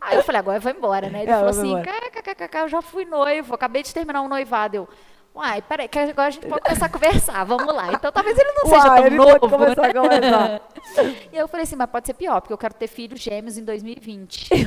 Aí 0.01 0.17
eu 0.17 0.23
falei, 0.25 0.39
agora 0.39 0.57
eu 0.57 0.63
vou 0.63 0.73
embora, 0.73 1.11
né? 1.11 1.23
Ele 1.23 1.31
É, 1.31 1.35
falou 1.35 1.51
assim, 1.51 1.69
embora. 1.73 2.11
kkkk, 2.11 2.57
eu 2.59 2.69
já 2.69 2.81
fui 2.81 3.05
noivo, 3.05 3.55
acabei 3.55 3.83
de 3.83 3.93
terminar 3.93 4.23
um 4.23 4.29
noivado. 4.29 4.77
Eu, 4.77 4.89
uai, 5.35 5.63
peraí, 5.63 5.89
que 5.89 5.99
agora 5.99 6.29
a 6.29 6.31
gente 6.31 6.47
pode 6.47 6.63
começar 6.63 6.87
a 6.87 6.89
conversar, 6.89 7.45
vamos 7.45 7.75
lá. 7.75 7.93
Então 7.93 8.11
talvez 8.13 8.39
ele 8.39 8.53
não 8.53 8.67
seja 8.67 8.89
Uai, 8.89 8.97
tão 8.97 9.07
ele 9.07 9.17
novo. 9.17 9.41
pode 9.41 9.53
começar 9.53 9.87
a 9.87 9.93
conversar. 9.95 10.61
E 11.33 11.37
eu 11.37 11.47
falei 11.49 11.65
assim, 11.65 11.77
mas 11.77 11.89
pode 11.91 12.07
ser 12.07 12.15
pior, 12.15 12.41
porque 12.41 12.53
eu 12.53 12.59
quero 12.59 12.75
ter 12.75 12.87
filhos 12.89 13.21
gêmeos 13.21 13.57
em 13.57 13.65
2020. 13.65 14.51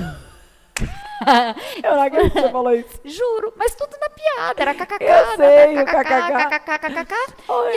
Eu 1.84 1.96
não 1.96 2.02
acredito 2.02 2.34
que 2.34 2.42
você 2.42 2.50
falou 2.50 2.72
isso. 2.74 3.00
Juro, 3.06 3.54
mas 3.56 3.74
tudo 3.76 3.96
na 4.02 4.10
piada, 4.10 4.62
era 4.62 4.74
kkk, 4.74 5.04
Eu 5.04 5.36
sei, 5.38 5.78
o 5.78 5.86
kkk, 5.86 6.80
kkk. 6.80 7.16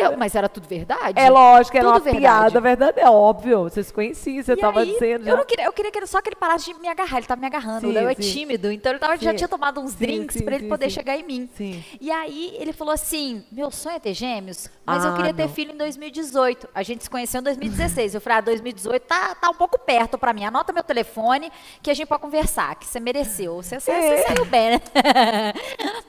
Eu- 0.00 0.16
Mas 0.16 0.35
era 0.35 0.48
tudo 0.48 0.66
verdade? 0.66 1.18
É 1.18 1.30
lógico, 1.30 1.76
era 1.76 1.87
Tudo 1.87 1.94
uma 1.94 2.00
verdade. 2.00 2.20
piada, 2.22 2.61
verdade. 2.61 3.00
É 3.00 3.09
óbvio. 3.09 3.64
Vocês 3.64 3.92
conheciam, 3.92 4.42
você 4.42 4.54
E 4.54 4.56
tava 4.56 4.80
aí, 4.80 4.92
dizendo. 4.92 5.22
eu 5.22 5.32
já. 5.32 5.37
não 5.37 5.44
queria, 5.44 5.64
eu 5.66 5.72
queria 5.72 5.92
que 5.92 5.98
ele, 5.98 6.06
só 6.06 6.20
que 6.20 6.30
ele 6.30 6.37
parasse 6.37 6.72
de 6.72 6.80
me 6.80 6.88
agarrar, 6.88 7.18
ele 7.18 7.26
tava 7.26 7.40
me 7.40 7.46
agarrando. 7.46 7.80
Sim, 7.82 7.87
o 7.87 7.92
Léo 7.92 8.09
é 8.09 8.14
tímido, 8.14 8.72
então 8.72 8.90
ele 8.90 8.98
tava, 8.98 9.16
já 9.16 9.32
tinha 9.35 9.48
tomado 9.48 9.80
uns 9.80 9.94
drinks 9.94 10.40
pra 10.42 10.56
ele 10.56 10.68
poder 10.68 10.90
chegar 10.90 11.16
em 11.16 11.22
mim. 11.22 11.48
Sim. 11.56 11.85
E 12.00 12.11
aí 12.11 12.56
ele 12.59 12.72
falou 12.72 12.92
assim: 12.94 13.44
meu 13.52 13.70
sonho 13.70 13.96
é 13.96 14.00
ter 14.00 14.14
gêmeos, 14.14 14.68
mas 14.85 15.04
eu 15.04 15.12
Ah, 15.12 15.16
queria 15.16 15.35
ter 15.35 15.44
não. 15.46 15.48
filho 15.50 15.72
em 15.72 15.76
2018. 15.76 16.68
A 16.74 16.82
gente 16.82 17.04
se 17.04 17.11
conheceu 17.11 17.40
em 17.40 17.44
2016. 17.44 18.14
Eu 18.14 18.20
falei, 18.20 18.38
ah, 18.38 18.40
2018 18.40 19.02
tá, 19.02 19.35
tá 19.37 19.50
um 19.50 19.54
pouco 19.54 19.78
perto 19.78 20.18
pra 20.18 20.32
mim. 20.32 20.44
Anota 20.44 20.72
meu 20.72 20.82
telefone 20.82 21.52
que 21.82 21.90
a 21.90 21.94
gente 21.94 22.09
pode 22.09 22.22
conversar, 22.22 22.74
que 22.74 22.86
você 22.87 23.01
mereceu. 23.01 23.57
Você, 23.57 23.79
você, 23.81 23.90
É. 23.90 24.16
você 24.22 24.29
saiu 24.29 24.44
bem, 24.46 24.70
né? 24.70 24.81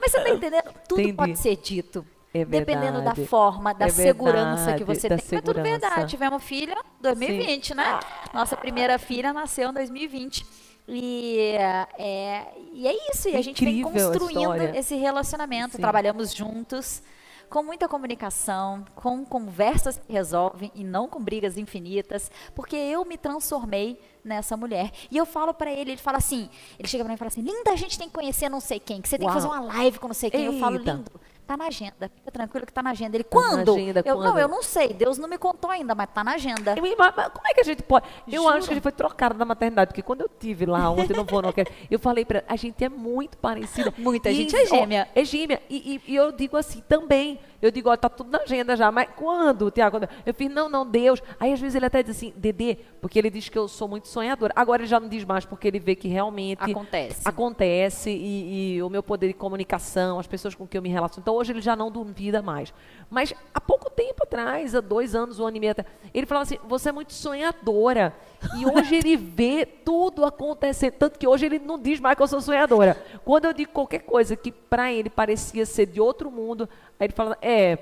mas 0.00 0.12
você 0.12 0.20
tá 0.20 0.28
entendendo? 0.30 0.72
Tudo 0.88 1.00
Entendi. 1.00 1.16
pode 1.16 1.36
ser 1.38 1.56
dito. 1.56 2.04
É 2.32 2.44
Dependendo 2.44 3.00
da 3.02 3.14
forma, 3.14 3.72
da 3.72 3.86
É 3.86 3.88
segurança 3.88 4.74
que 4.74 4.84
você 4.84 5.08
tem. 5.08 5.16
Mas 5.16 5.24
tudo 5.24 5.36
segurança. 5.54 5.62
verdade. 5.62 6.10
Tivemos 6.10 6.42
filha 6.42 6.74
em 6.98 7.02
2020, 7.02 7.74
né? 7.74 7.98
Nossa 8.34 8.56
primeira 8.56 8.98
filha 8.98 9.32
nasceu 9.32 9.70
em 9.70 9.72
2020. 9.72 10.44
E 10.86 11.54
é, 11.98 12.46
e 12.72 12.86
é 12.86 13.10
isso, 13.12 13.28
e 13.28 13.36
a 13.36 13.42
gente 13.42 13.62
vem 13.64 13.80
Incrível 13.80 13.88
a 13.88 14.10
construindo 14.10 14.74
esse 14.76 14.94
relacionamento. 14.96 15.72
Sim. 15.76 15.82
Trabalhamos 15.82 16.34
juntos, 16.34 17.02
com 17.48 17.62
muita 17.62 17.88
comunicação, 17.88 18.84
com 18.94 19.24
conversas 19.24 19.98
que 19.98 20.12
resolvem 20.12 20.70
e 20.74 20.84
não 20.84 21.08
com 21.08 21.22
brigas 21.22 21.56
infinitas, 21.56 22.30
porque 22.54 22.76
eu 22.76 23.04
me 23.04 23.16
transformei 23.16 24.00
nessa 24.24 24.56
mulher. 24.56 24.92
E 25.10 25.16
eu 25.16 25.24
falo 25.24 25.54
pra 25.54 25.70
ele, 25.70 25.92
ele 25.92 25.96
fala 25.96 26.18
assim, 26.18 26.48
ele 26.78 26.88
chega 26.88 27.02
pra 27.04 27.08
mim 27.08 27.14
e 27.14 27.18
fala 27.18 27.28
assim, 27.28 27.40
linda, 27.40 27.72
a 27.72 27.76
gente 27.76 27.98
tem 27.98 28.08
que 28.08 28.14
conhecer 28.14 28.48
não 28.48 28.60
sei 28.60 28.78
quem, 28.78 29.00
que 29.00 29.08
você 29.08 29.18
tem 29.18 29.26
que 29.26 29.32
Uau. 29.32 29.42
fazer 29.42 29.48
uma 29.48 29.60
live 29.74 29.98
com 29.98 30.08
não 30.08 30.14
sei 30.14 30.30
quem. 30.30 30.44
Eu 30.44 30.58
falo, 30.58 30.76
Eita. 30.78 30.92
lindo, 30.92 31.10
tá 31.48 31.56
na 31.56 31.66
agenda, 31.66 32.10
fica 32.14 32.30
tranquilo 32.30 32.66
que 32.66 32.72
tá 32.72 32.82
na 32.82 32.90
agenda. 32.90 33.16
Ele, 33.16 33.24
Tá 33.24 33.36
na 33.40 33.48
quando? 33.48 33.74
agenda, 33.74 34.02
eu, 34.04 34.16
quando? 34.16 34.28
Não, 34.28 34.38
eu 34.38 34.46
não 34.48 34.62
sei, 34.62 34.92
Deus 34.92 35.16
não 35.18 35.26
me 35.28 35.38
contou 35.38 35.70
ainda, 35.70 35.94
mas 35.94 36.08
tá 36.12 36.22
na 36.22 36.32
agenda. 36.34 36.74
Eu- 36.76 36.96
mas- 36.98 37.14
como 37.32 37.46
é 37.48 37.54
que 37.54 37.60
a 37.60 37.64
gente 37.64 37.82
pode? 37.82 38.06
Eu 38.30 38.42
Juro. 38.42 38.54
acho 38.54 38.68
que 38.68 38.74
gente 38.74 38.82
foi 38.82 38.92
trocada 38.92 39.34
da 39.34 39.44
maternidade, 39.46 39.88
porque 39.88 40.02
quando 40.02 40.20
eu 40.20 40.28
tive 40.28 40.66
lá 40.66 40.90
ontem, 40.90 41.16
não 41.16 41.24
vou, 41.24 41.40
não 41.40 41.50
quero. 41.52 41.70
Eu 41.90 41.98
falei 41.98 42.24
pra 42.24 42.44
a 42.46 42.54
gente 42.56 42.84
é 42.84 42.88
muito 42.88 43.36
parecida. 43.38 43.92
Muito, 43.98 44.26
a 44.28 44.30
E, 44.30 44.34
gente 44.34 44.54
é 44.54 44.62
ó, 44.62 44.66
gêmea. 44.66 45.08
é 45.14 45.24
gêmea. 45.24 45.62
E, 45.70 45.94
e- 46.06 46.12
e 46.12 46.16
eu 46.16 46.30
digo 46.30 46.56
assim 46.56 46.82
também. 46.88 47.40
Eu 47.60 47.72
digo, 47.72 47.90
ó, 47.90 47.96
tá 47.96 48.08
tudo 48.08 48.30
na 48.30 48.38
agenda 48.38 48.76
já, 48.76 48.92
mas 48.92 49.08
quando, 49.16 49.68
Tiago? 49.72 49.98
Eu 50.24 50.32
fiz, 50.32 50.48
não, 50.48 50.68
não, 50.68 50.86
Deus. 50.86 51.20
Aí 51.40 51.52
às 51.52 51.58
vezes 51.58 51.74
ele 51.74 51.86
até 51.86 52.04
diz 52.04 52.16
assim, 52.16 52.32
Dedê, 52.36 52.76
porque 53.00 53.18
ele 53.18 53.28
diz 53.30 53.48
que 53.48 53.58
eu 53.58 53.66
sou 53.66 53.88
muito 53.88 54.06
sonhadora. 54.06 54.52
Agora 54.54 54.82
ele 54.82 54.88
já 54.88 55.00
não 55.00 55.08
diz 55.08 55.24
mais, 55.24 55.44
porque 55.44 55.66
ele 55.66 55.80
vê 55.80 55.96
que 55.96 56.06
realmente 56.06 56.62
Acontece. 56.70 57.22
acontece 57.24 58.10
e, 58.10 58.76
e 58.76 58.82
o 58.82 58.88
meu 58.88 59.02
poder 59.02 59.26
de 59.26 59.34
comunicação, 59.34 60.20
as 60.20 60.26
pessoas 60.28 60.54
com 60.54 60.68
quem 60.68 60.78
eu 60.78 60.82
me 60.82 60.88
relaciono. 60.88 61.20
Então 61.22 61.34
hoje 61.38 61.52
ele 61.52 61.60
já 61.60 61.74
não 61.74 61.90
duvida 61.90 62.42
mais. 62.42 62.72
Mas 63.08 63.32
há 63.54 63.60
pouco 63.60 63.90
tempo 63.90 64.24
atrás, 64.24 64.74
há 64.74 64.80
dois 64.80 65.14
anos, 65.14 65.38
um 65.40 65.46
ano 65.46 65.56
e 65.56 65.60
meio 65.60 65.72
atrás, 65.72 65.88
ele 66.12 66.26
falava 66.26 66.42
assim: 66.42 66.58
você 66.66 66.90
é 66.90 66.92
muito 66.92 67.12
sonhadora. 67.12 68.14
E 68.56 68.66
hoje 68.66 68.96
ele 68.96 69.16
vê 69.16 69.66
tudo 69.66 70.24
acontecer. 70.24 70.92
Tanto 70.92 71.18
que 71.18 71.26
hoje 71.26 71.46
ele 71.46 71.58
não 71.58 71.78
diz 71.78 71.98
mais 72.00 72.16
que 72.16 72.22
eu 72.22 72.28
sou 72.28 72.40
sonhadora. 72.40 73.02
Quando 73.24 73.46
eu 73.46 73.52
digo 73.52 73.72
qualquer 73.72 74.00
coisa 74.00 74.36
que 74.36 74.52
para 74.52 74.92
ele 74.92 75.10
parecia 75.10 75.64
ser 75.64 75.86
de 75.86 76.00
outro 76.00 76.30
mundo, 76.30 76.68
aí 76.98 77.06
ele 77.06 77.14
fala: 77.14 77.38
é. 77.40 77.78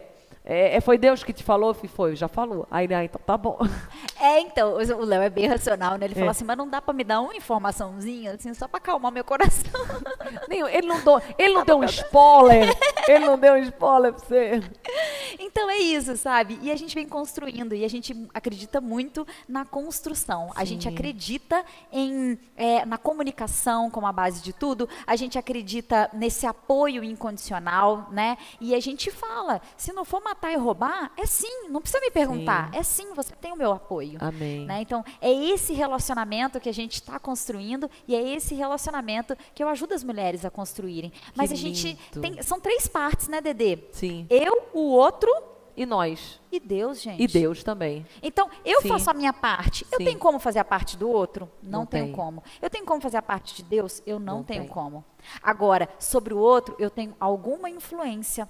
É, 0.49 0.77
é, 0.77 0.81
foi 0.81 0.97
Deus 0.97 1.25
que 1.25 1.33
te 1.33 1.43
falou? 1.43 1.75
Foi, 1.75 2.15
já 2.15 2.29
falou. 2.29 2.69
Aí 2.71 2.87
ele, 2.87 2.95
ah, 2.95 3.05
então 3.05 3.21
tá 3.27 3.37
bom. 3.37 3.59
É, 4.21 4.41
então, 4.41 4.75
o 4.75 5.05
Léo 5.05 5.23
é 5.23 5.31
bem 5.31 5.47
racional, 5.47 5.97
né? 5.99 6.07
Ele 6.07 6.15
É. 6.15 6.19
fala 6.19 6.31
assim, 6.31 6.45
mas 6.45 6.57
não 6.57 6.69
dá 6.69 6.81
pra 6.81 6.95
me 6.95 7.05
dar 7.05 7.21
uma 7.21 7.35
informaçãozinha, 7.37 8.33
assim, 8.33 8.53
só 8.55 8.67
pra 8.67 8.79
acalmar 8.79 9.13
meu 9.13 9.25
coração. 9.25 9.71
Ele 10.49 10.87
não, 10.87 11.01
deu, 11.03 11.23
ele 11.39 11.55
não 11.55 11.65
deu 11.65 11.79
um 11.79 11.85
spoiler. 11.85 12.77
Ele 13.09 13.27
não 13.27 13.39
deu 13.39 13.55
um 13.55 13.59
spoiler 13.59 14.13
pra 14.13 14.25
você. 14.25 14.61
Então 15.39 15.69
é 15.71 15.77
isso, 15.79 16.17
sabe? 16.17 16.59
E 16.63 16.71
a 16.71 16.77
gente 16.77 16.95
vem 16.95 17.07
construindo 17.07 17.75
e 17.75 17.85
a 17.85 17.89
gente 17.89 18.27
acredita 18.33 18.81
muito 18.81 19.27
na 19.47 19.65
construção. 19.67 20.51
A 20.55 20.65
gente 20.65 20.85
Sim. 20.85 20.89
acredita 20.95 21.63
em, 21.93 22.39
é, 22.57 22.87
na 22.87 22.97
comunicação 22.97 23.91
como 23.91 24.07
a 24.07 24.13
base 24.13 24.43
de 24.43 24.53
tudo. 24.53 24.89
A 25.07 25.15
gente 25.15 25.39
acredita 25.39 26.09
nesse 26.13 26.47
apoio 26.47 27.05
incondicional, 27.05 28.09
né? 28.11 28.39
E 28.61 28.75
a 28.75 28.81
gente 28.81 29.11
fala, 29.11 29.61
se 29.77 29.93
não 29.93 30.05
for 30.07 30.23
matar 30.23 30.53
e 30.53 30.57
roubar, 30.57 31.13
é 31.19 31.27
sim. 31.27 31.69
Não 31.69 31.81
precisa 31.83 32.01
me 32.01 32.11
perguntar. 32.11 32.71
É 32.73 32.83
sim, 32.83 33.13
você 33.15 33.35
tem 33.35 33.53
o 33.53 33.57
meu 33.57 33.73
apoio. 33.73 34.06
Amém. 34.21 34.67
né? 34.67 34.81
Então, 34.83 35.05
é 35.21 35.33
esse 35.33 35.73
relacionamento 35.73 36.61
que 36.61 36.69
a 36.69 36.75
gente 36.75 36.95
está 36.95 37.19
construindo 37.19 37.91
e 38.07 38.15
é 38.15 38.35
esse 38.35 38.55
relacionamento 38.55 39.37
que 39.55 39.63
eu 39.63 39.69
ajudo 39.69 39.95
as 39.95 40.05
mulheres 40.05 40.45
a 40.45 40.51
construírem. 40.51 41.13
Mas 41.35 41.51
a 41.51 41.55
gente 41.57 41.97
tem. 42.21 42.43
São 42.43 42.61
três 42.61 42.87
partes, 42.87 43.29
né, 43.29 43.41
Dedê? 43.41 43.79
Sim. 43.93 44.27
Eu, 44.31 44.69
o 44.75 44.81
outro 44.91 45.31
E 45.77 45.85
nós? 45.85 46.41
e 46.51 46.59
Deus, 46.59 47.01
gente. 47.03 47.23
E 47.23 47.27
Deus 47.27 47.63
também. 47.63 48.07
Então, 48.23 48.49
eu 48.65 48.81
Sim. 48.83 48.89
faço 48.89 49.11
a 49.11 49.15
minha 49.15 49.33
parte. 49.33 49.87
Eu 49.93 49.99
Sim. 49.99 50.05
tenho 50.07 50.19
como 50.19 50.39
fazer 50.39 50.59
a 50.59 50.65
parte 50.65 50.97
do 50.97 51.09
outro? 51.11 51.51
Não, 51.63 51.81
Não 51.81 51.87
tenho 51.87 52.05
tem. 52.07 52.13
como. 52.15 52.43
Eu 52.63 52.71
tenho 52.71 52.85
como 52.87 53.01
fazer 53.01 53.19
a 53.19 53.23
parte 53.23 53.55
de 53.57 53.63
Deus? 53.63 54.03
Eu 54.07 54.19
não, 54.19 54.37
Não 54.39 54.43
tenho 54.45 54.63
tem. 54.65 54.71
como. 54.73 55.05
Agora, 55.43 55.89
sobre 55.99 56.33
o 56.33 56.39
outro, 56.39 56.75
eu 56.79 56.89
tenho 56.91 57.15
alguma 57.21 57.69
influência. 57.69 58.49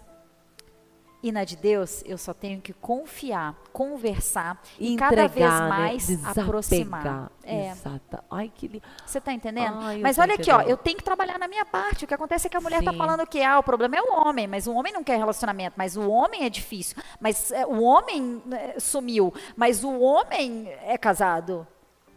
E 1.26 1.32
na 1.32 1.42
de 1.42 1.56
Deus, 1.56 2.04
eu 2.06 2.16
só 2.16 2.32
tenho 2.32 2.60
que 2.60 2.72
confiar, 2.72 3.56
conversar 3.72 4.62
e 4.78 4.92
Entregar, 4.92 5.10
cada 5.10 5.26
vez 5.26 5.50
né? 5.50 5.68
mais 5.68 6.06
Desapegar. 6.06 6.44
aproximar. 6.44 7.32
É. 7.42 7.70
Exata. 7.70 8.22
Ai, 8.30 8.52
que 8.54 8.68
lindo. 8.68 8.84
Você 9.04 9.18
está 9.18 9.32
entendendo? 9.32 9.76
Ai, 9.80 9.98
mas 9.98 10.18
olha 10.18 10.36
aqui, 10.36 10.52
ó, 10.52 10.60
eu 10.60 10.76
tenho 10.76 10.96
que 10.96 11.02
trabalhar 11.02 11.36
na 11.36 11.48
minha 11.48 11.64
parte. 11.64 12.04
O 12.04 12.06
que 12.06 12.14
acontece 12.14 12.46
é 12.46 12.50
que 12.50 12.56
a 12.56 12.60
mulher 12.60 12.78
está 12.78 12.92
falando 12.92 13.26
que 13.26 13.42
ah, 13.42 13.58
o 13.58 13.62
problema 13.64 13.96
é 13.96 14.02
o 14.02 14.20
homem, 14.20 14.46
mas 14.46 14.68
o 14.68 14.72
homem 14.72 14.92
não 14.92 15.02
quer 15.02 15.18
relacionamento, 15.18 15.74
mas 15.76 15.96
o 15.96 16.08
homem 16.08 16.44
é 16.44 16.48
difícil. 16.48 16.96
Mas 17.18 17.50
é, 17.50 17.66
o 17.66 17.82
homem 17.82 18.40
é, 18.52 18.78
sumiu, 18.78 19.34
mas 19.56 19.82
o 19.82 19.98
homem 19.98 20.68
é 20.84 20.96
casado. 20.96 21.66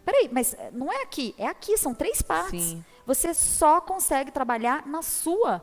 Peraí, 0.04 0.30
mas 0.30 0.54
é, 0.54 0.70
não 0.72 0.92
é 0.92 1.02
aqui, 1.02 1.34
é 1.36 1.48
aqui, 1.48 1.76
são 1.76 1.92
três 1.92 2.22
partes. 2.22 2.62
Sim. 2.62 2.84
Você 3.04 3.34
só 3.34 3.80
consegue 3.80 4.30
trabalhar 4.30 4.86
na 4.86 5.02
sua. 5.02 5.60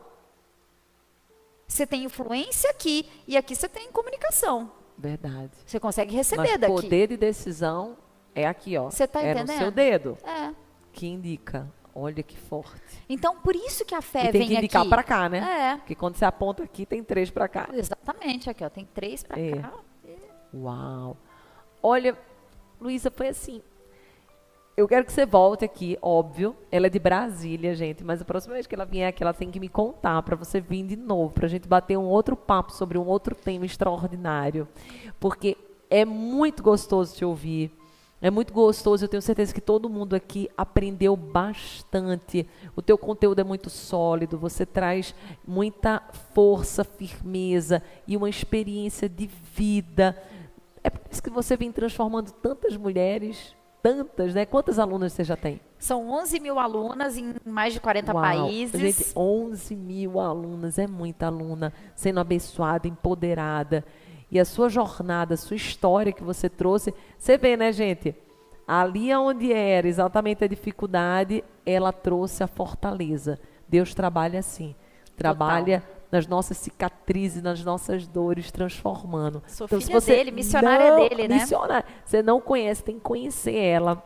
Você 1.68 1.86
tem 1.86 2.04
influência 2.04 2.70
aqui 2.70 3.06
e 3.26 3.36
aqui 3.36 3.54
você 3.54 3.68
tem 3.68 3.92
comunicação. 3.92 4.72
Verdade. 4.96 5.52
Você 5.66 5.78
consegue 5.78 6.14
receber 6.16 6.42
Mas 6.52 6.58
daqui. 6.58 6.72
poder 6.72 7.08
de 7.08 7.16
decisão 7.16 7.96
é 8.34 8.46
aqui, 8.46 8.76
ó. 8.76 8.90
Você 8.90 9.06
tá 9.06 9.20
é 9.20 9.34
no 9.34 9.40
entendendo? 9.42 9.58
seu 9.58 9.70
dedo 9.70 10.18
É. 10.24 10.52
que 10.92 11.06
indica. 11.06 11.70
Olha 11.94 12.22
que 12.22 12.36
forte. 12.38 12.80
Então, 13.08 13.36
por 13.40 13.54
isso 13.54 13.84
que 13.84 13.94
a 13.94 14.00
fé 14.00 14.26
e 14.28 14.32
tem 14.32 14.40
vem 14.40 14.48
que 14.48 14.54
indicar 14.56 14.88
pra 14.88 15.02
cá, 15.02 15.28
né? 15.28 15.38
É. 15.72 15.76
Porque 15.76 15.94
quando 15.94 16.14
você 16.16 16.24
aponta 16.24 16.62
aqui, 16.62 16.86
tem 16.86 17.02
três 17.02 17.28
pra 17.30 17.48
cá. 17.48 17.68
Exatamente, 17.72 18.48
aqui, 18.48 18.64
ó. 18.64 18.70
Tem 18.70 18.84
três 18.86 19.22
pra 19.22 19.38
É. 19.38 19.56
cá. 19.60 19.72
Uau. 20.54 21.16
Olha, 21.82 22.16
Luísa, 22.80 23.10
foi 23.10 23.28
assim. 23.28 23.60
Eu 24.78 24.86
quero 24.86 25.04
que 25.04 25.12
você 25.12 25.26
volte 25.26 25.64
aqui, 25.64 25.98
óbvio. 26.00 26.54
Ela 26.70 26.86
é 26.86 26.88
de 26.88 27.00
Brasília, 27.00 27.74
gente, 27.74 28.04
mas 28.04 28.22
a 28.22 28.24
próxima 28.24 28.54
vez 28.54 28.64
que 28.64 28.76
ela 28.76 28.84
vier 28.84 29.08
aqui, 29.08 29.24
ela 29.24 29.34
tem 29.34 29.50
que 29.50 29.58
me 29.58 29.68
contar 29.68 30.22
para 30.22 30.36
você 30.36 30.60
vir 30.60 30.86
de 30.86 30.94
novo, 30.94 31.34
para 31.34 31.46
a 31.46 31.48
gente 31.48 31.66
bater 31.66 31.98
um 31.98 32.04
outro 32.04 32.36
papo 32.36 32.72
sobre 32.72 32.96
um 32.96 33.04
outro 33.04 33.34
tema 33.34 33.66
extraordinário. 33.66 34.68
Porque 35.18 35.56
é 35.90 36.04
muito 36.04 36.62
gostoso 36.62 37.12
te 37.12 37.24
ouvir. 37.24 37.72
É 38.22 38.30
muito 38.30 38.52
gostoso, 38.52 39.04
eu 39.04 39.08
tenho 39.08 39.20
certeza 39.20 39.52
que 39.52 39.60
todo 39.60 39.90
mundo 39.90 40.14
aqui 40.14 40.48
aprendeu 40.56 41.16
bastante. 41.16 42.48
O 42.76 42.80
teu 42.80 42.96
conteúdo 42.96 43.40
é 43.40 43.44
muito 43.44 43.68
sólido, 43.68 44.38
você 44.38 44.64
traz 44.64 45.12
muita 45.44 46.00
força, 46.32 46.84
firmeza 46.84 47.82
e 48.06 48.16
uma 48.16 48.30
experiência 48.30 49.08
de 49.08 49.26
vida. 49.26 50.16
É 50.84 50.88
por 50.88 51.00
isso 51.10 51.20
que 51.20 51.30
você 51.30 51.56
vem 51.56 51.72
transformando 51.72 52.30
tantas 52.30 52.76
mulheres, 52.76 53.57
tantas, 53.82 54.34
né? 54.34 54.44
Quantas 54.44 54.78
alunas 54.78 55.12
você 55.12 55.24
já 55.24 55.36
tem? 55.36 55.60
São 55.78 56.10
11 56.10 56.40
mil 56.40 56.58
alunas 56.58 57.16
em 57.16 57.34
mais 57.44 57.72
de 57.72 57.80
40 57.80 58.12
Uau. 58.12 58.22
países. 58.22 58.80
Gente, 58.80 59.12
11 59.16 59.76
mil 59.76 60.20
alunas, 60.20 60.78
é 60.78 60.86
muita 60.86 61.26
aluna 61.26 61.72
sendo 61.94 62.20
abençoada, 62.20 62.88
empoderada. 62.88 63.84
E 64.30 64.38
a 64.38 64.44
sua 64.44 64.68
jornada, 64.68 65.34
a 65.34 65.36
sua 65.36 65.56
história 65.56 66.12
que 66.12 66.22
você 66.22 66.48
trouxe, 66.48 66.92
você 67.18 67.38
vê, 67.38 67.56
né, 67.56 67.72
gente? 67.72 68.14
Ali 68.66 69.14
onde 69.14 69.52
era 69.52 69.88
exatamente 69.88 70.44
a 70.44 70.48
dificuldade, 70.48 71.42
ela 71.64 71.92
trouxe 71.92 72.42
a 72.42 72.46
fortaleza. 72.46 73.38
Deus 73.66 73.94
trabalha 73.94 74.40
assim. 74.40 74.74
Trabalha 75.16 75.82
nas 76.10 76.26
nossas 76.26 76.56
cicatrizes, 76.56 77.42
nas 77.42 77.62
nossas 77.64 78.06
dores, 78.06 78.50
transformando. 78.50 79.42
Sou 79.46 79.68
se 79.68 79.80
filha 79.80 80.00
você 80.00 80.16
dele, 80.16 80.30
missionária 80.30 80.90
não- 80.90 81.08
dele, 81.08 81.28
né? 81.28 81.34
missionária. 81.36 81.84
Você 82.04 82.22
não 82.22 82.40
conhece, 82.40 82.82
tem 82.82 82.94
que 82.96 83.02
conhecer 83.02 83.54
ela. 83.54 84.02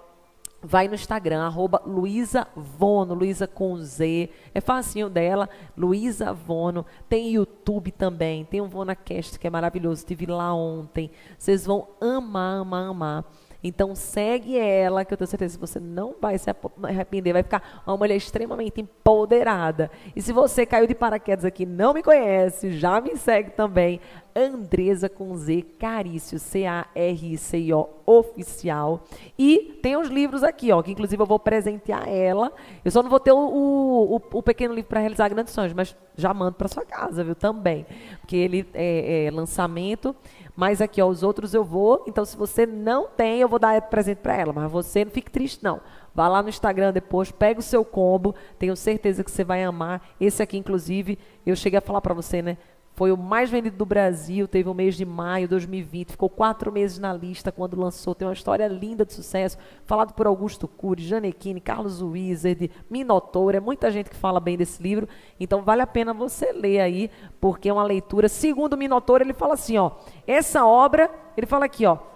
Vai 0.65 0.87
no 0.87 0.95
Instagram, 0.95 1.43
arroba 1.43 1.83
Luísa 1.85 2.47
Vono, 2.55 3.15
Luísa 3.15 3.49
com 3.49 3.77
Z. 3.79 4.31
É 4.55 4.61
facinho 4.61 5.11
dela, 5.11 5.49
Luísa 5.77 6.33
Vono. 6.33 6.87
Tem 7.09 7.33
YouTube 7.33 7.91
também, 7.91 8.45
tem 8.45 8.61
um 8.61 8.69
VonaCast 8.69 9.41
que 9.41 9.47
é 9.47 9.51
maravilhoso. 9.51 10.03
Estive 10.03 10.27
lá 10.27 10.55
ontem. 10.55 11.11
Vocês 11.37 11.67
vão 11.67 11.89
amar, 12.01 12.61
amar, 12.61 12.89
amar. 12.91 13.25
Então 13.63 13.95
segue 13.95 14.59
ela, 14.59 15.05
que 15.05 15.13
eu 15.13 15.17
tenho 15.19 15.29
certeza 15.29 15.57
que 15.57 15.61
você 15.61 15.79
não 15.79 16.17
vai 16.21 16.37
se 16.39 16.51
arrepender, 16.83 17.33
vai 17.33 17.43
ficar 17.43 17.83
uma 17.87 17.97
mulher 17.97 18.17
extremamente 18.17 18.81
empoderada. 18.81 19.91
E 20.17 20.21
se 20.21 20.33
você 20.33 20.67
caiu 20.67 20.87
de 20.87 20.95
paraquedas 20.95 21.45
aqui 21.45 21.65
não 21.65 21.95
me 21.95 22.03
conhece, 22.03 22.73
já 22.73 23.01
me 23.01 23.17
segue 23.17 23.51
também, 23.51 24.01
Andresa 24.35 25.09
com 25.09 25.37
Z, 25.37 25.63
Carício, 25.79 26.39
C-A-R-I-C-I-O, 26.39 27.89
oficial. 28.07 29.05
E 29.39 29.79
tem 29.83 29.97
os 29.97 30.09
livros 30.09 30.43
aqui, 30.43 30.73
ó, 30.73 30.83
que 30.83 30.91
inclusive 30.93 31.23
eu 31.23 31.27
vou 31.27 31.39
presentear 31.39 32.09
ela. 32.09 32.53
Eu 32.85 32.91
só 32.91 33.03
não 33.03 33.11
vou 33.11 33.21
ter 33.21 33.33
o, 33.33 33.39
o, 33.39 34.17
o- 34.33 34.43
pequeno 34.43 34.75
livro 34.75 34.89
para 34.89 35.01
realizar 35.01 35.29
grandes 35.29 35.53
sonhos, 35.53 35.73
mas 35.73 35.97
já 36.17 36.33
mando 36.35 36.53
para 36.55 36.69
sua 36.69 36.85
casa, 36.85 37.23
viu? 37.25 37.35
Também. 37.35 37.87
Porque 38.21 38.37
ele 38.37 38.67
é, 38.75 39.27
é 39.27 39.31
lançamento. 39.31 40.15
Mas 40.55 40.83
aqui, 40.83 41.01
ó, 41.01 41.07
os 41.09 41.23
outros 41.23 41.55
eu 41.55 41.65
vou. 41.65 42.05
Então, 42.07 42.25
se 42.27 42.37
você 42.37 42.67
não 42.67 43.09
tem, 43.09 43.41
eu 43.41 43.49
vou 43.49 43.59
dar 43.59 43.81
presente 43.83 44.19
para 44.19 44.37
ela. 44.37 44.53
Mas 44.53 44.71
você 44.71 45.03
não 45.05 45.11
fique 45.11 45.31
triste, 45.31 45.65
não. 45.65 45.81
Vá 46.15 46.29
lá 46.29 46.43
no 46.43 46.51
Instagram 46.51 46.93
depois, 46.93 47.31
pega 47.33 47.59
o 47.59 47.63
seu 47.63 47.83
combo. 47.83 48.35
Tenho 48.59 48.77
certeza 48.77 49.25
que 49.25 49.31
você 49.31 49.45
vai 49.45 49.65
amar. 49.65 50.07
Esse 50.21 50.43
aqui, 50.43 50.59
inclusive, 50.59 51.19
eu 51.47 51.57
cheguei 51.57 51.79
a 51.79 51.83
falar 51.83 52.03
para 52.03 52.13
você, 52.13 52.43
né? 52.43 52.59
Foi 52.95 53.11
o 53.11 53.17
mais 53.17 53.49
vendido 53.51 53.77
do 53.77 53.87
Brasil, 53.87 54.47
teve 54.47 54.69
o 54.69 54.75
mês 54.75 54.95
de 54.95 55.05
maio 55.05 55.47
de 55.47 55.51
2020, 55.51 56.11
ficou 56.11 56.29
quatro 56.29 56.71
meses 56.71 56.99
na 56.99 57.13
lista 57.13 57.51
quando 57.51 57.81
lançou. 57.81 58.15
Tem 58.15 58.29
uma 58.29 58.35
história 58.35 58.69
linda 58.69 59.05
de 59.05 59.15
sucesso, 59.15 59.57
falado 59.87 60.13
por 60.13 60.27
Augusto 60.27 60.69
Cury, 60.69 61.03
Janequine, 61.03 61.61
Carlos 61.61 62.03
Wizard, 62.03 62.71
Minotouro, 62.91 63.57
é 63.57 63.61
muita 63.61 63.91
gente 63.91 64.11
que 64.11 64.17
fala 64.17 64.39
bem 64.39 64.59
desse 64.59 64.83
livro. 64.83 65.09
Então 65.41 65.63
vale 65.63 65.81
a 65.81 65.87
pena 65.87 66.13
você 66.13 66.53
ler 66.53 66.81
aí, 66.81 67.11
porque 67.41 67.71
é 67.71 67.73
uma 67.73 67.83
leitura. 67.83 68.29
Segundo 68.29 68.75
o 68.75 68.79
Minotouro, 68.79 69.25
ele 69.25 69.33
fala 69.33 69.55
assim, 69.55 69.79
ó, 69.79 69.93
essa 70.27 70.67
obra, 70.67 71.11
ele 71.35 71.47
fala 71.47 71.65
aqui, 71.65 71.87
ó, 71.87 72.12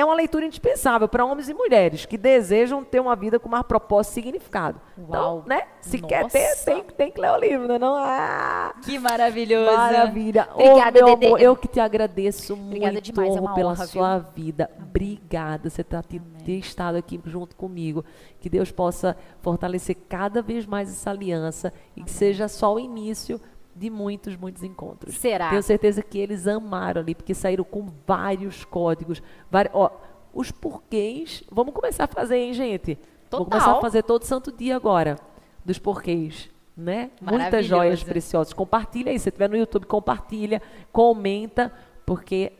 é 0.00 0.04
uma 0.04 0.14
leitura 0.14 0.46
indispensável 0.46 1.08
para 1.08 1.24
homens 1.24 1.48
e 1.48 1.54
mulheres 1.54 2.06
que 2.06 2.16
desejam 2.16 2.82
ter 2.82 3.00
uma 3.00 3.14
vida 3.14 3.38
com 3.38 3.48
mais 3.48 3.64
propósito 3.64 4.12
e 4.12 4.14
significado. 4.14 4.80
Uau. 4.98 5.08
Então, 5.08 5.44
né? 5.46 5.62
Se 5.80 5.98
quer 5.98 6.22
Nossa. 6.22 6.38
ter, 6.38 6.56
tem, 6.64 6.82
tem 6.82 7.10
que 7.10 7.20
ler 7.20 7.30
o 7.30 7.36
livro, 7.36 7.68
né? 7.68 7.78
Não, 7.78 7.94
ah, 7.96 8.74
Que 8.82 8.98
maravilhoso. 8.98 9.76
Maravilha. 9.76 10.48
Obrigada, 10.54 11.00
Ô, 11.00 11.06
meu 11.06 11.16
Dedê. 11.16 11.26
amor, 11.26 11.40
eu 11.40 11.56
que 11.56 11.68
te 11.68 11.80
agradeço 11.80 12.54
Obrigada 12.54 12.92
muito 12.92 13.04
demais, 13.04 13.36
é 13.36 13.54
pela 13.54 13.72
honra, 13.72 13.86
sua 13.86 14.18
vida. 14.18 14.70
Obrigada 14.78 15.68
você 15.70 15.84
tá, 15.84 16.02
ter, 16.02 16.20
ter 16.44 16.58
estado 16.58 16.96
aqui 16.96 17.20
junto 17.24 17.54
comigo. 17.54 18.04
Que 18.40 18.48
Deus 18.48 18.70
possa 18.70 19.16
fortalecer 19.40 19.96
cada 20.08 20.42
vez 20.42 20.66
mais 20.66 20.88
essa 20.88 21.10
aliança 21.10 21.72
e 21.94 22.02
que 22.02 22.10
seja 22.10 22.48
só 22.48 22.74
o 22.74 22.80
início 22.80 23.40
de 23.80 23.88
muitos, 23.90 24.36
muitos 24.36 24.62
encontros. 24.62 25.16
Será? 25.16 25.48
Tenho 25.50 25.62
certeza 25.62 26.02
que 26.02 26.18
eles 26.18 26.46
amaram 26.46 27.00
ali, 27.00 27.14
porque 27.14 27.34
saíram 27.34 27.64
com 27.64 27.88
vários 28.06 28.64
códigos. 28.64 29.22
vari- 29.50 29.70
ó, 29.72 29.90
os 30.34 30.50
porquês. 30.52 31.42
Vamos 31.50 31.72
começar 31.74 32.04
a 32.04 32.08
fazer, 32.08 32.36
hein, 32.36 32.52
gente? 32.52 32.94
Vamos 33.30 33.46
Total. 33.46 33.46
começar 33.46 33.78
a 33.78 33.80
fazer 33.80 34.02
todo 34.02 34.24
santo 34.24 34.52
dia 34.52 34.76
agora. 34.76 35.16
Dos 35.64 35.78
porquês. 35.78 36.50
Né? 36.76 37.10
Muitas 37.20 37.66
joias 37.66 38.02
preciosas. 38.02 38.52
Compartilha 38.52 39.10
aí. 39.10 39.18
Se 39.18 39.24
você 39.24 39.28
estiver 39.30 39.48
no 39.50 39.56
YouTube, 39.56 39.86
compartilha, 39.86 40.62
comenta, 40.92 41.72
porque 42.06 42.52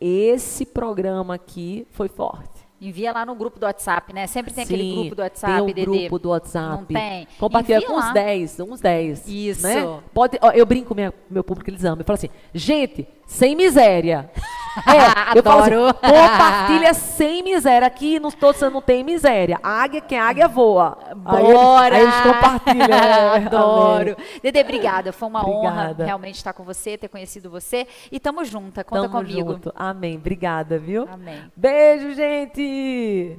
esse 0.00 0.66
programa 0.66 1.34
aqui 1.34 1.86
foi 1.90 2.08
forte. 2.08 2.51
Envia 2.82 3.12
lá 3.12 3.24
no 3.24 3.36
grupo 3.36 3.60
do 3.60 3.64
WhatsApp, 3.64 4.12
né? 4.12 4.26
Sempre 4.26 4.52
tem 4.52 4.64
aquele 4.64 4.82
Sim, 4.82 4.94
grupo 4.94 5.14
do 5.14 5.22
WhatsApp, 5.22 5.52
tem 5.52 5.62
um 5.62 5.66
Dedê. 5.66 5.84
grupo 5.84 6.18
do 6.18 6.28
WhatsApp. 6.30 6.76
Não 6.76 6.84
tem? 6.84 7.28
Compartilha 7.38 7.76
Envia 7.76 7.88
com 7.88 7.94
uns 7.94 8.04
lá. 8.06 8.12
10, 8.12 8.60
uns 8.60 8.80
10. 8.80 9.28
Isso. 9.28 9.62
Né? 9.62 10.00
Pode, 10.12 10.36
ó, 10.42 10.50
eu 10.50 10.66
brinco 10.66 10.92
com 10.92 11.12
meu 11.30 11.44
público, 11.44 11.70
eles 11.70 11.84
amam. 11.84 12.00
Eu 12.00 12.04
falo 12.04 12.16
assim, 12.16 12.28
gente, 12.52 13.06
sem 13.32 13.56
miséria. 13.56 14.30
É, 14.86 15.36
eu 15.38 15.42
falo 15.42 15.60
assim, 15.64 15.74
Adoro. 15.74 15.92
compartilha 15.92 16.94
sem 16.94 17.42
miséria. 17.42 17.86
Aqui 17.86 18.18
no 18.18 18.32
todo 18.32 18.70
não 18.70 18.80
tem 18.80 19.04
miséria. 19.04 19.60
Águia, 19.62 20.00
quem 20.00 20.18
águia 20.18 20.48
voa. 20.48 20.96
Aí 21.26 21.44
eles- 21.44 21.52
Bora! 21.54 21.94
Aí 21.96 22.02
eles, 22.02 22.20
compartilham. 22.22 22.88
é, 22.98 23.36
Adoro. 23.44 24.16
amém. 24.16 24.40
Dedê, 24.42 24.60
obrigada. 24.62 25.12
Foi 25.12 25.28
uma 25.28 25.46
honra 25.46 25.68
Obrigada. 25.72 26.04
realmente 26.06 26.36
estar 26.36 26.54
com 26.54 26.64
você, 26.64 26.96
ter 26.96 27.08
conhecido 27.08 27.50
você. 27.50 27.86
E 28.10 28.18
tamo 28.18 28.42
junta, 28.46 28.82
conta 28.82 29.02
Tamo 29.02 29.14
comigo. 29.14 29.52
junto. 29.52 29.70
Amém. 29.76 30.16
Obrigada, 30.16 30.78
viu? 30.78 31.06
Amém. 31.12 31.42
Beijo, 31.54 32.14
gente! 32.14 33.38